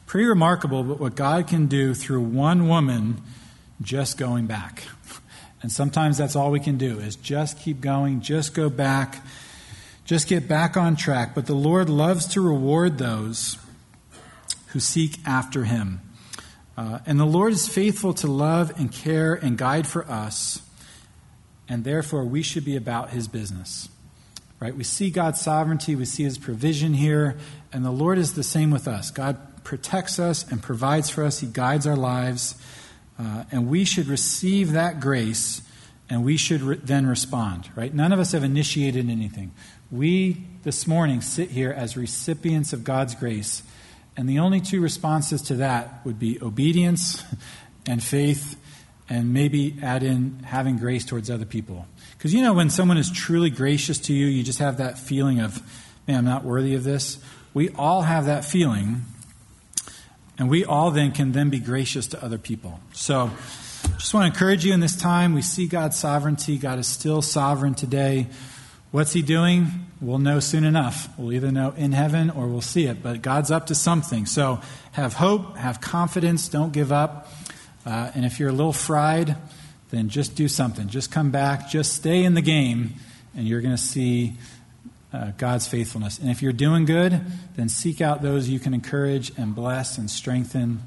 pretty 0.06 0.28
remarkable, 0.28 0.84
but 0.84 1.00
what 1.00 1.16
God 1.16 1.48
can 1.48 1.68
do 1.68 1.94
through 1.94 2.22
one 2.22 2.68
woman 2.68 3.22
just 3.82 4.18
going 4.18 4.48
back. 4.48 4.84
And 5.62 5.72
sometimes 5.72 6.18
that's 6.18 6.36
all 6.36 6.50
we 6.50 6.60
can 6.60 6.78
do 6.78 7.00
is 7.00 7.16
just 7.16 7.60
keep 7.60 7.82
going, 7.82 8.22
just 8.22 8.54
go 8.54 8.70
back, 8.70 9.24
just 10.06 10.28
get 10.28 10.48
back 10.48 10.76
on 10.76 10.96
track. 10.96 11.36
But 11.36 11.46
the 11.46 11.54
Lord 11.54 11.90
loves 11.90 12.26
to 12.28 12.42
reward 12.42 12.98
those 12.98 13.58
who 14.68 14.80
seek 14.80 15.20
after 15.26 15.66
him. 15.66 16.02
Uh, 16.78 17.00
and 17.06 17.20
the 17.20 17.26
Lord 17.26 17.54
is 17.54 17.68
faithful 17.68 18.14
to 18.16 18.28
love 18.28 18.72
and 18.80 18.92
care 18.92 19.34
and 19.34 19.58
guide 19.58 19.86
for 19.86 20.10
us, 20.10 20.62
and 21.72 21.86
therefore 21.86 22.26
we 22.26 22.42
should 22.42 22.66
be 22.66 22.76
about 22.76 23.12
his 23.12 23.30
business. 23.30 23.88
Right? 24.60 24.76
We 24.76 24.84
see 24.84 25.10
God's 25.10 25.40
sovereignty, 25.40 25.96
we 25.96 26.04
see 26.04 26.24
his 26.24 26.38
provision 26.38 26.94
here, 26.94 27.38
and 27.72 27.86
the 27.86 27.92
Lord 27.92 28.18
is 28.18 28.34
the 28.34 28.44
same 28.44 28.72
with 28.72 28.90
us. 28.90 29.10
God 29.10 29.64
protects 29.64 30.20
us 30.20 30.50
and 30.52 30.62
provides 30.62 31.10
for 31.10 31.24
us, 31.24 31.40
he 31.40 31.48
guides 31.48 31.88
our 31.88 31.96
lives, 31.96 32.56
uh, 33.18 33.46
and 33.52 33.70
we 33.70 33.86
should 33.86 34.08
receive 34.08 34.74
that 34.74 35.00
grace 35.00 35.62
and 36.10 36.26
we 36.26 36.36
should 36.36 36.62
re- 36.62 36.80
then 36.84 37.08
respond. 37.08 37.70
Right? 37.74 37.94
None 37.94 38.12
of 38.12 38.20
us 38.20 38.34
have 38.34 38.44
initiated 38.44 39.10
anything. 39.10 39.54
We 39.90 40.46
this 40.64 40.86
morning 40.86 41.22
sit 41.22 41.52
here 41.52 41.72
as 41.72 41.96
recipients 41.96 42.74
of 42.74 42.84
God's 42.84 43.16
grace 43.16 43.64
and 44.18 44.28
the 44.28 44.40
only 44.40 44.60
two 44.60 44.82
responses 44.82 45.42
to 45.44 45.56
that 45.56 46.06
would 46.06 46.20
be 46.20 46.38
obedience 46.42 47.24
and 47.88 48.04
faith, 48.04 48.58
and 49.12 49.34
maybe 49.34 49.76
add 49.82 50.04
in 50.04 50.40
having 50.46 50.78
grace 50.78 51.04
towards 51.04 51.30
other 51.30 51.44
people. 51.44 51.86
Because 52.14 52.34
you 52.34 52.42
know, 52.42 52.54
when 52.54 52.70
someone 52.70 52.98
is 52.98 53.12
truly 53.12 53.50
gracious 53.50 54.00
to 54.00 54.14
you, 54.14 54.26
you 54.28 54.42
just 54.42 54.60
have 54.60 54.78
that 54.78 54.98
feeling 54.98 55.42
of, 55.42 55.62
man, 56.08 56.20
I'm 56.20 56.26
not 56.26 56.46
worthy 56.46 56.76
of 56.76 56.86
this. 56.86 57.20
We 57.54 57.68
all 57.72 58.04
have 58.04 58.28
that 58.28 58.46
feeling, 58.46 59.02
and 60.38 60.50
we 60.50 60.64
all 60.64 60.92
then 60.92 61.12
can 61.12 61.34
then 61.34 61.50
be 61.50 61.60
gracious 61.60 62.08
to 62.08 62.24
other 62.24 62.38
people. 62.38 62.80
So, 62.94 63.32
just 63.98 64.14
want 64.14 64.24
to 64.24 64.34
encourage 64.34 64.64
you 64.64 64.74
in 64.74 64.80
this 64.80 64.96
time. 64.96 65.34
We 65.34 65.42
see 65.42 65.68
God's 65.68 66.00
sovereignty. 66.00 66.58
God 66.58 66.80
is 66.80 66.88
still 66.88 67.22
sovereign 67.22 67.74
today. 67.74 68.28
What's 68.92 69.12
he 69.12 69.22
doing? 69.22 69.88
We'll 70.00 70.20
know 70.20 70.40
soon 70.40 70.64
enough. 70.64 71.10
We'll 71.18 71.34
either 71.34 71.52
know 71.52 71.74
in 71.76 71.92
heaven 71.92 72.30
or 72.30 72.48
we'll 72.48 72.62
see 72.62 72.86
it. 72.86 73.04
But 73.04 73.22
God's 73.22 73.52
up 73.52 73.68
to 73.68 73.76
something. 73.76 74.26
So 74.26 74.62
have 74.94 75.16
hope, 75.16 75.58
have 75.58 75.82
confidence, 75.82 76.48
don't 76.48 76.72
give 76.72 76.94
up. 76.94 77.28
Uh, 77.86 78.12
and 78.14 78.26
if 78.26 78.40
you're 78.40 78.50
a 78.50 78.54
little 78.54 78.74
fried, 78.74 79.36
then 79.90 80.10
just 80.10 80.36
do 80.36 80.48
something. 80.48 80.88
Just 80.88 81.12
come 81.12 81.32
back, 81.32 81.70
just 81.70 81.94
stay 81.94 82.24
in 82.24 82.34
the 82.34 82.42
game, 82.42 82.94
and 83.36 83.48
you're 83.48 83.62
going 83.62 83.76
to 83.76 83.82
see 83.82 84.34
uh, 85.14 85.32
God's 85.38 85.68
faithfulness. 85.68 86.20
And 86.20 86.30
if 86.30 86.42
you're 86.42 86.54
doing 86.54 86.86
good, 86.86 87.22
then 87.56 87.70
seek 87.70 88.02
out 88.02 88.22
those 88.22 88.50
you 88.50 88.60
can 88.60 88.74
encourage 88.74 89.32
and 89.38 89.54
bless 89.54 89.98
and 89.98 90.10
strengthen 90.10 90.82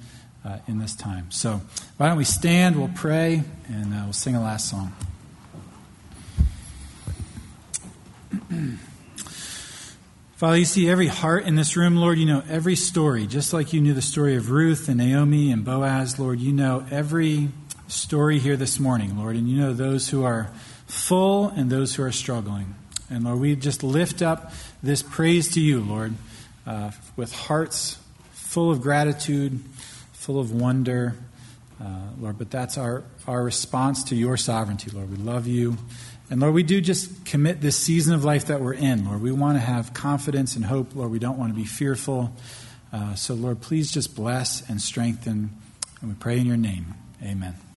uh, 0.44 0.58
in 0.66 0.78
this 0.78 0.94
time. 0.94 1.30
So 1.30 1.60
why 1.96 2.08
don't 2.08 2.16
we 2.16 2.24
stand? 2.24 2.76
We'll 2.76 2.90
pray, 2.94 3.42
and 3.68 3.94
uh, 3.94 4.00
we'll 4.04 4.12
sing 4.12 4.34
a 4.34 4.42
last 4.42 4.70
song. 4.70 4.92
Father, 10.44 10.58
you 10.58 10.66
see 10.66 10.90
every 10.90 11.06
heart 11.06 11.46
in 11.46 11.56
this 11.56 11.74
room, 11.74 11.96
Lord. 11.96 12.18
You 12.18 12.26
know 12.26 12.42
every 12.50 12.76
story, 12.76 13.26
just 13.26 13.54
like 13.54 13.72
you 13.72 13.80
knew 13.80 13.94
the 13.94 14.02
story 14.02 14.36
of 14.36 14.50
Ruth 14.50 14.90
and 14.90 14.98
Naomi 14.98 15.50
and 15.50 15.64
Boaz, 15.64 16.18
Lord. 16.18 16.38
You 16.38 16.52
know 16.52 16.84
every 16.90 17.48
story 17.88 18.38
here 18.38 18.54
this 18.54 18.78
morning, 18.78 19.16
Lord, 19.16 19.36
and 19.36 19.48
you 19.48 19.58
know 19.58 19.72
those 19.72 20.10
who 20.10 20.22
are 20.22 20.50
full 20.84 21.48
and 21.48 21.70
those 21.70 21.94
who 21.94 22.02
are 22.02 22.12
struggling. 22.12 22.74
And 23.08 23.24
Lord, 23.24 23.40
we 23.40 23.56
just 23.56 23.82
lift 23.82 24.20
up 24.20 24.52
this 24.82 25.02
praise 25.02 25.50
to 25.54 25.62
you, 25.62 25.80
Lord, 25.80 26.12
uh, 26.66 26.90
with 27.16 27.34
hearts 27.34 27.96
full 28.32 28.70
of 28.70 28.82
gratitude, 28.82 29.58
full 30.12 30.38
of 30.38 30.52
wonder, 30.52 31.14
uh, 31.82 32.00
Lord. 32.20 32.36
But 32.36 32.50
that's 32.50 32.76
our, 32.76 33.02
our 33.26 33.42
response 33.42 34.04
to 34.04 34.14
your 34.14 34.36
sovereignty, 34.36 34.90
Lord. 34.90 35.10
We 35.10 35.16
love 35.16 35.46
you. 35.46 35.78
And 36.30 36.40
Lord, 36.40 36.54
we 36.54 36.62
do 36.62 36.80
just 36.80 37.26
commit 37.26 37.60
this 37.60 37.76
season 37.76 38.14
of 38.14 38.24
life 38.24 38.46
that 38.46 38.60
we're 38.60 38.74
in, 38.74 39.04
Lord. 39.04 39.20
We 39.20 39.32
want 39.32 39.56
to 39.56 39.60
have 39.60 39.92
confidence 39.92 40.56
and 40.56 40.64
hope, 40.64 40.94
Lord. 40.94 41.10
We 41.10 41.18
don't 41.18 41.38
want 41.38 41.52
to 41.52 41.56
be 41.56 41.66
fearful. 41.66 42.34
Uh, 42.92 43.14
so, 43.14 43.34
Lord, 43.34 43.60
please 43.60 43.90
just 43.90 44.16
bless 44.16 44.68
and 44.68 44.80
strengthen. 44.80 45.50
And 46.00 46.10
we 46.10 46.14
pray 46.14 46.38
in 46.38 46.46
your 46.46 46.56
name. 46.56 46.94
Amen. 47.22 47.63